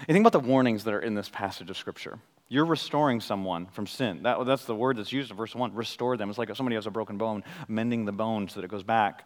You 0.00 0.12
think 0.12 0.22
about 0.26 0.32
the 0.32 0.46
warnings 0.46 0.84
that 0.84 0.94
are 0.94 1.00
in 1.00 1.14
this 1.14 1.28
passage 1.28 1.70
of 1.70 1.76
Scripture. 1.76 2.18
You're 2.48 2.66
restoring 2.66 3.20
someone 3.20 3.66
from 3.66 3.86
sin. 3.86 4.22
That, 4.24 4.44
that's 4.44 4.66
the 4.66 4.74
word 4.74 4.98
that's 4.98 5.12
used 5.12 5.30
in 5.30 5.36
verse 5.36 5.54
1. 5.54 5.74
Restore 5.74 6.16
them. 6.16 6.28
It's 6.28 6.38
like 6.38 6.50
if 6.50 6.56
somebody 6.56 6.76
has 6.76 6.86
a 6.86 6.90
broken 6.90 7.16
bone, 7.16 7.42
mending 7.68 8.04
the 8.04 8.12
bone 8.12 8.48
so 8.48 8.60
that 8.60 8.64
it 8.64 8.70
goes 8.70 8.82
back. 8.82 9.24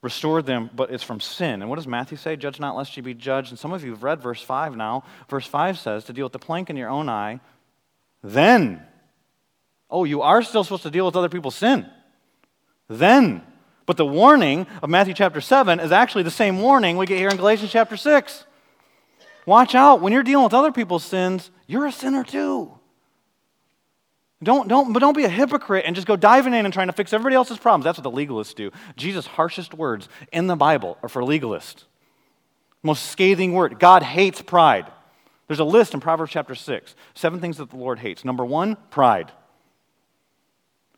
Restore 0.00 0.42
them, 0.42 0.70
but 0.74 0.90
it's 0.90 1.02
from 1.02 1.20
sin. 1.20 1.60
And 1.60 1.68
what 1.68 1.76
does 1.76 1.86
Matthew 1.86 2.16
say? 2.16 2.36
Judge 2.36 2.60
not 2.60 2.76
lest 2.76 2.96
you 2.96 3.02
be 3.02 3.14
judged. 3.14 3.50
And 3.50 3.58
some 3.58 3.72
of 3.72 3.84
you 3.84 3.90
have 3.90 4.04
read 4.04 4.22
verse 4.22 4.40
5 4.40 4.76
now. 4.76 5.04
Verse 5.28 5.46
5 5.46 5.78
says 5.78 6.04
to 6.04 6.12
deal 6.12 6.24
with 6.24 6.32
the 6.32 6.38
plank 6.38 6.70
in 6.70 6.76
your 6.76 6.88
own 6.88 7.08
eye, 7.08 7.40
then. 8.22 8.82
Oh, 9.90 10.04
you 10.04 10.22
are 10.22 10.42
still 10.42 10.64
supposed 10.64 10.84
to 10.84 10.90
deal 10.90 11.06
with 11.06 11.16
other 11.16 11.28
people's 11.28 11.56
sin. 11.56 11.86
Then. 12.88 13.42
But 13.86 13.96
the 13.96 14.06
warning 14.06 14.66
of 14.82 14.90
Matthew 14.90 15.14
chapter 15.14 15.40
7 15.40 15.80
is 15.80 15.92
actually 15.92 16.22
the 16.22 16.30
same 16.30 16.60
warning 16.60 16.96
we 16.96 17.06
get 17.06 17.18
here 17.18 17.30
in 17.30 17.36
Galatians 17.36 17.72
chapter 17.72 17.96
6. 17.96 18.44
Watch 19.46 19.74
out. 19.74 20.00
When 20.00 20.12
you're 20.12 20.22
dealing 20.22 20.44
with 20.44 20.54
other 20.54 20.72
people's 20.72 21.04
sins, 21.04 21.50
you're 21.68 21.86
a 21.86 21.92
sinner 21.92 22.24
too. 22.24 22.72
Don't, 24.42 24.68
don't, 24.68 24.92
but 24.92 25.00
don't 25.00 25.16
be 25.16 25.24
a 25.24 25.28
hypocrite 25.28 25.84
and 25.84 25.94
just 25.94 26.06
go 26.06 26.16
diving 26.16 26.54
in 26.54 26.64
and 26.64 26.72
trying 26.72 26.86
to 26.86 26.92
fix 26.92 27.12
everybody 27.12 27.34
else's 27.34 27.58
problems. 27.58 27.84
That's 27.84 27.98
what 27.98 28.04
the 28.04 28.10
legalists 28.10 28.54
do. 28.54 28.70
Jesus' 28.96 29.26
harshest 29.26 29.74
words 29.74 30.08
in 30.32 30.46
the 30.46 30.56
Bible 30.56 30.96
are 31.02 31.08
for 31.08 31.22
legalists. 31.22 31.84
Most 32.82 33.06
scathing 33.06 33.52
word 33.52 33.78
God 33.78 34.02
hates 34.02 34.40
pride. 34.40 34.90
There's 35.48 35.58
a 35.60 35.64
list 35.64 35.94
in 35.94 36.00
Proverbs 36.00 36.32
chapter 36.32 36.54
6 36.54 36.94
seven 37.14 37.40
things 37.40 37.58
that 37.58 37.70
the 37.70 37.76
Lord 37.76 37.98
hates. 37.98 38.24
Number 38.24 38.44
one, 38.44 38.76
pride. 38.90 39.32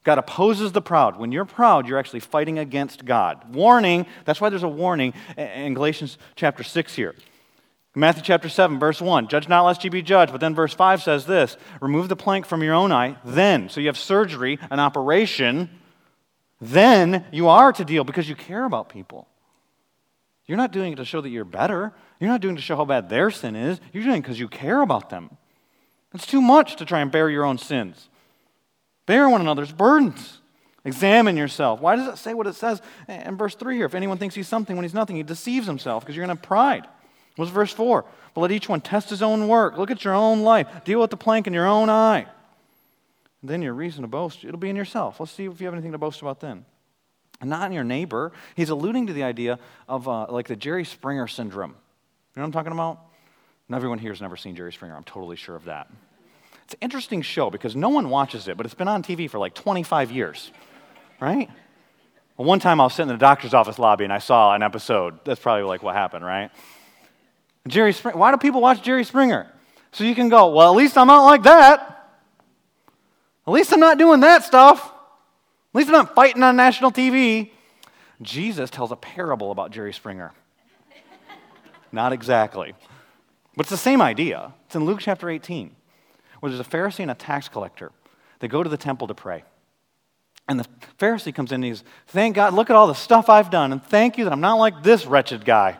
God 0.02 0.18
opposes 0.18 0.72
the 0.72 0.80
proud. 0.80 1.18
When 1.18 1.30
you're 1.30 1.44
proud, 1.44 1.86
you're 1.86 1.98
actually 1.98 2.20
fighting 2.20 2.58
against 2.58 3.04
God. 3.04 3.54
Warning, 3.54 4.06
that's 4.24 4.40
why 4.40 4.48
there's 4.48 4.62
a 4.62 4.68
warning 4.68 5.12
in 5.36 5.74
Galatians 5.74 6.16
chapter 6.36 6.62
6 6.62 6.94
here. 6.94 7.14
Matthew 7.96 8.22
chapter 8.22 8.48
7, 8.48 8.78
verse 8.78 9.00
1 9.00 9.28
Judge 9.28 9.48
not 9.48 9.64
lest 9.64 9.82
ye 9.82 9.90
be 9.90 10.02
judged. 10.02 10.32
But 10.32 10.40
then 10.40 10.54
verse 10.54 10.74
5 10.74 11.02
says 11.02 11.26
this 11.26 11.56
Remove 11.80 12.08
the 12.08 12.16
plank 12.16 12.46
from 12.46 12.62
your 12.62 12.74
own 12.74 12.92
eye, 12.92 13.16
then. 13.24 13.68
So 13.68 13.80
you 13.80 13.88
have 13.88 13.98
surgery, 13.98 14.58
an 14.70 14.78
operation, 14.78 15.70
then 16.60 17.24
you 17.32 17.48
are 17.48 17.72
to 17.72 17.84
deal 17.84 18.04
because 18.04 18.28
you 18.28 18.36
care 18.36 18.64
about 18.64 18.88
people. 18.88 19.26
You're 20.46 20.58
not 20.58 20.72
doing 20.72 20.92
it 20.92 20.96
to 20.96 21.04
show 21.04 21.20
that 21.20 21.28
you're 21.28 21.44
better. 21.44 21.92
You're 22.18 22.30
not 22.30 22.40
doing 22.40 22.54
it 22.54 22.58
to 22.58 22.62
show 22.62 22.76
how 22.76 22.84
bad 22.84 23.08
their 23.08 23.30
sin 23.30 23.56
is. 23.56 23.80
You're 23.92 24.02
doing 24.02 24.16
it 24.16 24.22
because 24.22 24.38
you 24.38 24.48
care 24.48 24.82
about 24.82 25.08
them. 25.08 25.36
It's 26.12 26.26
too 26.26 26.40
much 26.40 26.76
to 26.76 26.84
try 26.84 27.00
and 27.00 27.10
bear 27.10 27.30
your 27.30 27.44
own 27.44 27.56
sins. 27.56 28.08
Bear 29.06 29.28
one 29.28 29.40
another's 29.40 29.72
burdens. 29.72 30.40
Examine 30.84 31.36
yourself. 31.36 31.80
Why 31.80 31.96
does 31.96 32.08
it 32.08 32.18
say 32.18 32.34
what 32.34 32.46
it 32.46 32.56
says 32.56 32.82
in 33.08 33.36
verse 33.36 33.54
3 33.54 33.76
here? 33.76 33.86
If 33.86 33.94
anyone 33.94 34.18
thinks 34.18 34.34
he's 34.34 34.48
something 34.48 34.76
when 34.76 34.84
he's 34.84 34.94
nothing, 34.94 35.16
he 35.16 35.22
deceives 35.22 35.66
himself 35.66 36.02
because 36.02 36.16
you're 36.16 36.26
going 36.26 36.36
to 36.36 36.40
have 36.40 36.46
pride. 36.46 36.86
What's 37.36 37.50
verse 37.50 37.72
4? 37.72 38.04
But 38.34 38.40
let 38.40 38.52
each 38.52 38.68
one 38.68 38.80
test 38.80 39.10
his 39.10 39.22
own 39.22 39.48
work. 39.48 39.76
Look 39.76 39.90
at 39.90 40.04
your 40.04 40.14
own 40.14 40.42
life. 40.42 40.84
Deal 40.84 41.00
with 41.00 41.10
the 41.10 41.16
plank 41.16 41.46
in 41.46 41.52
your 41.52 41.66
own 41.66 41.88
eye. 41.88 42.26
And 43.40 43.50
then 43.50 43.62
your 43.62 43.74
reason 43.74 44.02
to 44.02 44.08
boast, 44.08 44.44
it'll 44.44 44.58
be 44.58 44.70
in 44.70 44.76
yourself. 44.76 45.18
Let's 45.18 45.32
see 45.32 45.46
if 45.46 45.60
you 45.60 45.66
have 45.66 45.74
anything 45.74 45.92
to 45.92 45.98
boast 45.98 46.20
about 46.20 46.40
then. 46.40 46.64
And 47.40 47.48
not 47.48 47.66
in 47.66 47.72
your 47.72 47.84
neighbor. 47.84 48.32
He's 48.54 48.68
alluding 48.68 49.06
to 49.06 49.12
the 49.12 49.22
idea 49.22 49.58
of 49.88 50.06
uh, 50.06 50.26
like 50.30 50.46
the 50.46 50.56
Jerry 50.56 50.84
Springer 50.84 51.26
syndrome. 51.26 51.70
You 51.70 51.76
know 52.36 52.42
what 52.42 52.46
I'm 52.46 52.52
talking 52.52 52.72
about? 52.72 53.00
Not 53.68 53.76
everyone 53.76 53.98
here 53.98 54.12
has 54.12 54.20
never 54.20 54.36
seen 54.36 54.56
Jerry 54.56 54.72
Springer. 54.72 54.94
I'm 54.94 55.04
totally 55.04 55.36
sure 55.36 55.56
of 55.56 55.64
that. 55.64 55.88
It's 56.64 56.74
an 56.74 56.80
interesting 56.82 57.22
show 57.22 57.50
because 57.50 57.74
no 57.74 57.88
one 57.88 58.10
watches 58.10 58.46
it, 58.46 58.56
but 58.56 58.66
it's 58.66 58.74
been 58.74 58.88
on 58.88 59.02
TV 59.02 59.28
for 59.28 59.38
like 59.38 59.54
25 59.54 60.12
years, 60.12 60.52
right? 61.18 61.48
Well, 62.36 62.46
one 62.46 62.60
time 62.60 62.80
I 62.80 62.84
was 62.84 62.94
sitting 62.94 63.10
in 63.10 63.16
the 63.16 63.20
doctor's 63.20 63.54
office 63.54 63.78
lobby 63.78 64.04
and 64.04 64.12
I 64.12 64.18
saw 64.18 64.54
an 64.54 64.62
episode. 64.62 65.20
That's 65.24 65.40
probably 65.40 65.64
like 65.64 65.82
what 65.82 65.94
happened, 65.94 66.24
right? 66.24 66.50
Jerry 67.70 67.92
Springer. 67.92 68.18
Why 68.18 68.30
do 68.30 68.36
people 68.36 68.60
watch 68.60 68.82
Jerry 68.82 69.04
Springer? 69.04 69.46
So 69.92 70.04
you 70.04 70.14
can 70.14 70.28
go, 70.28 70.54
well, 70.54 70.72
at 70.72 70.76
least 70.76 70.96
I'm 70.98 71.06
not 71.06 71.24
like 71.24 71.42
that. 71.44 72.08
At 73.46 73.52
least 73.52 73.72
I'm 73.72 73.80
not 73.80 73.98
doing 73.98 74.20
that 74.20 74.44
stuff. 74.44 74.84
At 74.84 75.78
least 75.78 75.88
I'm 75.88 75.94
not 75.94 76.14
fighting 76.14 76.42
on 76.42 76.56
national 76.56 76.92
TV. 76.92 77.50
Jesus 78.22 78.70
tells 78.70 78.92
a 78.92 78.96
parable 78.96 79.50
about 79.50 79.70
Jerry 79.70 79.92
Springer. 79.92 80.32
not 81.90 82.12
exactly. 82.12 82.74
But 83.56 83.64
it's 83.64 83.70
the 83.70 83.76
same 83.76 84.02
idea. 84.02 84.52
It's 84.66 84.76
in 84.76 84.84
Luke 84.84 85.00
chapter 85.00 85.28
18 85.28 85.74
where 86.40 86.50
there's 86.50 86.66
a 86.66 86.70
Pharisee 86.70 87.00
and 87.00 87.10
a 87.10 87.14
tax 87.14 87.48
collector. 87.48 87.92
They 88.40 88.48
go 88.48 88.62
to 88.62 88.68
the 88.68 88.76
temple 88.76 89.06
to 89.08 89.14
pray. 89.14 89.44
And 90.48 90.58
the 90.58 90.66
Pharisee 90.98 91.34
comes 91.34 91.52
in 91.52 91.56
and 91.56 91.64
he's, 91.64 91.84
Thank 92.08 92.36
God, 92.36 92.54
look 92.54 92.70
at 92.70 92.76
all 92.76 92.86
the 92.86 92.94
stuff 92.94 93.28
I've 93.28 93.50
done, 93.50 93.72
and 93.72 93.82
thank 93.82 94.18
you 94.18 94.24
that 94.24 94.32
I'm 94.32 94.40
not 94.40 94.54
like 94.54 94.82
this 94.82 95.06
wretched 95.06 95.44
guy. 95.44 95.78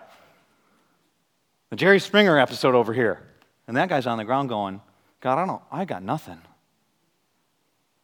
The 1.71 1.77
Jerry 1.77 2.01
Springer 2.01 2.39
episode 2.39 2.75
over 2.75 2.93
here. 2.93 3.21
And 3.67 3.77
that 3.77 3.89
guy's 3.89 4.07
on 4.07 4.19
the 4.19 4.25
ground 4.25 4.49
going, 4.49 4.81
God, 5.21 5.39
I 5.39 5.47
don't, 5.47 5.63
I 5.71 5.85
got 5.85 6.03
nothing. 6.03 6.41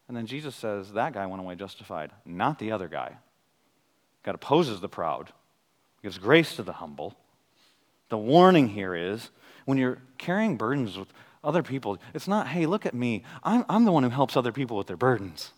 And 0.07 0.17
then 0.17 0.27
Jesus 0.27 0.55
says, 0.55 0.93
That 0.93 1.13
guy 1.13 1.27
went 1.27 1.43
away 1.43 1.57
justified, 1.57 2.13
not 2.25 2.61
the 2.61 2.71
other 2.71 2.87
guy. 2.87 3.17
God 4.23 4.37
opposes 4.37 4.81
the 4.81 4.89
proud, 4.89 5.33
gives 6.03 6.19
grace 6.19 6.57
to 6.57 6.63
the 6.63 6.75
humble. 6.75 7.17
The 8.09 8.19
warning 8.19 8.69
here 8.69 8.95
is 8.95 9.31
when 9.65 9.79
you're 9.79 9.99
carrying 10.17 10.57
burdens 10.57 10.97
with 10.97 11.13
other 11.43 11.65
people. 11.65 11.99
It's 12.15 12.29
not, 12.29 12.49
hey, 12.49 12.67
look 12.67 12.87
at 12.87 12.95
me. 12.95 13.25
I'm, 13.43 13.65
I'm 13.69 13.85
the 13.85 13.93
one 13.93 14.05
who 14.05 14.11
helps 14.11 14.37
other 14.37 14.53
people 14.53 14.77
with 14.77 14.87
their 14.87 14.97
burdens. 14.97 15.51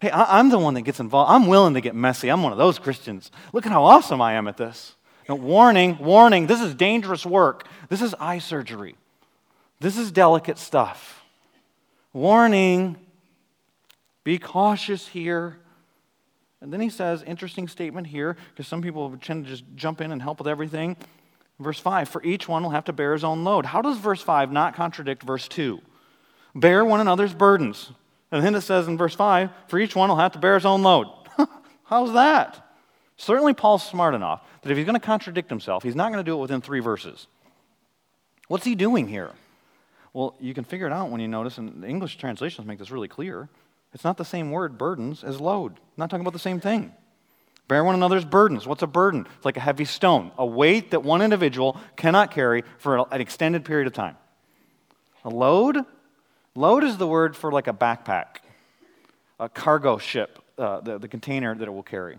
Hey, 0.00 0.10
I, 0.10 0.40
am 0.40 0.48
the 0.48 0.58
one 0.58 0.74
that 0.74 0.82
gets 0.82 1.00
involved. 1.00 1.30
I'm 1.30 1.46
willing 1.46 1.74
to 1.74 1.80
get 1.82 1.94
messy. 1.94 2.30
I'm 2.30 2.42
one 2.42 2.52
of 2.52 2.58
those 2.58 2.78
Christians. 2.78 3.30
Look 3.52 3.66
at 3.66 3.72
how 3.72 3.84
awesome 3.84 4.20
I 4.22 4.34
am 4.34 4.48
at 4.48 4.56
this. 4.56 4.94
No, 5.28 5.34
warning, 5.34 5.98
warning. 5.98 6.46
This 6.46 6.60
is 6.60 6.74
dangerous 6.74 7.24
work. 7.24 7.66
This 7.88 8.02
is 8.02 8.14
eye 8.20 8.38
surgery. 8.38 8.96
This 9.80 9.96
is 9.96 10.10
delicate 10.10 10.58
stuff. 10.58 11.24
Warning, 12.12 12.96
be 14.22 14.38
cautious 14.38 15.08
here. 15.08 15.58
And 16.60 16.72
then 16.72 16.80
he 16.80 16.88
says, 16.88 17.22
interesting 17.22 17.68
statement 17.68 18.06
here, 18.06 18.36
because 18.50 18.66
some 18.66 18.80
people 18.80 19.14
tend 19.20 19.44
to 19.44 19.50
just 19.50 19.64
jump 19.74 20.00
in 20.00 20.12
and 20.12 20.22
help 20.22 20.38
with 20.38 20.48
everything. 20.48 20.96
Verse 21.58 21.78
5 21.78 22.08
For 22.08 22.22
each 22.22 22.48
one 22.48 22.62
will 22.62 22.70
have 22.70 22.84
to 22.86 22.92
bear 22.92 23.12
his 23.12 23.24
own 23.24 23.44
load. 23.44 23.66
How 23.66 23.82
does 23.82 23.98
verse 23.98 24.22
5 24.22 24.50
not 24.50 24.74
contradict 24.74 25.22
verse 25.22 25.48
2? 25.48 25.80
Bear 26.54 26.84
one 26.84 27.00
another's 27.00 27.34
burdens. 27.34 27.92
And 28.30 28.44
then 28.44 28.54
it 28.54 28.62
says 28.62 28.88
in 28.88 28.96
verse 28.96 29.14
5 29.14 29.50
For 29.68 29.78
each 29.78 29.94
one 29.94 30.08
will 30.08 30.16
have 30.16 30.32
to 30.32 30.38
bear 30.38 30.54
his 30.54 30.66
own 30.66 30.82
load. 30.82 31.08
How's 31.84 32.12
that? 32.14 32.63
Certainly, 33.16 33.54
Paul's 33.54 33.86
smart 33.86 34.14
enough 34.14 34.42
that 34.62 34.70
if 34.70 34.76
he's 34.76 34.86
going 34.86 34.98
to 34.98 35.06
contradict 35.06 35.48
himself, 35.48 35.82
he's 35.82 35.94
not 35.94 36.12
going 36.12 36.24
to 36.24 36.28
do 36.28 36.36
it 36.36 36.40
within 36.40 36.60
three 36.60 36.80
verses. 36.80 37.26
What's 38.48 38.64
he 38.64 38.74
doing 38.74 39.08
here? 39.08 39.30
Well, 40.12 40.36
you 40.40 40.54
can 40.54 40.64
figure 40.64 40.86
it 40.86 40.92
out 40.92 41.10
when 41.10 41.20
you 41.20 41.28
notice, 41.28 41.58
and 41.58 41.82
the 41.82 41.88
English 41.88 42.16
translations 42.18 42.66
make 42.66 42.78
this 42.78 42.90
really 42.90 43.08
clear. 43.08 43.48
It's 43.92 44.04
not 44.04 44.16
the 44.16 44.24
same 44.24 44.50
word, 44.50 44.76
burdens, 44.76 45.24
as 45.24 45.40
load. 45.40 45.72
I'm 45.72 45.80
not 45.96 46.10
talking 46.10 46.22
about 46.22 46.32
the 46.32 46.38
same 46.38 46.60
thing. 46.60 46.92
Bear 47.66 47.82
one 47.82 47.94
another's 47.94 48.24
burdens. 48.24 48.66
What's 48.66 48.82
a 48.82 48.86
burden? 48.86 49.26
It's 49.36 49.44
like 49.44 49.56
a 49.56 49.60
heavy 49.60 49.86
stone, 49.86 50.32
a 50.36 50.44
weight 50.44 50.90
that 50.90 51.02
one 51.02 51.22
individual 51.22 51.80
cannot 51.96 52.30
carry 52.30 52.62
for 52.78 53.06
an 53.10 53.20
extended 53.20 53.64
period 53.64 53.86
of 53.86 53.92
time. 53.92 54.16
A 55.24 55.30
load? 55.30 55.78
Load 56.54 56.84
is 56.84 56.98
the 56.98 57.06
word 57.06 57.36
for 57.36 57.50
like 57.50 57.66
a 57.66 57.72
backpack, 57.72 58.36
a 59.40 59.48
cargo 59.48 59.98
ship, 59.98 60.38
uh, 60.58 60.80
the, 60.80 60.98
the 60.98 61.08
container 61.08 61.54
that 61.54 61.66
it 61.66 61.70
will 61.70 61.82
carry, 61.82 62.18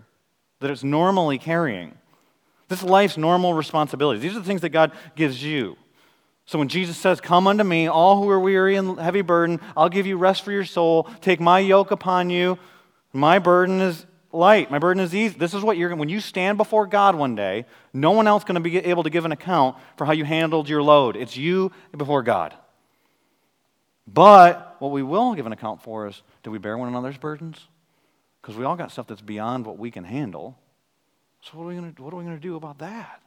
that 0.60 0.70
it's 0.70 0.84
normally 0.84 1.38
carrying. 1.38 1.96
This 2.68 2.82
life's 2.82 3.16
normal 3.16 3.54
responsibilities. 3.54 4.22
These 4.22 4.36
are 4.36 4.40
the 4.40 4.46
things 4.46 4.62
that 4.62 4.70
God 4.70 4.92
gives 5.14 5.42
you. 5.42 5.76
So 6.46 6.58
when 6.58 6.68
Jesus 6.68 6.96
says, 6.96 7.20
Come 7.20 7.46
unto 7.46 7.64
me, 7.64 7.86
all 7.88 8.22
who 8.22 8.28
are 8.30 8.40
weary 8.40 8.76
and 8.76 8.98
heavy 8.98 9.22
burden, 9.22 9.60
I'll 9.76 9.88
give 9.88 10.06
you 10.06 10.16
rest 10.16 10.42
for 10.42 10.52
your 10.52 10.64
soul. 10.64 11.08
Take 11.20 11.40
my 11.40 11.58
yoke 11.58 11.90
upon 11.90 12.30
you. 12.30 12.58
My 13.12 13.38
burden 13.38 13.80
is 13.80 14.06
light. 14.32 14.70
My 14.70 14.78
burden 14.78 15.02
is 15.02 15.14
easy. 15.14 15.36
This 15.36 15.54
is 15.54 15.62
what 15.62 15.76
you're 15.76 15.94
when 15.96 16.08
you 16.08 16.20
stand 16.20 16.58
before 16.58 16.86
God 16.86 17.14
one 17.14 17.34
day, 17.34 17.66
no 17.92 18.12
one 18.12 18.26
else 18.26 18.44
going 18.44 18.54
to 18.54 18.60
be 18.60 18.78
able 18.78 19.02
to 19.02 19.10
give 19.10 19.24
an 19.24 19.32
account 19.32 19.76
for 19.96 20.04
how 20.04 20.12
you 20.12 20.24
handled 20.24 20.68
your 20.68 20.82
load. 20.82 21.16
It's 21.16 21.36
you 21.36 21.72
before 21.96 22.22
God. 22.22 22.54
But 24.06 24.76
what 24.78 24.92
we 24.92 25.02
will 25.02 25.34
give 25.34 25.46
an 25.46 25.52
account 25.52 25.82
for 25.82 26.06
is 26.06 26.22
do 26.42 26.50
we 26.50 26.58
bear 26.58 26.78
one 26.78 26.88
another's 26.88 27.18
burdens? 27.18 27.66
Because 28.46 28.56
we 28.56 28.64
all 28.64 28.76
got 28.76 28.92
stuff 28.92 29.08
that's 29.08 29.22
beyond 29.22 29.66
what 29.66 29.76
we 29.76 29.90
can 29.90 30.04
handle. 30.04 30.56
So 31.40 31.58
what 31.58 31.64
are 31.64 31.66
we 31.66 31.74
going 32.24 32.36
to, 32.36 32.38
do 32.38 32.54
about 32.54 32.78
that? 32.78 33.20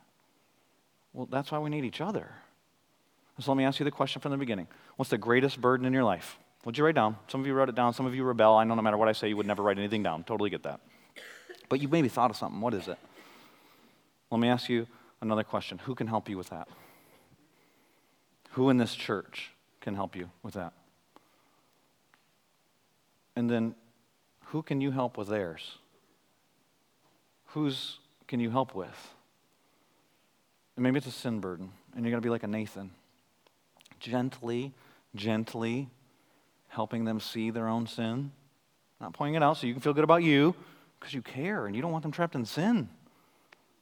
Well, 1.12 1.28
that's 1.30 1.52
why 1.52 1.60
we 1.60 1.70
need 1.70 1.84
each 1.84 2.00
other. 2.00 2.30
So 3.38 3.52
let 3.52 3.58
me 3.58 3.66
ask 3.66 3.82
you 3.82 3.84
the 3.84 3.92
question 3.92 4.22
from 4.22 4.32
the 4.32 4.38
beginning. 4.38 4.70
What's 4.96 5.12
the 5.12 5.18
greatest 5.18 5.60
burden 5.60 5.86
in 5.86 5.92
your 5.92 6.06
life? 6.06 6.40
What'd 6.64 6.78
you 6.78 6.86
write 6.86 6.96
down? 6.96 7.18
Some 7.28 7.42
of 7.42 7.48
you 7.48 7.54
wrote 7.54 7.68
it 7.68 7.76
down. 7.76 7.94
Some 7.94 8.06
of 8.06 8.16
you 8.16 8.24
rebel. 8.24 8.56
I 8.56 8.64
know 8.64 8.76
no 8.76 8.82
matter 8.82 8.96
what 8.96 9.10
I 9.10 9.12
say, 9.12 9.28
you 9.28 9.36
would 9.36 9.46
never 9.46 9.62
write 9.62 9.78
anything 9.78 10.04
down. 10.04 10.24
Totally 10.24 10.50
get 10.50 10.64
that. 10.64 10.80
But 11.68 11.82
you 11.82 11.90
maybe 11.90 12.08
thought 12.08 12.30
of 12.30 12.38
something. 12.38 12.62
What 12.62 12.74
is 12.74 12.88
it? 12.88 12.98
Let 14.32 14.40
me 14.40 14.48
ask 14.48 14.70
you 14.70 14.88
another 15.20 15.44
question. 15.44 15.80
Who 15.80 15.96
can 15.96 16.08
help 16.08 16.30
you 16.30 16.38
with 16.38 16.52
that? 16.52 16.70
Who 18.52 18.70
in 18.70 18.78
this 18.78 18.96
church 18.96 19.52
can 19.82 19.96
help 19.96 20.16
you 20.16 20.30
with 20.44 20.54
that? 20.54 20.72
And 23.36 23.50
then, 23.50 23.76
who 24.50 24.64
can 24.64 24.82
you 24.82 24.92
help 24.92 25.18
with 25.18 25.28
theirs? 25.28 25.78
Whose 27.48 28.00
can 28.28 28.40
you 28.40 28.50
help 28.50 28.74
with? 28.74 29.14
And 30.76 30.84
maybe 30.84 30.98
it's 30.98 31.08
a 31.08 31.12
sin 31.12 31.40
burden, 31.40 31.72
and 31.94 32.04
you're 32.04 32.12
going 32.12 32.22
to 32.22 32.26
be 32.26 32.32
like 32.32 32.44
a 32.44 32.48
Nathan. 32.48 32.92
Gently, 34.00 34.74
gently 35.16 35.90
helping 36.68 37.06
them 37.06 37.20
see 37.20 37.50
their 37.50 37.68
own 37.68 37.86
sin, 37.86 38.32
not 39.00 39.14
pointing 39.14 39.36
it 39.36 39.44
out 39.44 39.58
so 39.58 39.68
you 39.68 39.74
can 39.74 39.82
feel 39.82 39.94
good 39.94 40.04
about 40.04 40.24
you, 40.24 40.56
because 41.00 41.14
you 41.14 41.22
care 41.22 41.66
and 41.66 41.76
you 41.76 41.82
don't 41.82 41.92
want 41.92 42.04
them 42.04 42.12
trapped 42.12 42.36
in 42.36 42.46
sin. 42.46 42.90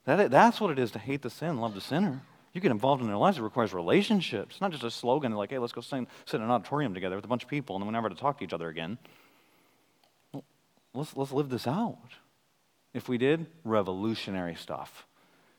That, 0.05 0.31
that's 0.31 0.59
what 0.59 0.71
it 0.71 0.79
is 0.79 0.91
to 0.91 0.99
hate 0.99 1.21
the 1.21 1.29
sin, 1.29 1.59
love 1.59 1.75
the 1.75 1.81
sinner. 1.81 2.21
You 2.53 2.61
get 2.61 2.71
involved 2.71 3.01
in 3.01 3.07
their 3.07 3.17
lives, 3.17 3.37
it 3.37 3.41
requires 3.41 3.73
relationships. 3.73 4.59
Not 4.59 4.71
just 4.71 4.83
a 4.83 4.91
slogan 4.91 5.33
like, 5.33 5.51
hey, 5.51 5.59
let's 5.59 5.73
go 5.73 5.81
sing, 5.81 6.07
sit 6.25 6.37
in 6.37 6.43
an 6.43 6.49
auditorium 6.49 6.93
together 6.93 7.15
with 7.15 7.25
a 7.25 7.27
bunch 7.27 7.43
of 7.43 7.49
people 7.49 7.75
and 7.75 7.81
then 7.81 7.87
we're 7.87 7.93
never 7.93 8.09
to 8.09 8.15
talk 8.15 8.39
to 8.39 8.43
each 8.43 8.53
other 8.53 8.69
again. 8.69 8.97
Let's, 10.97 11.15
let's 11.15 11.31
live 11.31 11.49
this 11.49 11.67
out. 11.67 12.09
If 12.93 13.07
we 13.07 13.19
did, 13.19 13.45
revolutionary 13.63 14.55
stuff. 14.55 15.05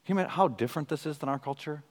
Can 0.05 0.17
you 0.17 0.21
imagine 0.21 0.35
how 0.35 0.49
different 0.49 0.89
this 0.89 1.07
is 1.07 1.19
than 1.19 1.29
our 1.29 1.39
culture? 1.39 1.85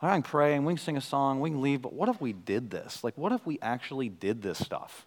I 0.00 0.14
can 0.14 0.22
pray 0.22 0.54
and 0.54 0.64
we 0.64 0.72
can 0.72 0.78
sing 0.78 0.96
a 0.96 1.02
song, 1.02 1.40
we 1.40 1.50
can 1.50 1.60
leave, 1.60 1.82
but 1.82 1.92
what 1.92 2.08
if 2.08 2.20
we 2.20 2.32
did 2.32 2.70
this? 2.70 3.04
Like, 3.04 3.16
what 3.16 3.30
if 3.30 3.46
we 3.46 3.58
actually 3.60 4.08
did 4.08 4.42
this 4.42 4.58
stuff? 4.58 5.06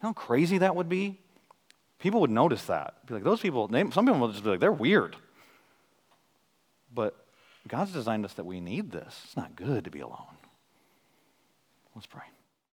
how 0.00 0.12
crazy 0.12 0.58
that 0.58 0.76
would 0.76 0.88
be? 0.88 1.18
People 1.98 2.20
would 2.20 2.30
notice 2.30 2.64
that. 2.66 3.04
Be 3.06 3.14
like, 3.14 3.24
those 3.24 3.40
people, 3.40 3.66
they, 3.66 3.80
some 3.90 4.06
people 4.06 4.20
would 4.20 4.30
just 4.30 4.44
be 4.44 4.50
like, 4.50 4.60
they're 4.60 4.70
weird. 4.70 5.16
But 6.94 7.16
God's 7.66 7.92
designed 7.92 8.24
us 8.24 8.34
that 8.34 8.46
we 8.46 8.60
need 8.60 8.92
this. 8.92 9.20
It's 9.24 9.36
not 9.36 9.56
good 9.56 9.84
to 9.84 9.90
be 9.90 9.98
alone. 9.98 10.36
Let's 11.96 12.06
pray. 12.06 12.22